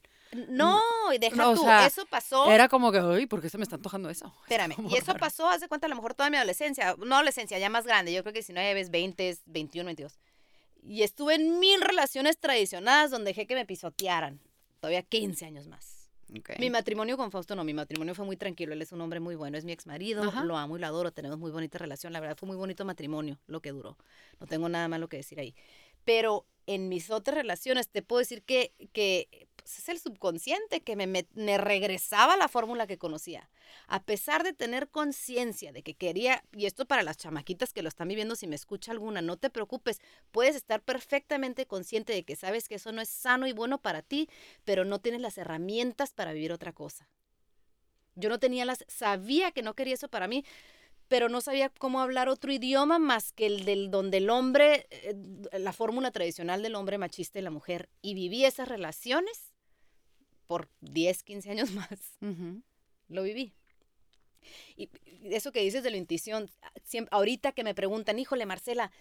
No, 0.49 0.81
y 1.13 1.17
deja 1.17 1.35
no, 1.35 1.51
o 1.51 1.55
tú, 1.55 1.63
sea, 1.63 1.85
eso 1.85 2.05
pasó. 2.05 2.51
Era 2.51 2.67
como 2.67 2.91
que, 2.91 2.99
ay, 2.99 3.25
¿por 3.25 3.41
qué 3.41 3.49
se 3.49 3.57
me 3.57 3.63
está 3.63 3.75
antojando 3.75 4.09
eso? 4.09 4.33
Espérame, 4.43 4.75
y 4.89 4.95
eso 4.95 5.07
raro. 5.07 5.19
pasó, 5.19 5.47
hace 5.47 5.67
cuenta, 5.67 5.87
a 5.87 5.89
lo 5.89 5.95
mejor 5.95 6.13
toda 6.13 6.29
mi 6.29 6.37
adolescencia, 6.37 6.95
no 6.97 7.15
adolescencia, 7.15 7.57
ya 7.59 7.69
más 7.69 7.85
grande, 7.85 8.13
yo 8.13 8.23
creo 8.23 8.33
que 8.33 8.43
si 8.43 8.53
no 8.53 8.61
ya 8.61 8.73
ves 8.73 8.89
20, 8.89 9.37
21, 9.45 9.87
22. 9.87 10.19
Y 10.83 11.03
estuve 11.03 11.35
en 11.35 11.59
mil 11.59 11.81
relaciones 11.81 12.37
tradicionales 12.39 13.11
donde 13.11 13.31
dejé 13.31 13.47
que 13.47 13.55
me 13.55 13.65
pisotearan, 13.65 14.39
todavía 14.79 15.01
15 15.03 15.45
años 15.45 15.67
más. 15.67 16.09
Ok. 16.37 16.57
Mi 16.59 16.69
matrimonio 16.69 17.15
con 17.15 17.29
Fausto 17.31 17.55
no, 17.55 17.63
mi 17.63 17.73
matrimonio 17.73 18.15
fue 18.15 18.25
muy 18.25 18.37
tranquilo, 18.37 18.73
él 18.73 18.81
es 18.81 18.91
un 18.91 19.01
hombre 19.01 19.19
muy 19.19 19.35
bueno, 19.35 19.57
es 19.57 19.65
mi 19.65 19.71
ex 19.71 19.85
marido, 19.85 20.23
Ajá. 20.23 20.43
lo 20.43 20.57
amo 20.57 20.77
y 20.77 20.79
lo 20.79 20.87
adoro, 20.87 21.11
tenemos 21.11 21.37
muy 21.37 21.51
bonita 21.51 21.77
relación, 21.77 22.11
la 22.11 22.19
verdad 22.19 22.35
fue 22.35 22.47
muy 22.47 22.57
bonito 22.57 22.85
matrimonio 22.85 23.39
lo 23.45 23.61
que 23.61 23.71
duró, 23.71 23.97
no 24.39 24.47
tengo 24.47 24.67
nada 24.67 24.87
malo 24.87 25.07
que 25.07 25.17
decir 25.17 25.39
ahí. 25.39 25.53
Pero 26.03 26.45
en 26.67 26.89
mis 26.89 27.09
otras 27.11 27.35
relaciones 27.37 27.89
te 27.89 28.01
puedo 28.01 28.19
decir 28.19 28.43
que, 28.43 28.73
que 28.93 29.47
pues, 29.55 29.79
es 29.79 29.89
el 29.89 29.99
subconsciente 29.99 30.81
que 30.81 30.95
me, 30.95 31.07
me- 31.07 31.27
me 31.33 31.57
regresaba 31.57 32.33
a 32.33 32.37
la 32.37 32.47
fórmula 32.47 32.87
que 32.87 32.97
conocía. 32.97 33.49
A 33.87 34.03
pesar 34.03 34.43
de 34.43 34.53
tener 34.53 34.89
conciencia 34.89 35.71
de 35.71 35.83
que 35.83 35.95
quería, 35.95 36.43
y 36.51 36.65
esto 36.65 36.85
para 36.85 37.03
las 37.03 37.17
chamaquitas 37.17 37.73
que 37.73 37.81
lo 37.83 37.89
están 37.89 38.07
viviendo, 38.07 38.35
si 38.35 38.47
me 38.47 38.55
escucha 38.55 38.91
alguna, 38.91 39.21
no 39.21 39.37
te 39.37 39.49
preocupes, 39.49 39.99
puedes 40.31 40.55
estar 40.55 40.81
perfectamente 40.81 41.65
consciente 41.65 42.13
de 42.13 42.23
que 42.23 42.35
sabes 42.35 42.67
que 42.67 42.75
eso 42.75 42.91
no 42.91 43.01
es 43.01 43.09
sano 43.09 43.47
y 43.47 43.53
bueno 43.53 43.81
para 43.81 44.01
ti, 44.01 44.29
pero 44.63 44.85
no 44.85 44.99
tienes 44.99 45.21
las 45.21 45.37
herramientas 45.37 46.13
para 46.13 46.33
vivir 46.33 46.51
otra 46.51 46.73
cosa. 46.73 47.09
Yo 48.15 48.29
no 48.29 48.39
tenía 48.39 48.65
las, 48.65 48.85
sabía 48.87 49.51
que 49.51 49.63
no 49.63 49.73
quería 49.73 49.95
eso 49.95 50.07
para 50.07 50.27
mí, 50.27 50.45
pero 51.07 51.29
no 51.29 51.41
sabía 51.41 51.69
cómo 51.69 52.01
hablar 52.01 52.29
otro 52.29 52.51
idioma 52.51 52.99
más 52.99 53.31
que 53.31 53.45
el 53.45 53.65
del 53.65 53.91
donde 53.91 54.17
el 54.17 54.29
hombre, 54.29 54.87
eh, 54.91 55.15
la 55.59 55.73
fórmula 55.73 56.11
tradicional 56.11 56.63
del 56.63 56.75
hombre 56.75 56.97
machista 56.97 57.39
y 57.39 57.41
la 57.41 57.51
mujer, 57.51 57.89
y 58.01 58.13
viví 58.13 58.45
esas 58.45 58.67
relaciones 58.67 59.53
por 60.47 60.69
10, 60.81 61.23
15 61.23 61.51
años 61.51 61.71
más. 61.73 62.17
Lo 63.09 63.23
viví. 63.23 63.53
Y 64.75 64.89
eso 65.23 65.51
que 65.51 65.61
dices 65.61 65.83
de 65.83 65.91
la 65.91 65.97
intuición, 65.97 66.49
siempre, 66.83 67.09
ahorita 67.15 67.53
que 67.53 67.63
me 67.63 67.75
preguntan, 67.75 68.19
híjole, 68.19 68.45
Marcela, 68.45 68.91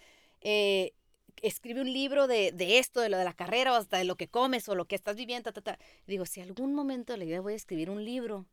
eh, 0.41 0.93
escribe 1.41 1.81
un 1.81 1.91
libro 1.91 2.27
de, 2.27 2.51
de 2.51 2.79
esto, 2.79 3.01
de 3.01 3.09
lo 3.09 3.17
de 3.17 3.25
la 3.25 3.33
carrera, 3.33 3.73
o 3.73 3.75
hasta 3.75 3.97
de 3.97 4.03
lo 4.05 4.15
que 4.15 4.27
comes 4.27 4.69
o 4.69 4.75
lo 4.75 4.85
que 4.85 4.95
estás 4.95 5.15
viviendo, 5.15 5.51
ta, 5.51 5.61
ta, 5.61 5.77
ta. 5.77 5.83
Digo, 6.07 6.25
si 6.25 6.41
algún 6.41 6.73
momento 6.73 7.13
de 7.13 7.19
la 7.19 7.25
vida 7.25 7.41
voy 7.41 7.53
a 7.53 7.57
escribir 7.57 7.89
un 7.89 8.05
libro, 8.05 8.45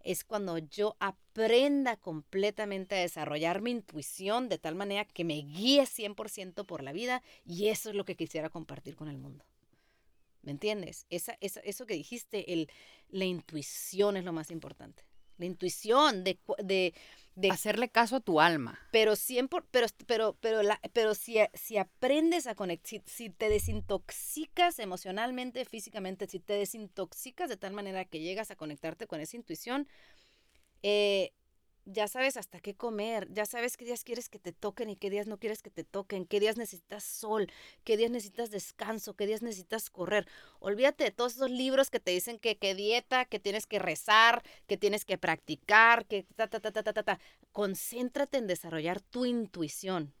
es 0.00 0.24
cuando 0.24 0.58
yo 0.58 0.96
aprenda 1.00 1.96
completamente 1.96 2.94
a 2.94 3.00
desarrollar 3.00 3.60
mi 3.62 3.70
intuición 3.72 4.48
de 4.48 4.58
tal 4.58 4.74
manera 4.74 5.04
que 5.04 5.24
me 5.24 5.34
guíe 5.36 5.86
100% 5.86 6.64
por 6.64 6.82
la 6.82 6.92
vida 6.92 7.22
y 7.44 7.68
eso 7.68 7.90
es 7.90 7.96
lo 7.96 8.04
que 8.04 8.16
quisiera 8.16 8.50
compartir 8.50 8.96
con 8.96 9.08
el 9.08 9.18
mundo. 9.18 9.44
¿Me 10.42 10.52
entiendes? 10.52 11.06
Esa, 11.10 11.36
esa- 11.40 11.60
eso 11.60 11.86
que 11.86 11.94
dijiste, 11.94 12.52
el, 12.52 12.70
la 13.08 13.24
intuición 13.24 14.16
es 14.16 14.24
lo 14.24 14.32
más 14.32 14.50
importante. 14.50 15.04
La 15.38 15.46
intuición 15.46 16.22
de, 16.24 16.38
de, 16.62 16.94
de 17.36 17.50
Hacerle 17.50 17.90
caso 17.90 18.16
a 18.16 18.20
tu 18.20 18.40
alma. 18.40 18.80
pero 18.90 19.14
siempre, 19.14 19.60
pero, 19.70 19.86
pero, 20.06 20.36
pero, 20.40 20.62
la, 20.62 20.80
pero 20.92 21.14
si, 21.14 21.36
si 21.52 21.76
aprendes 21.76 22.46
a 22.46 22.54
conectar, 22.54 22.88
si, 22.88 23.02
si 23.04 23.30
te 23.30 23.50
desintoxicas 23.50 24.78
emocionalmente, 24.78 25.64
físicamente, 25.66 26.26
si 26.26 26.40
te 26.40 26.54
desintoxicas 26.54 27.50
de 27.50 27.58
tal 27.58 27.74
manera 27.74 28.06
que 28.06 28.20
llegas 28.20 28.50
a 28.50 28.56
conectarte 28.56 29.06
con 29.06 29.20
esa 29.20 29.36
intuición, 29.36 29.86
eh, 30.82 31.32
ya 31.86 32.08
sabes 32.08 32.36
hasta 32.36 32.60
qué 32.60 32.74
comer, 32.74 33.32
ya 33.32 33.46
sabes 33.46 33.76
qué 33.76 33.84
días 33.84 34.02
quieres 34.02 34.28
que 34.28 34.40
te 34.40 34.52
toquen 34.52 34.90
y 34.90 34.96
qué 34.96 35.08
días 35.08 35.28
no 35.28 35.38
quieres 35.38 35.62
que 35.62 35.70
te 35.70 35.84
toquen, 35.84 36.26
qué 36.26 36.40
días 36.40 36.56
necesitas 36.56 37.04
sol, 37.04 37.46
qué 37.84 37.96
días 37.96 38.10
necesitas 38.10 38.50
descanso, 38.50 39.14
qué 39.14 39.26
días 39.26 39.40
necesitas 39.40 39.88
correr. 39.88 40.26
Olvídate 40.58 41.04
de 41.04 41.10
todos 41.12 41.36
esos 41.36 41.50
libros 41.50 41.88
que 41.90 42.00
te 42.00 42.10
dicen 42.10 42.38
que, 42.38 42.58
que 42.58 42.74
dieta, 42.74 43.24
que 43.24 43.38
tienes 43.38 43.66
que 43.66 43.78
rezar, 43.78 44.42
que 44.66 44.76
tienes 44.76 45.04
que 45.04 45.16
practicar, 45.16 46.06
que 46.06 46.24
ta, 46.34 46.48
ta, 46.48 46.60
ta, 46.60 46.72
ta, 46.72 46.82
ta, 46.82 47.02
ta. 47.02 47.20
Concéntrate 47.52 48.38
en 48.38 48.48
desarrollar 48.48 49.00
tu 49.00 49.24
intuición. 49.24 50.12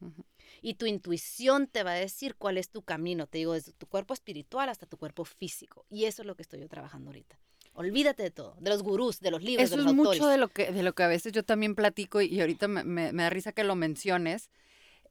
Y 0.62 0.74
tu 0.74 0.86
intuición 0.86 1.66
te 1.66 1.82
va 1.82 1.92
a 1.92 1.94
decir 1.94 2.36
cuál 2.36 2.58
es 2.58 2.70
tu 2.70 2.82
camino, 2.82 3.26
te 3.26 3.38
digo, 3.38 3.54
desde 3.54 3.72
tu 3.72 3.86
cuerpo 3.86 4.14
espiritual 4.14 4.68
hasta 4.68 4.86
tu 4.86 4.96
cuerpo 4.96 5.24
físico. 5.24 5.84
Y 5.90 6.04
eso 6.04 6.22
es 6.22 6.26
lo 6.26 6.36
que 6.36 6.42
estoy 6.42 6.60
yo 6.60 6.68
trabajando 6.68 7.10
ahorita. 7.10 7.38
Olvídate 7.76 8.22
de 8.24 8.30
todo, 8.30 8.56
de 8.58 8.70
los 8.70 8.82
gurús, 8.82 9.20
de 9.20 9.30
los 9.30 9.42
libros, 9.42 9.64
Eso 9.64 9.76
de 9.76 9.82
es 9.82 9.86
los 9.86 9.94
autores. 9.96 10.20
mucho 10.20 10.28
de 10.30 10.38
lo 10.38 10.48
que 10.48 10.72
de 10.72 10.82
lo 10.82 10.94
que 10.94 11.02
a 11.02 11.08
veces 11.08 11.32
yo 11.32 11.42
también 11.44 11.74
platico 11.74 12.20
y, 12.20 12.26
y 12.26 12.40
ahorita 12.40 12.68
me, 12.68 12.84
me- 12.84 13.12
me 13.12 13.22
da 13.22 13.30
risa 13.30 13.52
que 13.52 13.64
lo 13.64 13.74
menciones. 13.76 14.50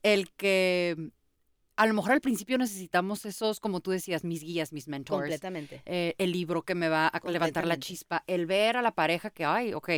El 0.02 0.30
que 0.32 1.10
a 1.76 1.86
lo 1.86 1.94
mejor 1.94 2.12
al 2.12 2.20
principio 2.20 2.58
necesitamos 2.58 3.24
esos, 3.26 3.60
como 3.60 3.80
tú 3.80 3.90
decías, 3.90 4.24
mis 4.24 4.42
guías, 4.42 4.72
mis 4.72 4.88
mentors. 4.88 5.20
Completamente. 5.20 5.82
eh, 5.86 6.14
el 6.18 6.32
libro 6.32 6.62
que 6.62 6.74
me 6.74 6.88
va 6.88 7.06
a 7.08 7.20
levantar 7.30 7.66
la 7.66 7.76
chispa, 7.78 8.24
el 8.26 8.46
ver 8.46 8.76
a 8.76 8.82
la 8.82 8.92
pareja 8.92 9.30
que, 9.30 9.44
ay, 9.44 9.74
ok, 9.74 9.90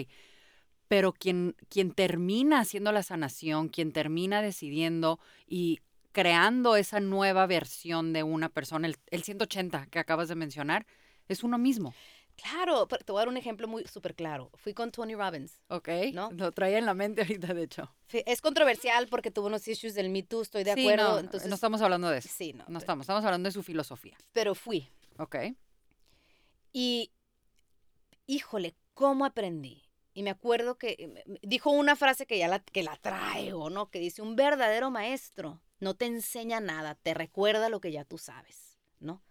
pero 0.88 1.12
quien, 1.12 1.54
quien 1.68 1.92
termina 1.92 2.60
haciendo 2.60 2.92
la 2.92 3.02
sanación, 3.02 3.68
quien 3.68 3.92
termina 3.92 4.40
decidiendo 4.42 5.20
y 5.46 5.80
creando 6.12 6.76
esa 6.76 6.98
nueva 7.00 7.46
versión 7.46 8.12
de 8.12 8.22
una 8.22 8.48
persona, 8.48 8.88
el, 8.88 8.96
el 9.10 9.22
180 9.22 9.86
que 9.86 9.98
acabas 9.98 10.28
de 10.28 10.34
mencionar, 10.34 10.86
es 11.28 11.44
uno 11.44 11.58
mismo. 11.58 11.94
Claro, 12.41 12.86
pero 12.89 13.05
te 13.05 13.11
voy 13.11 13.18
a 13.18 13.22
dar 13.22 13.28
un 13.28 13.36
ejemplo 13.36 13.66
muy 13.66 13.84
súper 13.86 14.14
claro. 14.14 14.51
Fui 14.55 14.72
con 14.72 14.93
Tony 14.93 15.14
Robbins. 15.16 15.61
Ok. 15.68 15.89
¿No? 16.12 16.30
Lo 16.30 16.53
traía 16.53 16.78
en 16.78 16.86
la 16.86 16.95
mente 16.95 17.22
ahorita, 17.22 17.53
de 17.53 17.64
hecho. 17.64 17.93
Es 18.12 18.41
controversial 18.41 19.09
porque 19.09 19.30
tuvo 19.32 19.49
unos 19.49 19.66
issues 19.66 19.95
del 19.95 20.09
Me 20.09 20.22
Too, 20.22 20.43
estoy 20.43 20.62
de 20.62 20.74
Sí, 20.74 20.80
acuerdo. 20.82 21.14
no, 21.14 21.18
entonces, 21.18 21.49
no 21.49 21.55
estamos 21.57 21.82
hablando 21.82 22.09
de 22.09 22.18
eso. 22.18 22.28
sí, 22.32 22.53
no. 22.53 22.59
No 22.61 22.64
pero- 22.66 22.78
estamos, 22.78 23.05
estamos 23.05 23.24
hablando 23.24 23.49
de 23.49 23.53
su 23.53 23.62
filosofía. 23.64 24.16
Pero 24.32 24.55
fui. 24.55 24.89
Ok. 25.18 25.36
Y, 26.72 27.12
híjole, 28.26 28.76
¿cómo 28.95 29.24
aprendí? 29.24 29.82
Y 30.14 30.22
me 30.22 30.30
acuerdo 30.30 30.78
que 30.78 31.24
dijo 31.43 31.70
una 31.70 31.97
frase 31.97 32.26
que 32.26 32.39
ya 32.39 32.49
la, 32.49 32.61
que 32.61 32.82
la 32.82 32.97
traigo, 32.97 33.70
¿no? 33.70 33.91
Que 33.91 33.99
dice, 34.01 34.22
un 34.22 34.36
verdadero 34.36 34.91
maestro 34.91 35.61
no 35.80 35.95
te 35.95 36.07
enseña 36.07 36.61
nada, 36.61 36.95
te 36.97 37.14
recuerda 37.14 37.68
lo 37.68 37.80
que 37.80 37.93
ya 37.93 38.05
tú 38.05 38.18
sabes, 38.18 38.78
¿no? 38.99 39.22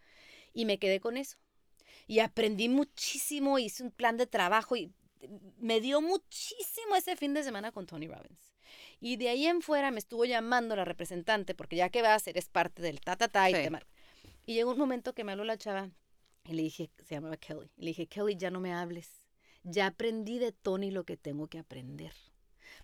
Y 0.53 0.65
me 0.65 0.79
quedé 0.79 0.99
con 0.99 1.17
eso. 1.17 1.37
Y 2.07 2.19
aprendí 2.19 2.69
muchísimo, 2.69 3.59
hice 3.59 3.83
un 3.83 3.91
plan 3.91 4.17
de 4.17 4.27
trabajo 4.27 4.75
y 4.75 4.91
eh, 5.19 5.29
me 5.59 5.81
dio 5.81 6.01
muchísimo 6.01 6.95
ese 6.95 7.15
fin 7.15 7.33
de 7.33 7.43
semana 7.43 7.71
con 7.71 7.85
Tony 7.85 8.07
Robbins. 8.07 8.53
Y 8.99 9.17
de 9.17 9.29
ahí 9.29 9.45
en 9.45 9.61
fuera 9.61 9.91
me 9.91 9.99
estuvo 9.99 10.25
llamando 10.25 10.75
la 10.75 10.85
representante, 10.85 11.53
porque 11.53 11.75
ya 11.75 11.89
que 11.89 12.01
vas, 12.01 12.27
eres 12.27 12.49
parte 12.49 12.81
del 12.81 12.99
ta, 13.01 13.15
ta, 13.15 13.27
ta, 13.27 13.49
y 13.49 13.53
Sí. 13.53 13.61
te 13.61 13.79
Y 14.45 14.53
llegó 14.55 14.71
un 14.71 14.79
momento 14.79 15.13
que 15.13 15.23
me 15.23 15.33
habló 15.33 15.43
la 15.43 15.57
chava 15.57 15.91
y 16.45 16.53
le 16.53 16.63
dije, 16.63 16.89
se 17.05 17.15
llamaba 17.15 17.37
Kelly, 17.37 17.69
y 17.77 17.81
le 17.81 17.87
dije, 17.87 18.07
Kelly, 18.07 18.37
ya 18.37 18.49
no 18.49 18.59
me 18.59 18.73
hables. 18.73 19.09
Ya 19.63 19.87
aprendí 19.87 20.39
de 20.39 20.53
Tony 20.53 20.91
lo 20.91 21.03
que 21.03 21.17
tengo 21.17 21.47
que 21.47 21.59
aprender. 21.59 22.13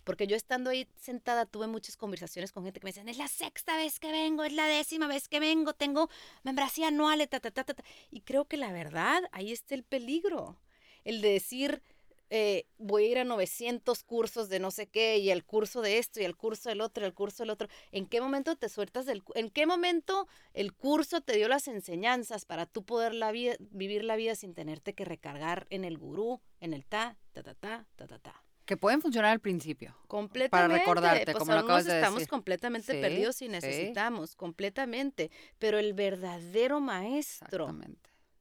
Porque 0.04 0.26
yo 0.26 0.36
estando 0.36 0.70
ahí 0.70 0.86
sentada 1.00 1.46
tuve 1.46 1.66
muchas 1.66 1.96
conversaciones 1.96 2.52
con 2.52 2.64
gente 2.64 2.80
que 2.80 2.84
me 2.84 2.90
decían, 2.90 3.08
es 3.08 3.18
la 3.18 3.28
sexta 3.28 3.76
vez 3.76 3.98
que 3.98 4.12
vengo, 4.12 4.44
es 4.44 4.52
la 4.52 4.66
décima 4.66 5.06
vez 5.06 5.28
que 5.28 5.40
vengo, 5.40 5.72
tengo 5.72 6.08
membresía 6.42 6.88
anual, 6.88 7.26
ta, 7.28 7.40
ta, 7.40 7.50
ta, 7.50 7.64
ta, 7.64 7.74
ta". 7.74 7.84
Y 8.10 8.20
creo 8.20 8.44
que 8.44 8.56
la 8.56 8.72
verdad, 8.72 9.22
ahí 9.32 9.52
está 9.52 9.74
el 9.74 9.82
peligro. 9.82 10.58
El 11.04 11.20
de 11.20 11.32
decir, 11.32 11.82
eh, 12.30 12.66
voy 12.78 13.04
a 13.04 13.08
ir 13.08 13.18
a 13.18 13.24
900 13.24 14.02
cursos 14.02 14.48
de 14.48 14.58
no 14.58 14.70
sé 14.70 14.88
qué, 14.88 15.18
y 15.18 15.30
el 15.30 15.44
curso 15.44 15.82
de 15.82 15.98
esto, 15.98 16.20
y 16.20 16.24
el 16.24 16.36
curso 16.36 16.68
del 16.68 16.80
otro, 16.80 17.04
y 17.04 17.06
el 17.06 17.14
curso 17.14 17.42
del 17.42 17.50
otro. 17.50 17.68
¿En 17.92 18.06
qué 18.06 18.20
momento 18.20 18.56
te 18.56 18.68
sueltas 18.68 19.06
del... 19.06 19.22
¿En 19.34 19.50
qué 19.50 19.66
momento 19.66 20.26
el 20.52 20.74
curso 20.74 21.20
te 21.20 21.36
dio 21.36 21.48
las 21.48 21.68
enseñanzas 21.68 22.44
para 22.44 22.66
tú 22.66 22.84
poder 22.84 23.14
la 23.14 23.30
vida, 23.32 23.54
vivir 23.60 24.04
la 24.04 24.16
vida 24.16 24.34
sin 24.34 24.54
tenerte 24.54 24.94
que 24.94 25.04
recargar 25.04 25.66
en 25.70 25.84
el 25.84 25.98
gurú, 25.98 26.40
en 26.60 26.74
el 26.74 26.84
ta, 26.86 27.16
ta, 27.32 27.42
ta, 27.42 27.54
ta, 27.54 27.86
ta, 27.96 28.06
ta, 28.06 28.18
ta? 28.18 28.44
Que 28.64 28.76
pueden 28.76 29.02
funcionar 29.02 29.30
al 29.32 29.40
principio. 29.40 29.94
Completamente. 30.06 30.78
recordarte, 30.78 31.24
pues 31.26 31.36
como 31.36 31.52
lo 31.52 31.58
acabas 31.60 31.84
de 31.84 31.96
estamos 31.96 32.20
decir. 32.20 32.30
completamente 32.30 32.92
Sí, 32.92 33.00
perdidos 33.00 33.42
y 33.42 33.46
sí. 33.46 33.50
necesitamos, 33.50 34.36
completamente. 34.36 35.30
Pero 35.58 35.78
el 35.78 35.92
verdadero 35.92 36.80
maestro 36.80 37.76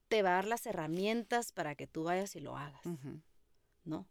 te 0.07 0.21
va 0.21 0.29
a 0.29 0.33
dar 0.33 0.45
las 0.45 0.65
herramientas 0.65 1.51
para 1.51 1.75
que 1.75 1.87
tú 1.87 2.03
vayas 2.03 2.35
y 2.35 2.39
lo 2.39 2.55
hagas. 2.57 2.81
¿no? 3.83 4.07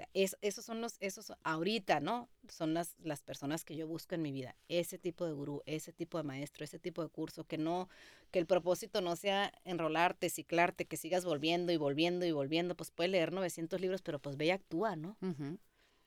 Sea, 0.00 0.08
es- 0.14 0.36
esos 0.40 0.64
son 0.64 0.80
los, 0.80 0.96
esos 1.00 1.30
ahorita, 1.44 2.00
¿no? 2.00 2.30
Son 2.48 2.72
las, 2.72 2.94
las 3.02 3.22
personas 3.22 3.66
que 3.66 3.76
yo 3.76 3.86
busco 3.86 4.14
en 4.14 4.22
mi 4.22 4.32
vida. 4.32 4.56
Ese 4.68 4.96
tipo 4.96 5.26
de 5.26 5.32
gurú, 5.32 5.62
ese 5.66 5.92
tipo 5.92 6.16
de 6.16 6.24
maestro, 6.24 6.64
ese 6.64 6.78
tipo 6.78 7.02
de 7.02 7.10
curso, 7.10 7.44
que 7.44 7.58
no, 7.58 7.90
que 8.30 8.38
el 8.38 8.46
propósito 8.46 9.02
no 9.02 9.14
sea 9.14 9.52
enrolarte, 9.64 10.30
ciclarte, 10.30 10.86
que 10.86 10.96
sigas 10.96 11.26
volviendo 11.26 11.70
y 11.70 11.76
volviendo 11.76 12.24
y 12.24 12.32
volviendo. 12.32 12.74
Pues 12.74 12.90
puedes 12.90 13.10
leer 13.12 13.30
900 13.30 13.78
libros, 13.82 14.00
pero 14.00 14.18
pues 14.18 14.38
ve 14.38 14.46
y 14.46 14.50
actúa, 14.52 14.96
¿no? 14.96 15.18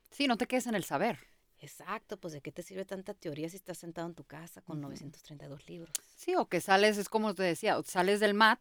Sí, 0.09 0.25
no 0.25 0.37
te 0.39 0.47
quedes 0.47 0.65
en 0.65 0.73
el 0.73 0.83
saber. 0.85 1.19
Exacto, 1.59 2.17
pues 2.17 2.33
de 2.33 2.41
qué 2.41 2.51
te 2.51 2.63
sirve 2.63 2.85
tanta 2.85 3.13
teoría 3.13 3.47
si 3.47 3.57
estás 3.57 3.77
sentado 3.77 4.07
en 4.07 4.15
tu 4.15 4.23
casa 4.23 4.61
con 4.63 4.79
Ujú. 4.79 4.87
932 4.87 5.69
libros. 5.69 5.93
Sí, 6.15 6.33
o 6.33 6.47
que 6.47 6.61
sales, 6.61 6.97
es 6.97 7.09
como 7.09 7.35
te 7.35 7.43
decía, 7.43 7.77
sales 7.85 8.19
del 8.19 8.33
mat 8.33 8.59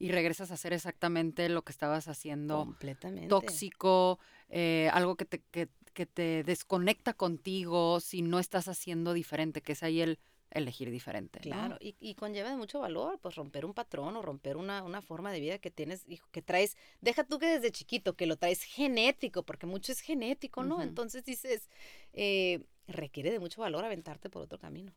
y 0.00 0.10
regresas 0.10 0.50
a 0.50 0.54
hacer 0.54 0.72
exactamente 0.72 1.48
lo 1.50 1.62
que 1.62 1.70
estabas 1.70 2.08
haciendo 2.08 2.56
Completamente. 2.56 3.28
tóxico, 3.28 4.18
eh, 4.48 4.88
algo 4.92 5.14
que 5.14 5.26
te, 5.26 5.42
que, 5.50 5.68
que 5.92 6.06
te 6.06 6.42
desconecta 6.42 7.12
contigo 7.12 8.00
si 8.00 8.22
no 8.22 8.38
estás 8.38 8.66
haciendo 8.66 9.12
diferente, 9.12 9.60
que 9.60 9.72
es 9.72 9.82
ahí 9.82 10.00
el 10.00 10.18
elegir 10.50 10.90
diferente. 10.90 11.38
¿no? 11.40 11.42
Claro, 11.44 11.76
y, 11.80 11.94
y 12.00 12.14
conlleva 12.14 12.48
de 12.48 12.56
mucho 12.56 12.80
valor, 12.80 13.18
pues 13.20 13.34
romper 13.36 13.66
un 13.66 13.74
patrón 13.74 14.16
o 14.16 14.22
romper 14.22 14.56
una, 14.56 14.82
una 14.82 15.02
forma 15.02 15.30
de 15.32 15.40
vida 15.40 15.58
que 15.58 15.70
tienes, 15.70 16.02
hijo, 16.08 16.26
que 16.32 16.40
traes, 16.40 16.78
deja 17.02 17.22
tú 17.24 17.38
que 17.38 17.46
desde 17.46 17.70
chiquito, 17.70 18.16
que 18.16 18.26
lo 18.26 18.36
traes 18.36 18.62
genético, 18.62 19.42
porque 19.42 19.66
mucho 19.66 19.92
es 19.92 20.00
genético, 20.00 20.64
¿no? 20.64 20.82
Entonces 20.82 21.24
dices, 21.24 21.68
eh, 22.14 22.64
requiere 22.88 23.30
de 23.30 23.38
mucho 23.38 23.60
valor 23.60 23.84
aventarte 23.84 24.30
por 24.30 24.42
otro 24.42 24.58
camino. 24.58 24.92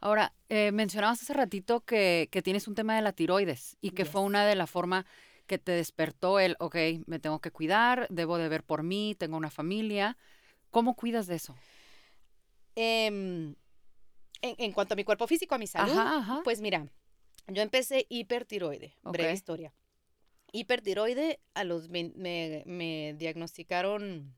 Ahora, 0.00 0.34
eh, 0.48 0.72
mencionabas 0.72 1.22
hace 1.22 1.32
ratito 1.32 1.80
que, 1.80 2.28
que 2.30 2.42
tienes 2.42 2.68
un 2.68 2.74
tema 2.74 2.94
de 2.94 3.02
la 3.02 3.12
tiroides 3.12 3.76
y 3.80 3.90
que 3.90 4.04
fue 4.04 4.20
una 4.20 4.46
de 4.46 4.54
las 4.54 4.70
formas 4.70 5.04
que 5.46 5.58
te 5.58 5.72
despertó 5.72 6.38
el, 6.40 6.56
ok, 6.58 6.76
me 7.06 7.18
tengo 7.18 7.40
que 7.40 7.50
cuidar, 7.50 8.06
debo 8.10 8.36
de 8.38 8.48
ver 8.48 8.62
por 8.62 8.82
mí, 8.82 9.14
tengo 9.18 9.36
una 9.36 9.50
familia. 9.50 10.16
¿Cómo 10.70 10.94
cuidas 10.94 11.26
de 11.26 11.36
eso? 11.36 11.54
Em, 12.74 13.54
en, 14.42 14.54
en 14.58 14.72
cuanto 14.72 14.94
a 14.94 14.96
mi 14.96 15.04
cuerpo 15.04 15.26
físico, 15.26 15.54
a 15.54 15.58
mi 15.58 15.66
salud, 15.66 15.92
Ajá, 15.92 16.18
ajá. 16.18 16.40
pues 16.44 16.60
mira, 16.60 16.88
yo 17.48 17.62
empecé 17.62 18.06
hipertiroide, 18.08 18.94
breve 19.02 19.32
historia. 19.32 19.72
Hipertiroide, 20.52 21.40
a 21.54 21.64
los 21.64 21.88
vein- 21.88 22.12
me, 22.16 22.62
me 22.66 23.14
diagnosticaron 23.18 24.34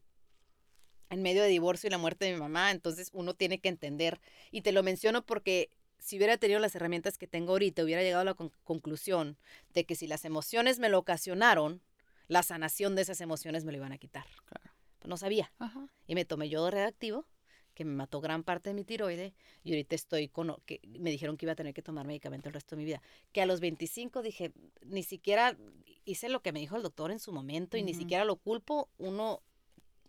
en 1.10 1.22
medio 1.22 1.42
de 1.42 1.48
divorcio 1.48 1.86
y 1.88 1.90
la 1.90 1.98
muerte 1.98 2.24
de 2.26 2.32
mi 2.32 2.38
mamá, 2.38 2.70
entonces 2.70 3.10
uno 3.12 3.34
tiene 3.34 3.58
que 3.58 3.68
entender, 3.68 4.20
y 4.50 4.62
te 4.62 4.72
lo 4.72 4.82
menciono 4.82 5.24
porque 5.24 5.70
si 5.98 6.16
hubiera 6.16 6.36
tenido 6.36 6.60
las 6.60 6.74
herramientas 6.74 7.18
que 7.18 7.26
tengo 7.26 7.52
ahorita, 7.52 7.82
hubiera 7.82 8.02
llegado 8.02 8.22
a 8.22 8.24
la 8.24 8.34
con- 8.34 8.52
conclusión 8.62 9.36
de 9.74 9.84
que 9.84 9.96
si 9.96 10.06
las 10.06 10.24
emociones 10.24 10.78
me 10.78 10.88
lo 10.88 10.98
ocasionaron, 10.98 11.82
la 12.28 12.42
sanación 12.42 12.94
de 12.94 13.02
esas 13.02 13.20
emociones 13.20 13.64
me 13.64 13.72
lo 13.72 13.78
iban 13.78 13.92
a 13.92 13.98
quitar. 13.98 14.26
Claro. 14.44 14.70
No 15.04 15.16
sabía. 15.16 15.50
Ajá. 15.58 15.88
Y 16.06 16.14
me 16.14 16.24
tomé 16.24 16.48
yodo 16.48 16.70
reactivo, 16.70 17.26
que 17.74 17.84
me 17.84 17.94
mató 17.94 18.20
gran 18.20 18.42
parte 18.42 18.70
de 18.70 18.74
mi 18.74 18.84
tiroide, 18.84 19.34
y 19.64 19.70
ahorita 19.70 19.94
estoy 19.94 20.28
con, 20.28 20.56
que 20.66 20.80
me 20.86 21.10
dijeron 21.10 21.36
que 21.36 21.46
iba 21.46 21.52
a 21.52 21.56
tener 21.56 21.72
que 21.74 21.82
tomar 21.82 22.06
medicamento 22.06 22.48
el 22.48 22.54
resto 22.54 22.76
de 22.76 22.80
mi 22.80 22.84
vida. 22.84 23.00
Que 23.32 23.40
a 23.40 23.46
los 23.46 23.60
25 23.60 24.20
dije, 24.22 24.52
ni 24.84 25.02
siquiera 25.02 25.56
hice 26.04 26.28
lo 26.28 26.42
que 26.42 26.52
me 26.52 26.60
dijo 26.60 26.76
el 26.76 26.82
doctor 26.82 27.10
en 27.10 27.18
su 27.18 27.32
momento, 27.32 27.76
y 27.76 27.82
ni 27.82 27.94
siquiera 27.94 28.24
lo 28.24 28.36
culpo, 28.36 28.88
uno, 28.98 29.42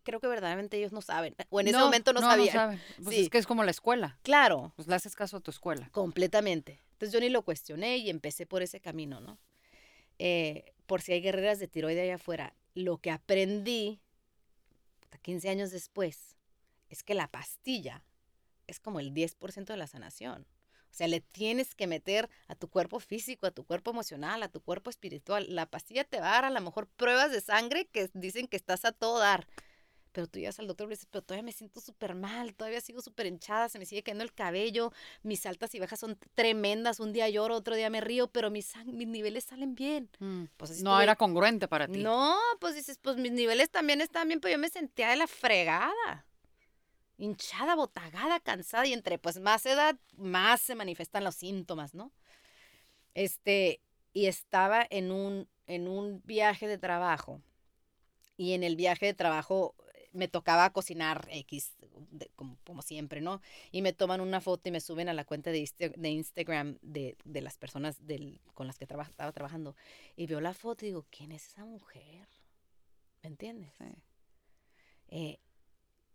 creo 0.10 0.20
que 0.20 0.28
verdaderamente 0.28 0.76
ellos 0.78 0.91
no 0.91 1.01
saben, 1.01 1.36
o 1.51 1.60
en 1.60 1.68
ese 1.68 1.78
No, 1.78 1.86
momento 1.86 2.14
no, 2.14 2.22
no, 2.22 2.28
sabían. 2.28 2.51
saben. 2.53 2.82
Pues 3.03 3.16
Sí. 3.16 3.22
es 3.24 3.30
que 3.30 3.38
es 3.38 3.45
como 3.45 3.64
la 3.64 3.70
escuela. 3.70 4.18
Claro, 4.24 4.74
Pues 4.76 4.88
le 4.88 4.95
haces 4.95 5.16
caso 5.16 5.38
a 5.38 5.39
tu 5.39 5.51
escuela. 5.51 5.88
completamente. 5.91 6.82
Entonces 6.93 7.14
yo 7.14 7.20
ni 7.20 7.30
lo 7.30 7.43
cuestioné 7.43 7.97
y 7.97 8.10
empecé 8.10 8.47
por 8.47 8.64
ese 8.64 8.80
camino, 8.82 9.20
¿no? 9.20 9.38
Eh, 10.18 10.74
por 10.88 11.01
si 11.03 11.14
hay 11.14 11.22
guerreras 11.22 11.60
de 11.60 11.68
tiroide 11.68 12.01
allá 12.01 12.16
afuera, 12.16 12.55
lo 12.74 12.97
que 12.97 13.12
aprendí 13.12 14.01
puta, 14.99 15.18
15 15.20 15.47
años 15.49 15.70
después 15.72 16.36
es 16.89 17.03
que 17.03 17.14
la 17.14 17.28
pastilla 17.28 18.03
es 18.68 18.80
como 18.80 18.99
el 18.99 19.14
10% 19.14 19.74
de 19.74 19.78
la 19.78 19.86
sanación. 19.88 20.47
O 20.91 20.93
sea, 20.99 21.07
le 21.07 21.22
tienes 21.22 21.76
que 21.76 21.86
meter 21.86 22.28
a 22.47 22.55
tu 22.55 22.68
cuerpo 22.68 22.99
físico, 22.99 23.45
a 23.45 23.51
tu 23.51 23.64
cuerpo 23.64 23.91
emocional, 23.91 24.41
a 24.41 24.49
tu 24.49 24.60
cuerpo 24.60 24.89
espiritual. 24.89 25.45
La 25.49 25.68
pastilla 25.68 26.03
te 26.03 26.20
va 26.20 26.30
a 26.30 26.34
dar 26.34 26.45
a 26.45 26.49
lo 26.49 26.60
mejor 26.62 26.88
pruebas 26.88 27.32
de 27.32 27.41
sangre 27.41 27.86
que 27.86 28.10
dicen 28.16 28.47
que 28.47 28.57
estás 28.57 28.86
a 28.86 28.91
todo 28.91 29.20
dar. 29.20 29.47
Pero 30.12 30.28
tú 30.28 30.39
llegas 30.39 30.60
al 30.60 30.68
doctor 30.68 30.88
y 30.88 30.89
le 30.89 30.95
dices, 30.95 31.07
pero 31.12 31.24
todavía 31.24 31.43
me 31.43 31.51
siento 31.51 31.80
súper 31.80 32.16
mal, 32.16 32.55
todavía 32.55 32.82
sigo 32.82 33.01
súper 33.01 33.28
hinchada, 33.28 33.70
se 33.70 33.78
me 33.78 33.86
sigue 33.86 34.01
cayendo 34.01 34.24
el 34.24 34.34
cabello, 34.34 34.91
mis 35.22 35.45
altas 35.45 35.76
y 35.76 35.80
bajas 35.80 35.99
son 35.99 36.18
tremendas, 36.34 36.99
un 36.99 37.14
día 37.14 37.30
lloro, 37.30 37.55
otro 37.55 37.76
día 37.76 37.89
me 37.89 38.01
río, 38.01 38.28
pero 38.28 38.49
mis, 38.49 38.74
mis 38.86 39.07
niveles 39.07 39.43
salen 39.43 39.76
bien. 39.76 40.10
Mm. 40.20 40.45
Pues 40.57 40.72
así 40.72 40.84
no 40.84 40.99
era 40.99 41.16
congruente 41.16 41.68
para 41.68 41.88
ti. 41.88 42.01
No, 42.01 42.38
pues 42.60 42.76
dices, 42.76 42.97
pues 42.97 43.18
mis 43.18 43.32
niveles 43.32 43.70
también 43.70 44.01
están 44.01 44.28
bien, 44.28 44.39
pero 44.39 44.53
yo 44.53 44.60
me 44.60 44.70
sentía 44.70 45.10
de 45.10 45.16
la 45.16 45.28
fregada. 45.28 46.26
Hinchada, 47.18 47.76
botagada, 47.76 48.39
cansada 48.39 48.88
y 48.88 48.93
entre 48.93 49.20
pues 49.20 49.39
más 49.39 49.66
edad, 49.66 49.95
más 50.18 50.62
se 50.62 50.74
manifiestan 50.74 51.24
los 51.24 51.36
síntomas, 51.36 51.93
¿no? 51.93 52.12
Este, 53.14 53.82
y 54.14 54.26
estaba 54.26 54.88
en 54.89 55.12
un, 55.12 55.47
en 55.68 55.88
un 55.88 56.22
viaje 56.26 56.68
de 56.68 56.78
trabajo 56.78 57.41
y 58.38 58.53
en 58.53 58.64
el 58.64 58.78
viaje 58.78 59.07
de 59.07 59.14
trabajo 59.14 59.76
me 60.12 60.28
tocaba 60.28 60.70
cocinar 60.72 61.28
X, 61.32 61.76
de- 62.12 62.30
como, 62.36 62.57
como 62.66 62.82
siempre, 62.82 63.22
¿no? 63.22 63.41
Y 63.72 63.82
me 63.82 63.93
toman 63.93 64.22
una 64.22 64.41
foto 64.41 64.70
y 64.70 64.72
me 64.72 64.82
suben 64.82 65.10
a 65.10 65.14
la 65.14 65.26
cuenta 65.26 65.51
de, 65.51 65.60
Insta- 65.60 65.93
de 65.95 66.10
Instagram 66.10 66.78
de, 66.82 67.16
de 67.26 67.41
las 67.41 67.57
personas 67.57 68.05
del, 68.05 68.41
con 68.53 68.68
las 68.68 68.78
que 68.78 68.88
traba- 68.88 69.03
estaba 69.10 69.32
trabajando. 69.32 69.76
Y 70.16 70.26
veo 70.28 70.41
la 70.41 70.53
foto 70.53 70.86
y 70.86 70.89
digo, 70.89 71.05
¿quién 71.10 71.32
es 71.32 71.47
esa 71.47 71.66
mujer? 71.66 72.28
¿Me 73.22 73.30
entiendes? 73.30 73.72
Sí. 73.78 73.86
Eh, 75.10 75.39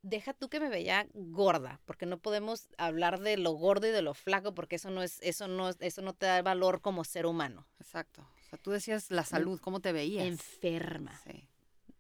deja 0.03 0.35
tú 0.35 0.49
que 0.49 0.61
me 0.61 0.69
veía 0.69 1.07
gorda, 1.15 1.81
porque 1.85 2.07
no 2.07 2.19
podemos 2.19 2.69
hablar 2.79 3.21
de 3.21 3.37
lo 3.37 3.53
gordo 3.53 3.87
y 3.87 3.91
de 3.91 4.03
lo 4.03 4.15
flaco, 4.15 4.55
porque 4.55 4.77
eso 4.77 4.91
no 4.91 5.03
es, 5.03 5.19
eso 5.23 5.49
no, 5.49 5.69
es- 5.69 5.77
eso 5.81 6.03
no 6.03 6.15
te 6.15 6.27
da 6.27 6.43
valor 6.43 6.81
como 6.81 7.05
ser 7.05 7.27
humano. 7.27 7.67
Exacto. 7.81 8.23
O 8.23 8.49
sea, 8.51 8.59
tú 8.59 8.71
decías 8.71 9.11
la 9.11 9.25
salud, 9.25 9.61
¿cómo 9.61 9.81
te 9.81 9.93
veías? 9.93 10.27
Enferma. 10.27 11.19
Sí. 11.25 11.49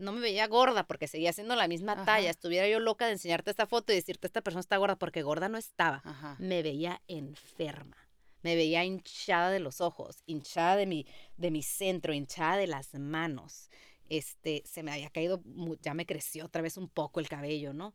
No 0.05 0.13
me 0.13 0.21
veía 0.21 0.47
gorda 0.47 0.87
porque 0.87 1.09
seguía 1.09 1.31
haciendo 1.31 1.57
la 1.57 1.67
misma 1.67 1.93
Ajá. 1.93 2.05
talla. 2.05 2.31
Estuviera 2.31 2.69
yo 2.69 2.79
loca 2.79 3.07
de 3.07 3.13
enseñarte 3.13 3.51
esta 3.51 3.67
foto 3.67 3.93
y 3.93 3.97
decirte 3.97 4.27
esta 4.27 4.43
persona 4.43 4.61
está 4.61 4.77
gorda 4.77 4.97
porque 4.97 5.23
gorda 5.23 5.49
no 5.49 5.59
estaba. 5.59 6.03
Ajá. 6.05 6.37
Me 6.39 6.63
veía 6.63 7.01
enferma. 7.09 7.97
Me 8.43 8.57
veía 8.57 8.85
hinchada 8.85 9.51
de 9.51 9.59
los 9.59 9.81
ojos, 9.81 10.23
hinchada 10.27 10.77
de 10.77 10.85
mi, 10.85 11.07
de 11.39 11.51
mi 11.51 11.63
centro, 11.63 12.13
hinchada 12.13 12.59
de 12.59 12.67
las 12.67 12.93
manos. 12.93 13.71
Este, 14.11 14.63
se 14.67 14.83
me 14.83 14.93
había 14.93 15.09
caído, 15.09 15.43
ya 15.81 15.95
me 15.95 16.05
creció 16.05 16.45
otra 16.45 16.61
vez 16.61 16.77
un 16.77 16.89
poco 16.91 17.21
el 17.21 17.29
cabello, 17.29 17.73
¿no? 17.73 17.95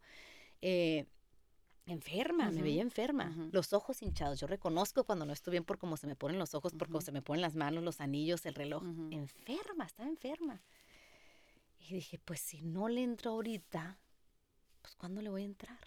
Eh, 0.61 1.05
enferma, 1.85 2.49
me 2.51 2.63
veía 2.63 2.81
enferma. 2.81 3.31
Los 3.51 3.73
ojos 3.73 4.01
hinchados. 4.01 4.39
Yo 4.39 4.47
reconozco 4.47 5.03
cuando 5.03 5.25
no 5.25 5.33
estoy 5.33 5.51
bien 5.51 5.63
por 5.63 5.77
cómo 5.77 5.97
se 5.97 6.07
me 6.07 6.15
ponen 6.15 6.39
los 6.39 6.53
ojos, 6.55 6.73
por 6.73 6.87
cómo 6.87 7.01
se 7.01 7.11
me 7.11 7.21
ponen 7.21 7.41
las 7.41 7.55
manos, 7.55 7.83
los 7.83 8.01
anillos, 8.01 8.45
el 8.45 8.55
reloj. 8.55 8.83
Enferma, 9.11 9.85
estaba 9.85 10.09
enferma. 10.09 10.61
Y 11.79 11.95
dije, 11.95 12.19
pues 12.19 12.39
si 12.39 12.61
no 12.61 12.87
le 12.87 13.01
entro 13.03 13.31
ahorita, 13.31 13.99
pues 14.81 14.95
¿cuándo 14.95 15.21
le 15.21 15.29
voy 15.29 15.43
a 15.43 15.45
entrar? 15.45 15.79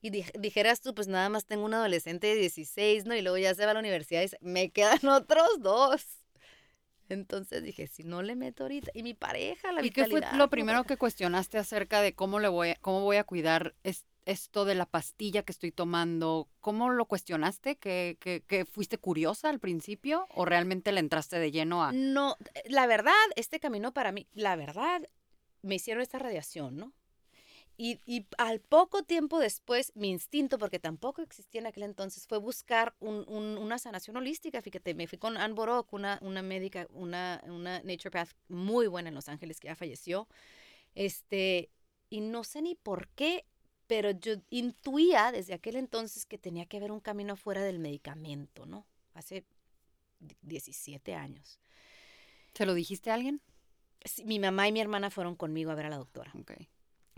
Y 0.00 0.10
dijeras 0.10 0.80
tú, 0.80 0.94
pues 0.94 1.08
nada 1.08 1.28
más 1.28 1.44
tengo 1.44 1.64
un 1.64 1.74
adolescente 1.74 2.28
de 2.28 2.36
16, 2.36 3.04
¿no? 3.04 3.16
Y 3.16 3.22
luego 3.22 3.36
ya 3.36 3.54
se 3.54 3.64
va 3.64 3.72
a 3.72 3.74
la 3.74 3.80
universidad 3.80 4.22
y 4.22 4.28
me 4.40 4.70
quedan 4.70 5.00
otros 5.08 5.60
dos. 5.60 6.04
Entonces 7.08 7.62
dije, 7.62 7.86
si 7.86 8.04
no 8.04 8.22
le 8.22 8.36
meto 8.36 8.64
ahorita, 8.64 8.90
y 8.94 9.02
mi 9.02 9.14
pareja, 9.14 9.72
la 9.72 9.84
¿Y 9.84 9.90
qué 9.90 10.04
fue 10.06 10.20
lo 10.34 10.50
primero 10.50 10.84
que 10.84 10.96
cuestionaste 10.96 11.58
acerca 11.58 12.02
de 12.02 12.14
cómo 12.14 12.38
le 12.38 12.48
voy 12.48 12.70
a, 12.70 12.74
cómo 12.76 13.00
voy 13.00 13.16
a 13.16 13.24
cuidar 13.24 13.74
esto 14.26 14.66
de 14.66 14.74
la 14.74 14.84
pastilla 14.84 15.42
que 15.42 15.52
estoy 15.52 15.72
tomando? 15.72 16.48
¿Cómo 16.60 16.90
lo 16.90 17.06
cuestionaste? 17.06 17.76
¿Que, 17.76 18.18
que, 18.20 18.64
fuiste 18.66 18.98
curiosa 18.98 19.48
al 19.48 19.58
principio 19.58 20.26
o 20.34 20.44
realmente 20.44 20.92
le 20.92 21.00
entraste 21.00 21.38
de 21.38 21.50
lleno 21.50 21.82
a...? 21.82 21.92
No, 21.92 22.36
la 22.66 22.86
verdad, 22.86 23.14
este 23.36 23.58
camino 23.58 23.94
para 23.94 24.12
mí, 24.12 24.28
la 24.34 24.54
verdad, 24.56 25.08
me 25.68 25.76
hicieron 25.76 26.02
esta 26.02 26.18
radiación, 26.18 26.76
¿no? 26.76 26.92
Y, 27.80 28.00
al 28.38 28.58
poco 28.58 29.04
tiempo 29.04 29.38
después, 29.38 29.92
mi 29.94 30.10
instinto, 30.10 30.58
porque 30.58 30.80
tampoco 30.80 31.22
existía 31.22 31.60
en 31.60 31.68
aquel 31.68 31.84
entonces, 31.84 32.26
fue 32.26 32.38
buscar 32.38 32.96
una 32.98 33.78
sanación 33.78 34.16
holística. 34.16 34.60
Fíjate, 34.60 34.94
me 34.94 35.06
fui 35.06 35.16
con 35.16 35.36
Anne 35.36 35.54
Borok, 35.54 35.92
una, 35.92 36.18
una 36.20 36.42
médica, 36.42 36.88
una, 36.90 37.40
una 37.46 37.80
naturopath 37.84 38.30
muy 38.48 38.88
buena 38.88 39.10
en 39.10 39.14
Los 39.14 39.28
Ángeles 39.28 39.60
que 39.60 39.68
ya 39.68 39.76
falleció. 39.76 40.26
Este, 40.96 41.70
y 42.10 42.20
no 42.20 42.42
sé 42.42 42.62
ni 42.62 42.74
por 42.74 43.06
qué, 43.10 43.44
pero 43.86 44.10
yo 44.10 44.34
intuía 44.50 45.30
desde 45.30 45.54
aquel 45.54 45.76
entonces 45.76 46.26
que 46.26 46.36
tenía 46.36 46.66
que 46.66 46.78
haber 46.78 46.90
un 46.90 47.00
camino 47.00 47.36
fuera 47.36 47.62
del 47.62 47.78
medicamento, 47.78 48.66
¿no? 48.66 48.86
Hace 49.14 49.44
17 50.42 51.14
años. 51.14 51.60
¿Se 52.54 52.66
lo 52.66 52.74
dijiste 52.74 53.12
a 53.12 53.14
alguien? 53.14 53.40
Mi 54.24 54.38
mamá 54.38 54.68
y 54.68 54.72
mi 54.72 54.80
hermana 54.80 55.10
fueron 55.10 55.36
conmigo 55.36 55.70
a 55.70 55.74
ver 55.74 55.86
a 55.86 55.90
la 55.90 55.96
doctora. 55.96 56.32
Okay. 56.40 56.68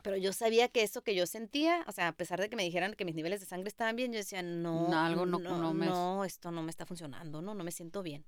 Pero 0.03 0.17
yo 0.17 0.33
sabía 0.33 0.69
que 0.69 0.83
eso 0.83 1.03
que 1.03 1.15
yo 1.15 1.27
sentía, 1.27 1.85
o 1.87 1.93
sea, 1.93 2.09
a 2.09 2.13
pesar 2.13 2.41
de 2.41 2.49
que 2.49 2.57
me 2.57 2.65
dijeran 2.65 2.95
que 2.95 3.05
mis 3.05 3.15
niveles 3.15 3.41
de 3.41 3.47
sangre 3.47 3.69
estaban 3.69 3.97
bien, 3.97 4.13
yo 4.13 4.19
decía, 4.19 4.43
no, 4.43 4.89
algo 4.99 5.27
no, 5.27 5.39
no, 5.39 5.75
no, 5.75 6.25
esto 6.25 6.51
no 6.51 6.63
me 6.63 6.71
está 6.71 6.87
funcionando, 6.87 7.43
no, 7.43 7.55
no 7.55 7.65
me 7.65 7.73
siento 7.73 8.03
bien. 8.03 8.25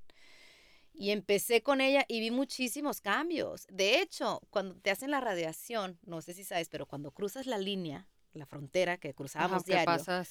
Y 0.94 1.11
empecé 1.11 1.62
con 1.62 1.80
ella 1.80 2.05
y 2.07 2.20
vi 2.20 2.30
muchísimos 2.30 3.00
cambios. 3.00 3.66
De 3.70 4.00
hecho, 4.00 4.42
cuando 4.50 4.74
te 4.76 4.90
hacen 4.90 5.11
la 5.11 5.20
radiación, 5.20 5.98
no 6.05 6.20
sé 6.20 6.34
si 6.34 6.44
sabes, 6.44 6.68
pero 6.68 6.86
cuando 6.86 7.11
cruzas 7.12 7.46
la 7.46 7.57
línea, 7.57 8.07
la 8.34 8.44
frontera 8.44 8.98
que 8.98 9.14
cruzábamos 9.14 9.64
diario, 9.64 9.86
pasas? 9.86 10.30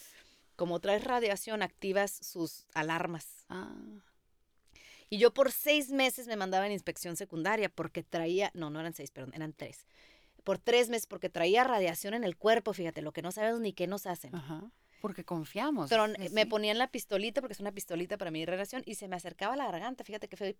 como 0.55 0.79
traes 0.79 1.03
radiación, 1.03 1.63
activas 1.63 2.11
sus 2.11 2.67
alarmas. 2.75 3.45
Ah. 3.49 3.73
Y 5.11 5.19
yo 5.19 5.31
por 5.31 5.51
seis 5.51 5.91
meses 5.91 6.25
me 6.25 6.37
mandaba 6.37 6.65
en 6.65 6.71
inspección 6.71 7.15
secundaria 7.15 7.69
porque 7.69 8.01
traía, 8.01 8.49
no, 8.55 8.71
no 8.71 8.79
eran 8.79 8.93
seis, 8.93 9.11
perdón, 9.11 9.33
eran 9.35 9.53
tres 9.53 9.85
por 10.43 10.57
tres 10.57 10.89
meses 10.89 11.07
porque 11.07 11.29
traía 11.29 11.63
radiación 11.63 12.13
en 12.13 12.23
el 12.23 12.35
cuerpo, 12.35 12.73
fíjate, 12.73 13.01
lo 13.01 13.11
que 13.11 13.21
no 13.21 13.31
sabemos 13.31 13.61
ni 13.61 13.73
qué 13.73 13.87
nos 13.87 14.05
hacen. 14.05 14.35
Ajá. 14.35 14.71
Porque 15.01 15.23
confiamos. 15.23 15.89
Pero 15.89 16.07
me 16.31 16.45
ponían 16.45 16.77
la 16.77 16.87
pistolita, 16.87 17.41
porque 17.41 17.53
es 17.53 17.59
una 17.59 17.71
pistolita 17.71 18.17
para 18.17 18.29
mi 18.29 18.45
radiación, 18.45 18.83
y 18.85 18.95
se 18.95 19.07
me 19.07 19.15
acercaba 19.15 19.55
a 19.55 19.57
la 19.57 19.65
garganta. 19.65 20.03
Fíjate 20.03 20.27
que 20.27 20.37
fue. 20.37 20.55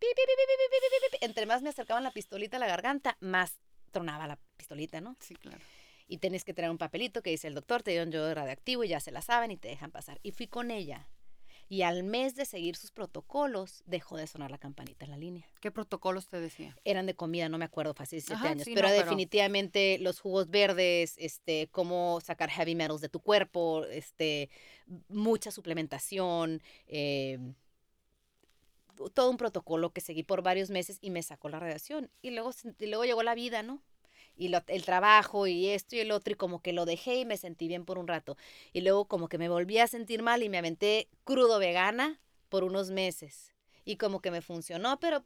Entre 1.22 1.46
más 1.46 1.62
me 1.62 1.70
acercaban 1.70 2.04
la 2.04 2.12
pistolita 2.12 2.58
a 2.58 2.60
la 2.60 2.68
garganta, 2.68 3.18
más 3.20 3.60
tronaba 3.92 4.26
la 4.26 4.40
pistolita, 4.58 5.00
¿no? 5.00 5.16
Sí, 5.20 5.36
claro. 5.36 5.60
Y 6.08 6.18
tenés 6.18 6.44
que 6.44 6.54
traer 6.54 6.72
un 6.72 6.80
papelito 6.80 7.22
que 7.22 7.30
dice 7.30 7.48
el 7.48 7.54
doctor, 7.54 7.84
te 7.84 7.92
dieron 7.92 8.12
yo 8.12 8.34
radioactivo 8.34 8.84
y 8.84 8.90
ya 8.90 9.00
se 9.00 9.12
la 9.12 9.22
saben 9.22 9.52
y 9.52 9.58
te 9.58 9.68
dejan 9.68 9.92
pasar. 9.92 10.20
Y 10.24 10.32
fui 10.32 10.48
con 10.48 10.72
ella 10.72 11.08
y 11.72 11.84
al 11.84 12.04
mes 12.04 12.36
de 12.36 12.44
seguir 12.44 12.76
sus 12.76 12.92
protocolos, 12.92 13.82
dejó 13.86 14.18
de 14.18 14.28
sonar 14.28 14.52
la 14.52 14.58
campanita 14.58 15.06
en 15.06 15.12
la 15.12 15.16
línea. 15.16 15.48
¿Qué 15.62 15.72
protocolos 15.72 16.28
te 16.28 16.38
decía? 16.38 16.78
Eran 16.84 17.06
de 17.06 17.16
comida, 17.16 17.48
no 17.48 17.58
me 17.58 17.64
acuerdo, 17.64 17.94
fue 17.94 18.04
hace 18.04 18.18
17 18.18 18.46
años. 18.46 18.68
pero 18.76 18.92
definitivamente 18.92 19.98
los 20.00 20.20
jugos 20.20 20.50
verdes, 20.50 21.16
este, 21.18 21.70
cómo 21.72 22.20
sacar 22.20 22.50
heavy 22.50 22.76
metals 22.76 23.00
de 23.00 23.08
tu 23.08 23.22
cuerpo, 23.22 23.86
este, 23.86 24.50
mucha 25.08 25.50
suplementación, 25.50 26.62
eh, 26.88 27.40
todo 29.14 29.30
un 29.30 29.38
protocolo 29.38 29.94
que 29.94 30.02
seguí 30.02 30.24
por 30.24 30.42
varios 30.42 30.72
meses 30.72 30.98
y 31.00 31.10
me 31.10 31.24
sacó 31.24 31.48
la 31.48 31.62
radiación. 31.62 32.12
Y 32.22 32.32
luego, 32.32 32.52
y 32.80 32.88
luego 32.88 33.06
llegó 33.06 33.24
la 33.24 33.34
vida, 33.34 33.64
¿no? 33.64 33.82
Y 34.36 34.52
el 34.54 34.86
trabajo 34.86 35.48
y 35.48 35.68
esto 35.68 35.96
y 35.96 36.00
el 36.00 36.12
otro 36.12 36.34
y 36.34 36.36
como 36.36 36.62
que 36.62 36.74
lo 36.74 36.86
dejé 36.86 37.16
y 37.18 37.26
me 37.26 37.38
sentí 37.38 37.68
bien 37.68 37.86
por 37.86 37.98
un 37.98 38.08
rato. 38.08 38.38
Y 38.74 38.82
luego 38.82 39.06
como 39.06 39.28
que 39.30 39.38
me 39.38 39.50
volví 39.50 39.78
a 39.78 39.88
sentir 39.88 40.24
mal 40.24 40.44
y 40.44 40.50
me 40.50 40.58
aventé 40.58 41.10
crudo 41.24 41.60
vegana 41.60 42.20
por 42.50 42.64
unos 42.64 42.90
meses. 42.92 43.54
Y 43.86 43.98
como 43.98 44.22
que 44.22 44.32
me 44.32 44.42
funcionó, 44.42 45.00
pero... 45.00 45.24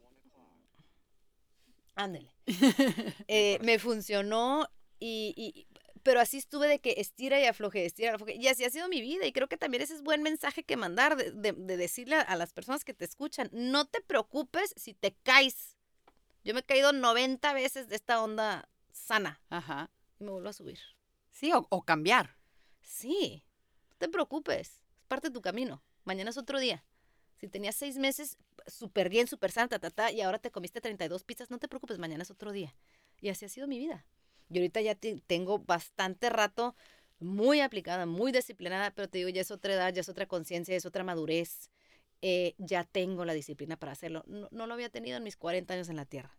Ándele. 1.94 2.30
Eh, 3.28 3.58
me 3.62 3.78
funcionó 3.78 4.68
y, 5.00 5.66
pero 6.02 6.20
así 6.20 6.38
estuve 6.38 6.68
de 6.68 6.78
que 6.78 6.94
estira 6.98 7.40
y 7.40 7.46
afloje, 7.46 7.84
estira 7.84 8.12
y 8.12 8.14
afloje. 8.14 8.36
Y 8.36 8.48
así 8.48 8.64
ha 8.64 8.70
sido 8.70 8.88
mi 8.88 9.00
vida. 9.00 9.26
Y 9.26 9.32
creo 9.32 9.48
que 9.48 9.56
también 9.56 9.82
ese 9.82 9.94
es 9.94 10.02
buen 10.02 10.22
mensaje 10.22 10.62
que 10.62 10.76
mandar, 10.76 11.16
de, 11.16 11.52
de, 11.52 11.76
decirle 11.76 12.16
a 12.16 12.36
las 12.36 12.52
personas 12.52 12.84
que 12.84 12.94
te 12.94 13.04
escuchan, 13.04 13.50
no 13.52 13.86
te 13.86 14.00
preocupes 14.00 14.72
si 14.76 14.94
te 14.94 15.16
caes. 15.22 15.76
Yo 16.44 16.54
me 16.54 16.60
he 16.60 16.62
caído 16.62 16.92
90 16.92 17.52
veces 17.54 17.88
de 17.88 17.96
esta 17.96 18.22
onda 18.22 18.68
sana. 19.06 19.40
Ajá. 19.48 19.90
Y 20.18 20.24
me 20.24 20.30
vuelvo 20.30 20.48
a 20.48 20.52
subir. 20.52 20.78
Sí, 21.30 21.52
o, 21.52 21.82
cambiar. 21.82 22.36
Sí. 22.82 23.44
No 23.90 23.96
te 23.98 24.08
preocupes. 24.08 24.82
Es 24.98 25.06
parte 25.06 25.28
de 25.28 25.34
tu 25.34 25.42
camino. 25.42 25.82
Mañana 26.04 26.30
es 26.30 26.38
otro 26.38 26.58
día. 26.58 26.84
Si 27.36 27.48
tenías 27.48 27.76
seis 27.76 27.98
meses 27.98 28.38
súper 28.66 29.08
bien, 29.08 29.26
súper 29.26 29.52
sana, 29.52 29.68
ta, 29.68 29.78
ta, 29.78 30.10
y 30.10 30.22
ahora 30.22 30.38
te 30.38 30.50
comiste 30.50 30.80
32 30.80 31.22
pizzas, 31.24 31.50
no 31.50 31.58
te 31.58 31.68
preocupes, 31.68 31.98
mañana 31.98 32.22
es 32.22 32.30
otro 32.30 32.50
día. 32.50 32.74
Y 33.20 33.28
así 33.28 33.44
ha 33.44 33.48
sido 33.48 33.66
mi 33.66 33.78
vida. 33.78 34.06
Y 34.48 34.58
ahorita 34.58 34.80
ya 34.80 34.96
tengo 35.26 35.58
bastante 35.58 36.30
rato 36.30 36.74
muy 37.18 37.60
aplicada, 37.60 38.06
muy 38.06 38.32
disciplinada, 38.32 38.90
pero 38.90 39.08
te 39.08 39.18
digo, 39.18 39.30
ya 39.30 39.40
es 39.40 39.50
otra 39.50 39.74
edad, 39.74 39.92
ya 39.92 40.00
es 40.00 40.08
otra 40.08 40.26
conciencia, 40.26 40.74
es 40.74 40.86
otra 40.86 41.04
madurez. 41.04 41.70
Eh, 42.22 42.54
ya 42.58 42.84
tengo 42.84 43.24
la 43.24 43.34
disciplina 43.34 43.76
para 43.76 43.92
hacerlo. 43.92 44.24
No, 44.26 44.48
no, 44.50 44.66
lo 44.66 44.74
había 44.74 44.88
tenido 44.88 45.18
en 45.18 45.22
mis 45.22 45.36
40 45.36 45.74
años 45.74 45.88
en 45.88 45.96
la 45.96 46.06
Tierra. 46.06 46.36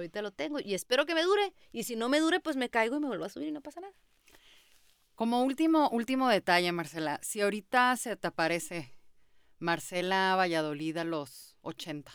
Ahorita 0.00 0.22
lo 0.22 0.32
tengo 0.32 0.58
y 0.60 0.74
espero 0.74 1.06
que 1.06 1.14
me 1.14 1.22
dure. 1.22 1.52
Y 1.72 1.84
si 1.84 1.94
no 1.94 2.08
me 2.08 2.20
dure, 2.20 2.40
pues 2.40 2.56
me 2.56 2.70
caigo 2.70 2.96
y 2.96 3.00
me 3.00 3.06
vuelvo 3.06 3.24
a 3.24 3.28
subir 3.28 3.48
y 3.48 3.52
no 3.52 3.60
pasa 3.60 3.80
nada. 3.80 3.94
Como 5.14 5.42
último, 5.42 5.90
último 5.90 6.28
detalle, 6.30 6.72
Marcela, 6.72 7.20
si 7.22 7.42
ahorita 7.42 7.94
se 7.98 8.16
te 8.16 8.26
aparece 8.26 8.96
Marcela 9.58 10.34
Valladolid 10.34 10.96
a 10.96 11.04
los 11.04 11.58
80. 11.60 12.10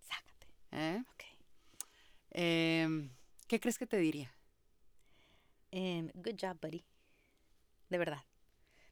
Sácate. 0.00 0.46
¿Eh? 0.72 1.04
Em, 2.30 3.10
¿Qué 3.46 3.60
crees 3.60 3.76
que 3.76 3.86
te 3.86 3.98
diría? 3.98 4.34
Em, 5.70 6.10
good 6.14 6.36
job, 6.40 6.58
buddy. 6.60 6.86
De 7.90 7.98
verdad. 7.98 8.24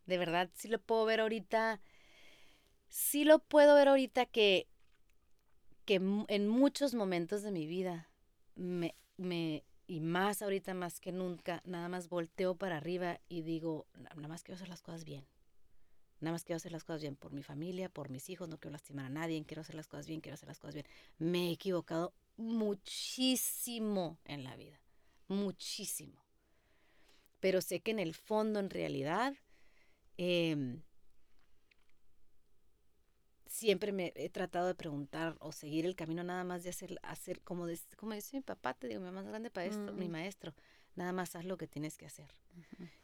De 0.05 0.19
verdad, 0.19 0.51
sí 0.53 0.69
lo 0.69 0.79
puedo 0.79 1.07
ver 1.07 1.21
ahorita. 1.21 1.81
Sí 2.89 3.25
lo 3.25 3.39
puedo 3.39 3.75
ver 3.75 3.89
ahorita 3.89 4.27
que, 4.27 4.69
que 5.87 5.95
en 6.29 6.49
muchos 6.49 6.95
momentos 6.95 7.43
de 7.43 7.51
mi 7.51 7.67
vida 7.67 8.11
me, 8.57 8.95
me, 9.17 9.65
y 9.87 10.01
más 10.01 10.43
ahorita 10.43 10.75
más 10.75 11.01
que 11.01 11.13
nunca, 11.13 11.63
nada 11.65 11.89
más 11.89 12.09
volteo 12.09 12.55
para 12.55 12.77
arriba 12.77 13.21
y 13.29 13.43
digo, 13.43 13.87
nada 13.95 14.29
más 14.29 14.43
quiero 14.43 14.57
hacer 14.57 14.69
las 14.69 14.83
cosas 14.83 15.05
bien. 15.05 15.27
Nada 16.21 16.33
más 16.33 16.45
quiero 16.45 16.57
hacer 16.57 16.73
las 16.73 16.85
cosas 16.85 17.03
bien 17.03 17.17
por 17.17 17.33
mi 17.33 17.43
familia, 17.43 17.89
por 17.89 18.09
mis 18.09 18.31
hijos, 18.31 18.49
no 18.49 18.59
quiero 18.59 18.73
lastimar 18.73 19.07
a 19.07 19.11
nadie, 19.11 19.45
quiero 19.45 19.61
hacer 19.61 19.75
las 19.75 19.89
cosas 19.89 20.07
bien, 20.07 20.21
quiero 20.21 20.35
hacer 20.35 20.49
las 20.49 20.59
cosas 20.59 20.75
bien. 20.75 20.87
Me 21.19 21.49
he 21.49 21.53
equivocado 21.53 22.15
muchísimo 22.37 24.19
en 24.25 24.45
la 24.45 24.57
vida, 24.57 24.81
muchísimo. 25.29 26.25
Pero 27.41 27.61
sé 27.61 27.81
que 27.81 27.91
en 27.91 27.99
el 27.99 28.15
fondo, 28.15 28.59
en 28.59 28.71
realidad, 28.71 29.35
eh, 30.17 30.79
siempre 33.65 33.93
me 33.93 34.13
he 34.15 34.29
tratado 34.29 34.67
de 34.67 34.75
preguntar 34.75 35.37
o 35.41 35.51
seguir 35.51 35.87
el 35.87 35.97
camino 35.97 36.23
nada 36.23 36.45
más 36.45 36.65
de 36.65 36.69
hacer, 36.69 36.99
hacer 37.03 37.41
como, 37.41 37.67
como 37.97 38.13
dice 38.13 38.37
mi 38.37 38.43
papá, 38.43 38.75
te 38.75 38.89
digo, 38.89 39.01
mi 39.01 39.11
más 39.11 39.27
grande 39.27 39.49
para 39.49 39.67
esto, 39.67 39.95
mi 39.95 40.07
mm. 40.07 40.13
maestro, 40.13 40.55
nada 40.97 41.13
más 41.13 41.35
haz 41.35 41.47
lo 41.47 41.57
que 41.57 41.67
tienes 41.67 41.97
que 41.97 42.05
hacer. 42.05 42.29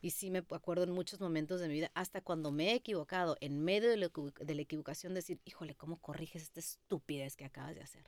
Y 0.03 0.11
sí 0.11 0.31
me 0.31 0.45
acuerdo 0.51 0.85
en 0.85 0.91
muchos 0.91 1.19
momentos 1.19 1.61
de 1.61 1.69
mi 1.69 1.75
vida, 1.75 1.91
hasta 1.95 2.21
cuando 2.21 2.53
me 2.53 2.73
he 2.73 2.75
equivocado, 2.75 3.39
en 3.41 3.59
medio 3.65 3.89
de, 3.89 3.97
de 3.97 4.55
la 4.55 4.63
equivocación, 4.63 5.15
decir, 5.15 5.41
híjole, 5.47 5.75
¿cómo 5.75 5.97
corriges 5.97 6.43
esta 6.43 6.61
estupidez 6.61 7.37
que 7.37 7.47
acabas 7.47 7.75
de 7.75 7.81
hacer? 7.81 8.05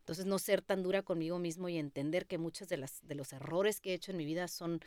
Entonces, 0.00 0.26
no 0.26 0.40
ser 0.40 0.62
tan 0.62 0.82
dura 0.82 1.02
conmigo 1.02 1.38
mismo 1.38 1.68
y 1.68 1.78
entender 1.78 2.26
que 2.26 2.36
muchos 2.36 2.68
de, 2.68 2.78
las, 2.78 3.06
de 3.06 3.14
los 3.14 3.32
errores 3.32 3.80
que 3.80 3.92
he 3.92 3.94
hecho 3.94 4.10
en 4.10 4.16
mi 4.16 4.24
vida 4.24 4.48
son 4.48 4.80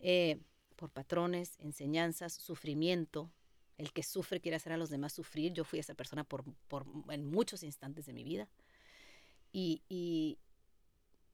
eh, 0.00 0.38
por 0.76 0.90
patrones, 0.90 1.56
enseñanzas, 1.60 2.34
sufrimiento, 2.34 3.30
El 3.78 3.92
que 3.92 4.02
sufre 4.02 4.40
quiere 4.40 4.56
hacer 4.56 4.72
a 4.72 4.76
los 4.76 4.88
demás 4.90 5.12
sufrir. 5.12 5.52
Yo 5.52 5.64
fui 5.64 5.78
esa 5.78 5.94
persona 5.94 6.24
por, 6.24 6.44
por 6.68 6.86
en 7.10 7.26
muchos 7.26 7.62
instantes 7.62 8.06
de 8.06 8.12
mi 8.14 8.24
vida. 8.24 8.48
Y, 9.52 9.82
y, 9.88 10.38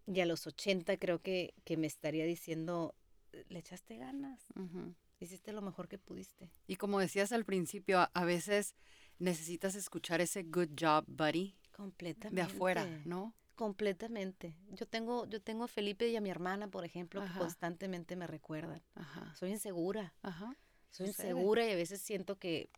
y 0.06 0.20
a 0.20 0.26
los 0.26 0.46
80 0.46 0.96
creo 0.96 1.20
que, 1.20 1.54
que 1.64 1.76
me 1.76 1.86
estaría 1.86 2.24
diciendo, 2.24 2.94
le 3.48 3.58
echaste 3.58 3.96
ganas, 3.96 4.40
hiciste 5.20 5.52
lo 5.52 5.62
mejor 5.62 5.88
que 5.88 5.98
pudiste. 5.98 6.50
Y 6.66 6.76
como 6.76 6.98
decías 6.98 7.32
al 7.32 7.44
principio, 7.44 8.00
a- 8.00 8.10
a 8.14 8.24
veces 8.24 8.74
necesitas 9.18 9.74
escuchar 9.76 10.20
ese 10.20 10.42
good 10.42 10.70
job, 10.78 11.04
buddy, 11.06 11.56
Completamente. 11.76 12.34
de 12.36 12.42
afuera, 12.42 12.84
¿no? 13.04 13.34
Completamente. 13.54 14.56
Yo 14.72 14.86
tengo, 14.86 15.26
yo 15.26 15.40
tengo 15.40 15.64
a 15.64 15.68
Felipe 15.68 16.08
y 16.08 16.16
a 16.16 16.20
mi 16.20 16.30
hermana, 16.30 16.68
por 16.68 16.84
ejemplo, 16.84 17.22
Ajá. 17.22 17.32
que 17.34 17.38
constantemente 17.38 18.16
me 18.16 18.26
recuerdan. 18.26 18.82
Ajá. 18.94 19.34
Soy 19.36 19.50
insegura, 19.50 20.14
Ajá. 20.22 20.56
Soy 20.92 21.08
Sucede. 21.08 21.30
insegura 21.30 21.66
y 21.66 21.72
a 21.72 21.76
veces 21.76 22.00
siento 22.00 22.38
que 22.38 22.70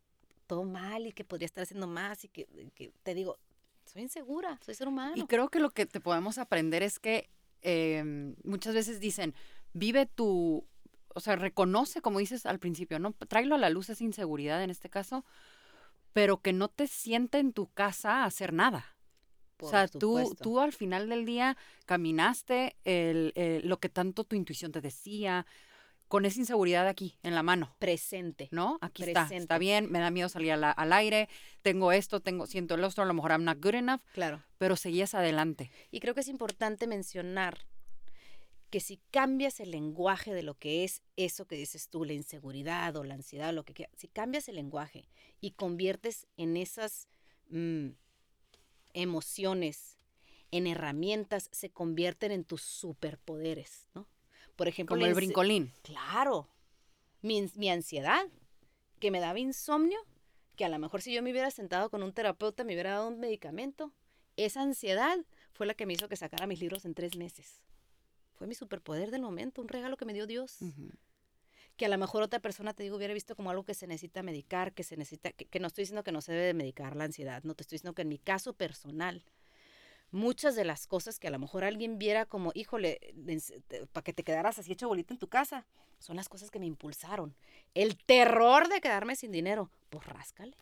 todo 0.47 0.65
mal 0.65 1.07
y 1.07 1.13
que 1.13 1.25
podría 1.25 1.45
estar 1.47 1.63
haciendo 1.63 1.87
más 1.87 2.25
y 2.25 2.29
que, 2.29 2.47
que 2.75 2.93
te 3.03 3.15
digo, 3.15 3.39
soy 3.85 4.01
insegura, 4.03 4.59
soy 4.65 4.75
ser 4.75 4.89
humano. 4.89 5.13
Y 5.17 5.27
creo 5.27 5.49
que 5.51 5.59
lo 5.61 5.69
que 5.71 5.85
te 5.85 6.01
podemos 6.01 6.39
aprender 6.39 6.83
es 6.83 6.99
que 6.99 7.29
em, 7.63 8.35
muchas 8.45 8.75
veces 8.75 8.99
dicen, 9.01 9.35
vive 9.73 10.07
tu, 10.07 10.67
o 11.15 11.21
sea, 11.21 11.37
reconoce, 11.37 12.01
como 12.01 12.19
dices 12.19 12.47
al 12.47 12.59
principio, 12.59 12.99
¿no? 12.99 13.13
Tráelo 13.13 13.55
a 13.57 13.59
la 13.59 13.69
luz 13.71 13.91
esa 13.91 14.05
inseguridad 14.05 14.63
en 14.63 14.71
este 14.71 14.89
caso, 14.89 15.25
pero 16.13 16.41
que 16.41 16.53
no 16.53 16.69
te 16.69 16.87
siente 16.87 17.39
en 17.39 17.53
tu 17.53 17.67
casa 17.73 18.23
a 18.23 18.25
hacer 18.27 18.53
nada. 18.53 18.87
Por 19.57 19.69
o 19.69 19.71
sea, 19.71 19.89
tú, 19.89 20.35
tú 20.43 20.61
al 20.61 20.73
final 20.73 21.09
del 21.09 21.25
día 21.25 21.57
caminaste 21.87 22.77
el, 22.85 23.33
el- 23.37 23.67
lo 23.69 23.79
que 23.79 23.89
tanto 23.89 24.25
tu 24.25 24.37
intuición 24.37 24.73
te 24.73 24.81
decía, 24.81 25.47
con 26.15 26.27
esa 26.27 26.39
inseguridad 26.39 26.87
aquí, 26.87 27.19
en 27.25 27.35
la 27.35 27.43
mano. 27.43 27.75
presente. 27.81 28.49
¿no? 28.53 28.79
Aquí 28.83 29.03
está, 29.03 29.27
está 29.33 29.59
bien, 29.59 29.91
me 29.91 29.99
da 29.99 30.13
miedo 30.13 30.29
salir 30.29 30.53
al 30.53 30.93
aire, 30.93 31.29
tengo 31.61 31.91
esto, 31.91 32.21
tengo, 32.21 32.47
siento 32.47 32.77
el 32.77 32.85
otro, 32.85 33.03
a 33.03 33.07
lo 33.07 33.15
mejor 33.15 33.33
I'm 33.33 33.43
not 33.43 33.59
good 33.61 33.75
enough, 33.75 34.01
Claro. 34.13 34.41
pero 34.57 34.77
seguías 34.77 35.15
adelante. 35.15 35.73
Y 35.91 35.99
creo 35.99 36.15
que 36.15 36.21
es 36.21 36.29
importante 36.29 36.87
mencionar 36.87 37.67
que 38.71 38.79
si 38.79 39.01
cambias 39.11 39.59
el 39.59 39.73
lenguaje 39.73 40.33
de 40.33 40.45
lo 40.45 40.55
que 40.55 40.85
es 40.85 41.03
eso 41.17 41.47
que 41.49 41.57
dices 41.57 41.89
tú, 41.89 42.05
la 42.05 42.13
inseguridad 42.13 42.95
o 42.95 43.03
la 43.03 43.15
ansiedad, 43.15 43.53
lo 43.53 43.65
que 43.65 43.75
quieras, 43.75 43.93
si 43.99 44.07
cambias 44.07 44.49
el 44.49 44.55
lenguaje 44.55 45.09
y 45.41 45.51
conviertes 45.51 46.29
en 46.37 46.57
esas 46.57 47.09
mm, 47.49 47.89
emociones 48.93 49.99
en 50.53 50.69
herramientas, 50.69 51.49
se 51.51 51.71
convierten 51.71 52.31
en 52.31 52.45
tus 52.45 52.63
superpoderes, 52.63 53.89
¿no? 53.95 54.07
Por 54.57 54.69
ejemplo, 54.69 54.97
Como 54.97 55.07
el 55.07 55.15
brincolín. 55.15 55.73
Claro. 55.83 56.49
Mi, 57.23 57.51
mi 57.57 57.71
ansiedad, 57.71 58.27
que 59.01 59.11
me 59.11 59.21
daba 59.21 59.39
insomnio, 59.39 59.99
que 60.57 60.65
a 60.65 60.69
lo 60.69 60.79
mejor 60.79 61.03
si 61.03 61.13
yo 61.13 61.23
me 61.23 61.31
hubiera 61.31 61.51
sentado 61.51 61.91
con 61.91 62.03
un 62.03 62.13
terapeuta 62.13 62.65
me 62.65 62.75
hubiera 62.75 62.93
dado 62.93 63.09
un 63.09 63.21
medicamento. 63.21 63.93
Esa 64.37 64.63
ansiedad 64.63 65.19
fue 65.53 65.67
la 65.67 65.75
que 65.75 65.87
me 65.87 65.93
hizo 65.93 66.09
que 66.09 66.17
sacara 66.17 66.47
mis 66.47 66.61
libros 66.61 66.85
en 66.85 66.95
tres 66.95 67.17
meses. 67.17 67.61
Fue 68.35 68.47
mi 68.47 68.55
superpoder 68.55 69.11
del 69.11 69.23
momento, 69.23 69.63
un 69.63 69.69
regalo 69.69 69.97
que 69.97 70.05
me 70.05 70.13
dio 70.13 70.27
Dios. 70.27 70.59
Que 71.77 71.87
a 71.87 71.89
lo 71.89 71.99
mejor 71.99 72.23
otra 72.23 72.41
persona 72.41 72.75
te 72.75 72.83
digo 72.83 72.97
hubiera 72.97 73.15
visto 73.15 73.37
como 73.37 73.51
algo 73.51 73.65
que 73.65 73.75
se 73.75 73.87
necesita 73.87 74.23
medicar, 74.23 74.73
que 74.73 74.83
se 74.83 74.97
necesita, 74.97 75.33
que, 75.33 75.45
que 75.47 75.61
no 75.61 75.69
estoy 75.69 75.83
diciendo 75.83 76.05
que 76.05 76.13
no 76.13 76.21
se 76.21 76.33
debe 76.33 76.47
de 76.47 76.55
medicar 76.55 76.97
la 76.97 77.05
ansiedad, 77.05 77.43
no 77.45 77.55
te 77.55 77.63
estoy 77.63 77.77
diciendo 77.77 77.95
que 77.95 78.03
en 78.03 78.09
mi 78.09 78.19
caso 78.19 78.55
personal, 78.55 79.25
muchas 80.15 80.55
de 80.55 80.65
las 80.65 80.87
cosas 80.87 81.19
que 81.19 81.27
a 81.27 81.31
lo 81.31 81.41
mejor 81.41 81.65
alguien 81.65 81.99
viera 81.99 82.25
como, 82.25 82.53
híjole, 82.55 83.01
para 83.93 84.05
que 84.05 84.13
te 84.13 84.23
quedaras 84.23 84.59
así 84.59 84.73
hecho 84.73 84.89
bolita 84.89 85.13
en 85.13 85.19
tu 85.19 85.29
casa, 85.29 85.67
son 85.99 86.17
las 86.17 86.29
cosas 86.29 86.51
que 86.51 86.61
me 86.61 86.67
impulsaron. 86.67 87.35
El 87.75 87.97
terror 87.97 88.69
de 88.69 88.81
quedarme 88.81 89.17
sin 89.17 89.33
dinero, 89.33 89.71
pues 89.91 90.07
ráscale. 90.07 90.57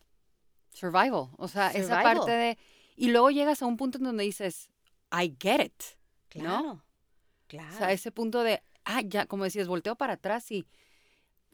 Survival. 0.71 1.29
O 1.37 1.47
sea, 1.47 1.69
esa 1.69 2.01
parte 2.01 2.31
de... 2.31 2.57
Y 2.95 3.11
luego 3.11 3.29
llegas 3.29 3.61
a 3.61 3.67
un 3.67 3.77
punto 3.77 3.99
en 3.99 4.05
donde 4.05 4.23
dices, 4.23 4.69
I 5.11 5.35
get 5.39 5.63
it. 5.63 5.83
Claro. 6.29 6.83
Claro. 7.47 7.75
O 7.75 7.77
sea, 7.77 7.91
ese 7.91 8.11
punto 8.11 8.41
de, 8.41 8.63
ah, 8.85 9.01
ya, 9.01 9.27
como 9.27 9.43
decías, 9.43 9.67
volteo 9.67 9.95
para 9.95 10.13
atrás 10.13 10.51
y 10.51 10.65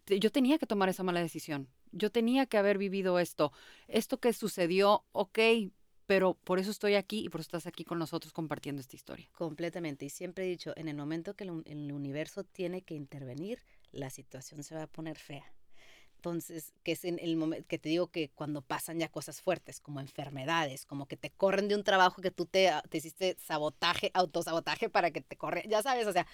yo 0.05 0.31
tenía 0.31 0.57
que 0.57 0.65
tomar 0.65 0.87
esa 0.87 1.03
mala 1.03 1.19
decisión. 1.19 1.67
Yo 1.91 2.11
tenía 2.11 2.45
que 2.45 2.57
haber 2.57 2.77
vivido 2.77 3.19
esto. 3.19 3.51
Esto 3.87 4.19
que 4.19 4.31
sucedió, 4.31 5.03
ok, 5.11 5.39
pero 6.09 6.33
por 6.33 6.57
eso 6.57 6.71
estoy 6.71 6.95
aquí 6.95 7.19
y 7.23 7.29
por 7.29 7.39
eso 7.39 7.49
estás 7.49 7.67
aquí 7.67 7.83
con 7.83 7.99
nosotros 7.99 8.33
compartiendo 8.33 8.81
esta 8.81 8.95
historia. 8.95 9.29
Completamente. 9.37 10.05
Y 10.05 10.09
siempre 10.09 10.43
he 10.43 10.47
dicho, 10.47 10.73
en 10.75 10.87
el 10.87 10.95
momento 10.95 11.35
que 11.35 11.43
el, 11.43 11.51
un- 11.51 11.63
el 11.67 11.91
universo 11.91 12.43
tiene 12.43 12.81
que 12.81 12.95
intervenir, 12.95 13.59
la 13.91 14.09
situación 14.09 14.63
se 14.63 14.73
va 14.73 14.81
a 14.81 14.87
poner 14.87 15.19
fea. 15.19 15.45
Entonces, 16.15 16.73
que 16.83 16.93
es 16.93 17.05
en 17.05 17.19
el 17.19 17.35
momento 17.37 17.67
que 17.67 17.77
te 17.77 17.89
digo 17.89 18.07
que 18.07 18.29
cuando 18.29 18.63
pasan 18.63 18.97
ya 18.97 19.07
cosas 19.09 19.39
fuertes, 19.39 19.79
como 19.79 19.99
enfermedades, 19.99 20.87
como 20.87 21.05
que 21.05 21.15
te 21.15 21.29
corren 21.29 21.67
de 21.67 21.75
un 21.75 21.83
trabajo 21.83 22.23
que 22.23 22.31
tú 22.31 22.47
te, 22.47 22.71
te 22.89 22.97
hiciste 22.97 23.37
sabotaje, 23.39 24.09
autosabotaje 24.15 24.89
para 24.89 25.11
que 25.11 25.21
te 25.21 25.37
corre, 25.37 25.63
ya 25.69 25.83
sabes, 25.83 26.07
o 26.07 26.11
sea, 26.11 26.25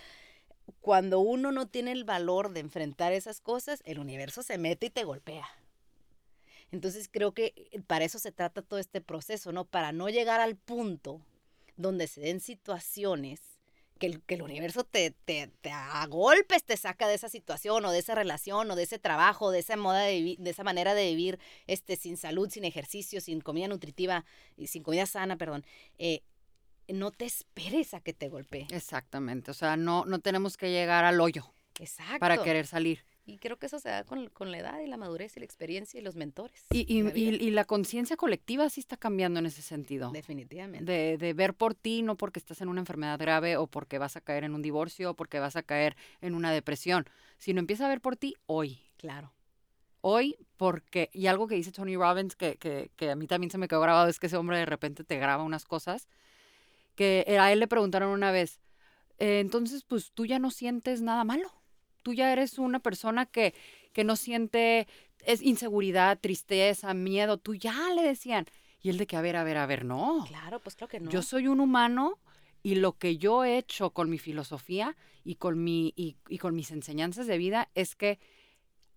cuando 0.79 1.19
uno 1.19 1.51
no 1.51 1.67
tiene 1.67 1.91
el 1.91 2.05
valor 2.05 2.53
de 2.53 2.61
enfrentar 2.61 3.11
esas 3.11 3.41
cosas, 3.41 3.81
el 3.85 3.99
universo 3.99 4.41
se 4.41 4.57
mete 4.57 4.85
y 4.85 4.89
te 4.89 5.03
golpea. 5.03 5.45
Entonces 6.75 7.09
creo 7.11 7.33
que 7.33 7.53
eh, 7.55 7.81
para 7.85 8.05
eso 8.05 8.19
se 8.19 8.31
trata 8.31 8.61
todo 8.61 8.79
este 8.79 9.01
proceso, 9.01 9.51
¿no? 9.51 9.65
Para 9.65 9.91
no 9.91 10.09
llegar 10.09 10.41
al 10.41 10.55
punto 10.55 11.21
donde 11.77 12.07
se 12.07 12.21
den 12.21 12.39
situaciones 12.39 13.41
que 13.97 14.07
el, 14.07 14.21
que 14.23 14.35
el 14.35 14.41
universo 14.41 14.83
te, 14.83 15.11
te, 15.11 15.49
te 15.61 15.71
a 15.71 16.05
golpes 16.07 16.63
te 16.63 16.75
saca 16.75 17.07
de 17.07 17.13
esa 17.15 17.29
situación 17.29 17.85
o 17.85 17.91
de 17.91 17.99
esa 17.99 18.13
relación 18.13 18.69
o 18.69 18.75
de 18.75 18.83
ese 18.83 18.99
trabajo, 18.99 19.51
de 19.51 19.59
esa 19.59 19.77
moda 19.77 20.01
de, 20.01 20.35
de 20.37 20.49
esa 20.49 20.63
manera 20.63 20.93
de 20.93 21.05
vivir 21.09 21.39
este, 21.67 21.95
sin 21.95 22.17
salud, 22.17 22.49
sin 22.49 22.65
ejercicio, 22.65 23.21
sin 23.21 23.39
comida 23.41 23.67
nutritiva, 23.67 24.25
y 24.57 24.67
sin 24.67 24.83
comida 24.83 25.05
sana, 25.05 25.37
perdón. 25.37 25.65
Eh, 25.97 26.23
no 26.87 27.11
te 27.11 27.25
esperes 27.25 27.93
a 27.93 28.01
que 28.01 28.13
te 28.13 28.29
golpee. 28.29 28.67
Exactamente. 28.69 29.49
O 29.51 29.53
sea, 29.53 29.77
no, 29.77 30.05
no 30.05 30.19
tenemos 30.19 30.57
que 30.57 30.71
llegar 30.71 31.05
al 31.05 31.19
hoyo 31.21 31.53
Exacto. 31.79 32.19
para 32.19 32.43
querer 32.43 32.67
salir. 32.67 33.05
Y 33.27 33.37
creo 33.39 33.57
que 33.57 33.65
eso 33.65 33.79
se 33.79 33.89
da 33.89 34.03
con, 34.03 34.27
con 34.29 34.51
la 34.51 34.59
edad 34.59 34.79
y 34.81 34.87
la 34.87 34.97
madurez 34.97 35.35
y 35.35 35.39
la 35.39 35.45
experiencia 35.45 35.99
y 35.99 36.03
los 36.03 36.15
mentores. 36.15 36.63
Y, 36.69 36.85
y- 36.93 37.01
la 37.01 37.17
y- 37.17 37.35
y 37.35 37.49
la 37.51 37.65
conciencia 37.65 38.15
colectiva 38.17 38.69
sí 38.69 38.79
está 38.81 38.97
cambiando 38.97 39.39
en 39.39 39.47
ese 39.47 39.63
sentido. 39.63 40.11
Definitivamente. 40.11 40.85
De, 40.91 41.17
de 41.17 41.33
ver 41.33 41.55
por 41.55 41.73
ti, 41.73 42.03
no 42.03 42.15
porque 42.17 42.37
estás 42.39 42.61
en 42.61 42.67
una 42.69 42.81
enfermedad 42.81 43.17
grave 43.19 43.57
o 43.57 43.65
porque 43.65 43.97
vas 43.97 44.15
a 44.15 44.21
caer 44.21 44.43
en 44.43 44.53
un 44.53 44.61
divorcio 44.61 45.11
o 45.11 45.13
porque 45.15 45.39
vas 45.39 45.55
a 45.55 45.63
caer 45.63 45.95
en 46.21 46.35
una 46.35 46.51
depresión, 46.51 47.05
sino 47.39 47.59
empieza 47.59 47.85
a 47.85 47.89
ver 47.89 47.99
por 48.01 48.15
ti 48.15 48.35
hoy. 48.45 48.79
Claro. 48.97 49.33
Hoy, 50.01 50.35
porque, 50.57 51.09
y 51.11 51.25
algo 51.25 51.47
que 51.47 51.55
dice 51.55 51.71
Tony 51.71 51.95
Robbins, 51.95 52.35
que, 52.35 52.57
que, 52.57 52.91
que 52.95 53.09
a 53.09 53.15
mí 53.15 53.25
también 53.25 53.49
se 53.49 53.57
me 53.57 53.67
quedó 53.67 53.81
grabado, 53.81 54.07
es 54.07 54.19
que 54.19 54.27
ese 54.27 54.37
hombre 54.37 54.59
de 54.59 54.67
repente 54.67 55.03
te 55.03 55.17
graba 55.17 55.41
unas 55.43 55.65
cosas, 55.65 56.07
que 56.95 57.25
a 57.39 57.51
él 57.51 57.59
le 57.59 57.67
preguntaron 57.67 58.09
una 58.11 58.31
vez, 58.31 58.59
"Eh, 59.17 59.39
entonces 59.39 59.83
pues 59.83 60.11
tú 60.13 60.25
ya 60.27 60.37
no 60.37 60.51
sientes 60.51 61.01
nada 61.01 61.23
malo, 61.23 61.51
tú 62.05 62.13
ya 62.13 62.31
eres 62.31 62.59
una 62.59 62.79
persona 62.81 63.25
que, 63.25 63.55
que 63.91 64.03
no 64.03 64.15
siente 64.15 64.87
es 65.25 65.41
inseguridad, 65.41 66.19
tristeza, 66.19 66.93
miedo, 66.93 67.39
tú 67.39 67.55
ya 67.55 67.89
le 67.95 68.03
decían. 68.03 68.45
Y 68.79 68.89
él 68.89 68.99
de 68.99 69.07
que, 69.07 69.17
a 69.17 69.21
ver, 69.21 69.35
a 69.35 69.43
ver, 69.43 69.57
a 69.57 69.65
ver, 69.65 69.85
no. 69.85 70.23
Claro, 70.27 70.61
pues 70.61 70.75
creo 70.75 70.87
que 70.87 70.99
no. 70.99 71.09
Yo 71.09 71.23
soy 71.23 71.47
un 71.47 71.59
humano 71.59 72.19
y 72.61 72.75
lo 72.75 72.93
que 72.93 73.17
yo 73.17 73.43
he 73.43 73.57
hecho 73.57 73.89
con 73.89 74.11
mi 74.11 74.19
filosofía 74.19 74.95
y 75.23 75.35
con, 75.35 75.63
mi, 75.63 75.95
y, 75.95 76.15
y 76.29 76.37
con 76.37 76.53
mis 76.53 76.69
enseñanzas 76.69 77.25
de 77.25 77.39
vida 77.39 77.69
es 77.73 77.95
que 77.95 78.19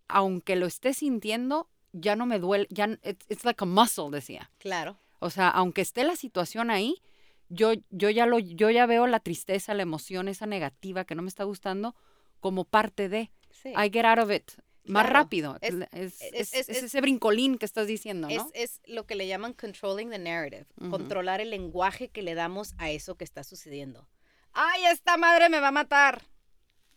aunque 0.07 0.55
lo 0.57 0.67
esté 0.67 0.93
sintiendo, 0.93 1.71
ya 1.93 2.15
no 2.15 2.27
me 2.27 2.39
duele, 2.39 2.67
ya 2.69 2.89
it's, 3.05 3.25
it's 3.31 3.47
like 3.47 3.65
a 3.65 3.67
muscle, 3.67 4.11
decía. 4.11 4.51
Claro. 4.59 4.99
O 5.19 5.31
sea, 5.31 5.49
aunque 5.49 5.81
esté 5.81 6.05
la 6.05 6.17
situación 6.17 6.69
ahí, 6.69 7.01
yo, 7.49 7.73
yo, 7.89 8.11
ya 8.11 8.27
lo, 8.27 8.39
yo 8.39 8.69
ya 8.69 8.85
veo 8.85 9.07
la 9.07 9.21
tristeza, 9.21 9.73
la 9.73 9.83
emoción, 9.83 10.29
esa 10.29 10.45
negativa 10.45 11.07
que 11.07 11.15
no 11.15 11.23
me 11.23 11.29
está 11.29 11.45
gustando 11.45 11.97
como 12.41 12.65
parte 12.65 13.09
de. 13.09 13.31
Sí. 13.51 13.71
I 13.71 13.91
get 13.93 14.05
out 14.05 14.19
of 14.19 14.31
it. 14.31 14.51
Más 14.85 15.03
Claro. 15.05 15.15
rápido. 15.19 15.59
Es- 15.61 15.75
Es, 15.75 15.83
es- 15.93 15.93
es- 15.93 16.33
es- 16.33 16.53
es 16.55 16.69
es- 16.79 16.83
ese 16.85 17.01
brincolín 17.03 17.59
que 17.59 17.67
estás 17.67 17.87
diciendo, 17.87 18.29
¿no? 18.29 18.51
es 18.55 18.81
lo 18.87 19.07
que 19.07 19.17
le 19.17 19.27
llaman 19.27 19.53
controlling 19.53 20.09
the 20.11 20.19
narrative, 20.19 20.65
Ujú. 20.81 20.91
controlar 20.91 21.41
el 21.43 21.51
lenguaje 21.51 22.09
que 22.09 22.23
le 22.23 22.35
damos 22.35 22.75
a 22.79 22.91
eso 22.91 23.17
que 23.17 23.25
está 23.25 23.45
sucediendo. 23.45 24.09
¡Ay, 24.53 24.87
esta 24.87 25.17
madre 25.19 25.51
me 25.51 25.61
va 25.61 25.69
a 25.69 25.73
matar! 25.73 26.23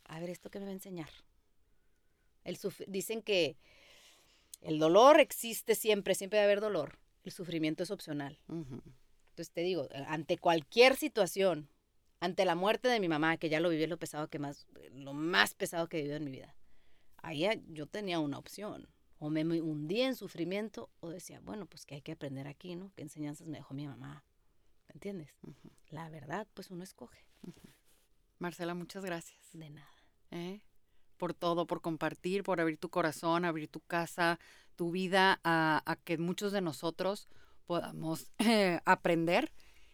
A 0.06 0.20
ver, 0.22 0.30
¿esto 0.30 0.50
qué 0.50 0.60
me 0.60 0.66
va 0.66 0.72
a 0.72 0.76
enseñar? 0.76 1.10
El 2.46 2.58
dicen 2.88 3.22
que 3.22 3.58
el 4.62 4.80
dolor 4.80 5.20
existe 5.20 5.76
siempre, 5.76 6.16
siempre 6.16 6.38
va 6.40 6.44
a 6.44 6.46
haber 6.46 6.62
dolor. 6.62 6.98
El 7.24 7.32
sufrimiento 7.32 7.84
es 7.84 7.92
opcional. 7.92 8.40
Ujú. 8.48 8.82
Entonces 9.32 9.52
te 9.52 9.62
digo, 9.62 9.88
ante 10.08 10.38
cualquier 10.38 10.96
situación, 10.96 11.70
ante 12.22 12.46
la 12.46 12.56
muerte 12.56 12.88
de 12.88 13.00
mi 13.00 13.10
mamá, 13.10 13.36
que 13.38 13.50
ya 13.50 13.60
lo 13.60 13.70
viví, 13.70 13.86
lo 13.88 13.98
pesado 13.98 14.30
que 14.30 14.40
más, 14.40 14.68
lo 14.94 15.14
más 15.14 15.54
pesado 15.54 15.90
que 15.90 15.98
he 15.98 16.02
vivido 16.02 16.18
en 16.18 16.24
mi 16.24 16.32
vida. 16.32 16.56
Ahí 17.18 17.46
eh, 17.46 17.62
yo 17.68 17.88
tenía 17.88 18.20
una 18.20 18.38
opción. 18.38 18.88
O 19.20 19.30
me 19.30 19.44
hundía 19.44 20.08
en 20.08 20.16
sufrimiento, 20.16 20.90
o 21.00 21.10
decía, 21.10 21.42
bueno, 21.42 21.66
pues 21.68 21.86
que 21.86 21.96
hay 21.96 22.02
que 22.02 22.14
aprender 22.14 22.48
aquí, 22.48 22.76
¿no? 22.76 22.92
¿Qué 22.96 23.04
enseñanzas 23.04 23.48
me 23.48 23.58
dejó 23.58 23.74
mi 23.74 23.86
mamá? 23.86 24.24
¿Me 24.88 24.94
entiendes? 24.94 25.30
La 25.90 26.10
verdad, 26.10 26.48
pues 26.54 26.72
uno 26.72 26.84
escoge. 26.84 27.28
Marcela, 28.40 28.74
muchas 28.74 29.06
gracias. 29.06 29.40
De 29.54 29.70
nada. 29.70 29.92
¿eh? 30.32 30.62
por 31.18 31.36
todo, 31.36 31.68
por 31.68 31.82
compartir, 31.82 32.42
por 32.42 32.60
abrir 32.60 32.80
tu 32.80 32.90
corazón, 32.90 33.46
abrir 33.46 33.68
tu 33.68 33.80
casa, 33.80 34.40
tu 34.76 34.90
vida 34.90 35.40
a, 35.44 35.84
a 35.86 35.96
que 35.98 36.18
muchos 36.18 36.52
de 36.52 36.62
nosotros 36.62 37.28
podamos 37.68 38.32
aprender 38.86 39.52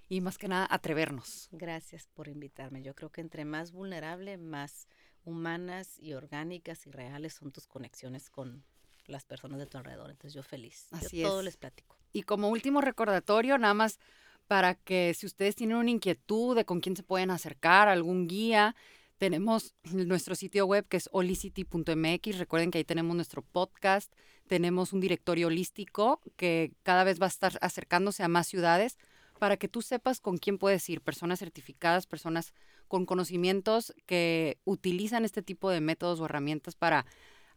y 0.10 0.22
más 0.22 0.38
que 0.38 0.48
nada 0.48 0.68
atrevernos. 0.70 1.50
Gracias 1.52 2.08
por 2.14 2.28
invitarme. 2.28 2.82
Yo 2.82 2.96
creo 2.96 3.12
que 3.12 3.22
entre 3.22 3.46
más 3.46 3.72
vulnerable, 3.72 4.38
más 4.38 4.88
humanas 5.26 6.00
y 6.00 6.14
orgánicas 6.14 6.88
y 6.88 6.92
reales 6.92 7.34
son 7.34 7.52
tus 7.52 7.68
conexiones 7.68 8.30
con 8.30 8.64
las 9.06 9.26
personas 9.26 9.60
de 9.60 9.66
tu 9.66 9.78
alrededor. 9.78 10.10
Entonces 10.10 10.34
yo 10.34 10.44
feliz. 10.44 10.88
Así 10.92 11.20
yo 11.20 11.30
todo 11.30 11.40
es. 11.40 11.46
les 11.46 11.58
platico. 11.58 11.98
Y 12.14 12.24
como 12.24 12.50
último 12.50 12.82
recordatorio, 12.82 13.58
nada 13.58 13.74
más 13.74 14.00
para 14.48 14.76
que 14.76 15.14
si 15.14 15.26
ustedes 15.26 15.56
tienen 15.56 15.78
una 15.78 15.92
inquietud 15.92 16.56
de 16.56 16.66
con 16.66 16.80
quién 16.80 16.96
se 16.96 17.04
pueden 17.04 17.32
acercar, 17.32 17.90
algún 17.90 18.28
guía, 18.28 18.76
tenemos 19.18 19.76
nuestro 19.92 20.36
sitio 20.36 20.66
web 20.66 20.88
que 20.88 20.98
es 20.98 21.10
holicity.mx. 21.12 22.38
Recuerden 22.38 22.72
que 22.72 22.78
ahí 22.78 22.86
tenemos 22.86 23.16
nuestro 23.16 23.42
podcast, 23.42 24.14
tenemos 24.48 24.94
un 24.94 25.02
directorio 25.02 25.48
holístico 25.48 26.22
que 26.38 26.72
cada 26.84 27.04
vez 27.04 27.20
va 27.22 27.26
a 27.26 27.30
estar 27.30 27.58
acercándose 27.62 28.24
a 28.24 28.30
más 28.30 28.48
ciudades 28.48 28.98
para 29.38 29.58
que 29.58 29.68
tú 29.68 29.82
sepas 29.82 30.20
con 30.20 30.38
quién 30.38 30.58
puedes 30.58 30.88
ir, 30.90 31.02
personas 31.02 31.40
certificadas, 31.40 32.08
personas 32.08 32.54
con 32.88 33.06
conocimientos 33.06 33.94
que 34.06 34.60
utilizan 34.66 35.26
este 35.26 35.42
tipo 35.42 35.70
de 35.70 35.82
métodos 35.82 36.20
o 36.20 36.26
herramientas 36.26 36.76
para 36.76 37.06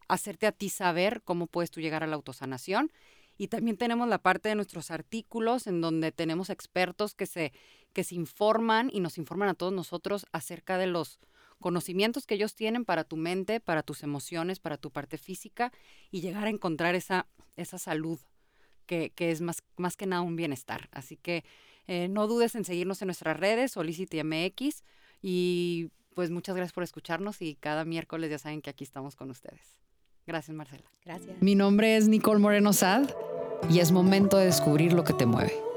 hacerte 0.09 0.47
a 0.47 0.53
ti 0.53 0.69
saber 0.69 1.23
cómo 1.23 1.47
puedes 1.47 1.71
tú 1.71 1.81
llegar 1.81 2.03
a 2.03 2.07
la 2.07 2.17
autosanación. 2.17 2.93
Y 3.39 3.49
también 3.49 3.79
tenemos 3.79 4.07
la 4.09 4.19
parte 4.19 4.51
de 4.51 4.55
nuestros 4.55 4.91
artículos 4.91 5.67
en 5.67 5.81
donde 5.81 6.13
tenemos 6.13 6.51
expertos 6.51 7.15
que 7.15 7.27
se, 7.27 7.53
que 7.95 8.05
se 8.05 8.15
informan 8.15 8.91
y 8.93 9.01
nos 9.01 9.17
informan 9.17 9.49
a 9.49 9.55
todos 9.55 9.73
nosotros 9.73 10.27
acerca 10.33 10.77
de 10.77 10.87
los 10.87 11.21
conocimientos 11.59 12.27
que 12.27 12.35
ellos 12.35 12.55
tienen 12.55 12.85
para 12.85 13.05
tu 13.05 13.17
mente, 13.17 13.61
para 13.61 13.83
tus 13.83 14.03
emociones, 14.03 14.59
para 14.59 14.77
tu 14.77 14.91
parte 14.91 15.17
física 15.17 15.73
y 16.11 16.21
llegar 16.21 16.47
a 16.47 16.51
encontrar 16.51 16.95
esa, 16.95 17.29
esa 17.57 17.79
salud 17.79 18.19
que, 18.87 19.11
que 19.11 19.31
es 19.31 19.41
más, 19.41 19.63
más 19.77 19.97
que 19.97 20.07
nada 20.07 20.23
un 20.23 20.37
bienestar. 20.37 20.89
Así 20.93 21.17
que 21.17 21.45
eh, 21.87 22.09
no 22.09 22.27
dudes 22.27 22.55
en 22.55 22.65
seguirnos 22.65 23.03
en 23.03 23.07
nuestras 23.09 23.37
redes, 23.39 23.73
SolicitMX, 23.73 24.83
y 25.23 25.91
pues 26.15 26.31
muchas 26.31 26.57
gracias 26.57 26.73
por 26.73 26.85
escucharnos 26.85 27.41
y 27.43 27.57
cada 27.57 27.85
miércoles 27.85 28.31
ya 28.31 28.39
saben 28.39 28.63
que 28.63 28.71
aquí 28.71 28.85
estamos 28.85 29.17
con 29.17 29.31
ustedes. 29.31 29.79
Gracias, 30.27 30.57
Marcela. 30.57 30.85
Gracias. 31.05 31.41
Mi 31.41 31.55
nombre 31.55 31.97
es 31.97 32.09
Nicole 32.09 32.41
Moreno 32.41 32.73
Sad 32.73 33.11
y 33.69 33.81
es 33.81 33.93
momento 33.93 34.37
de 34.37 34.47
descubrir 34.47 34.93
lo 34.93 35.05
que 35.05 35.13
te 35.13 35.27
mueve. 35.27 35.70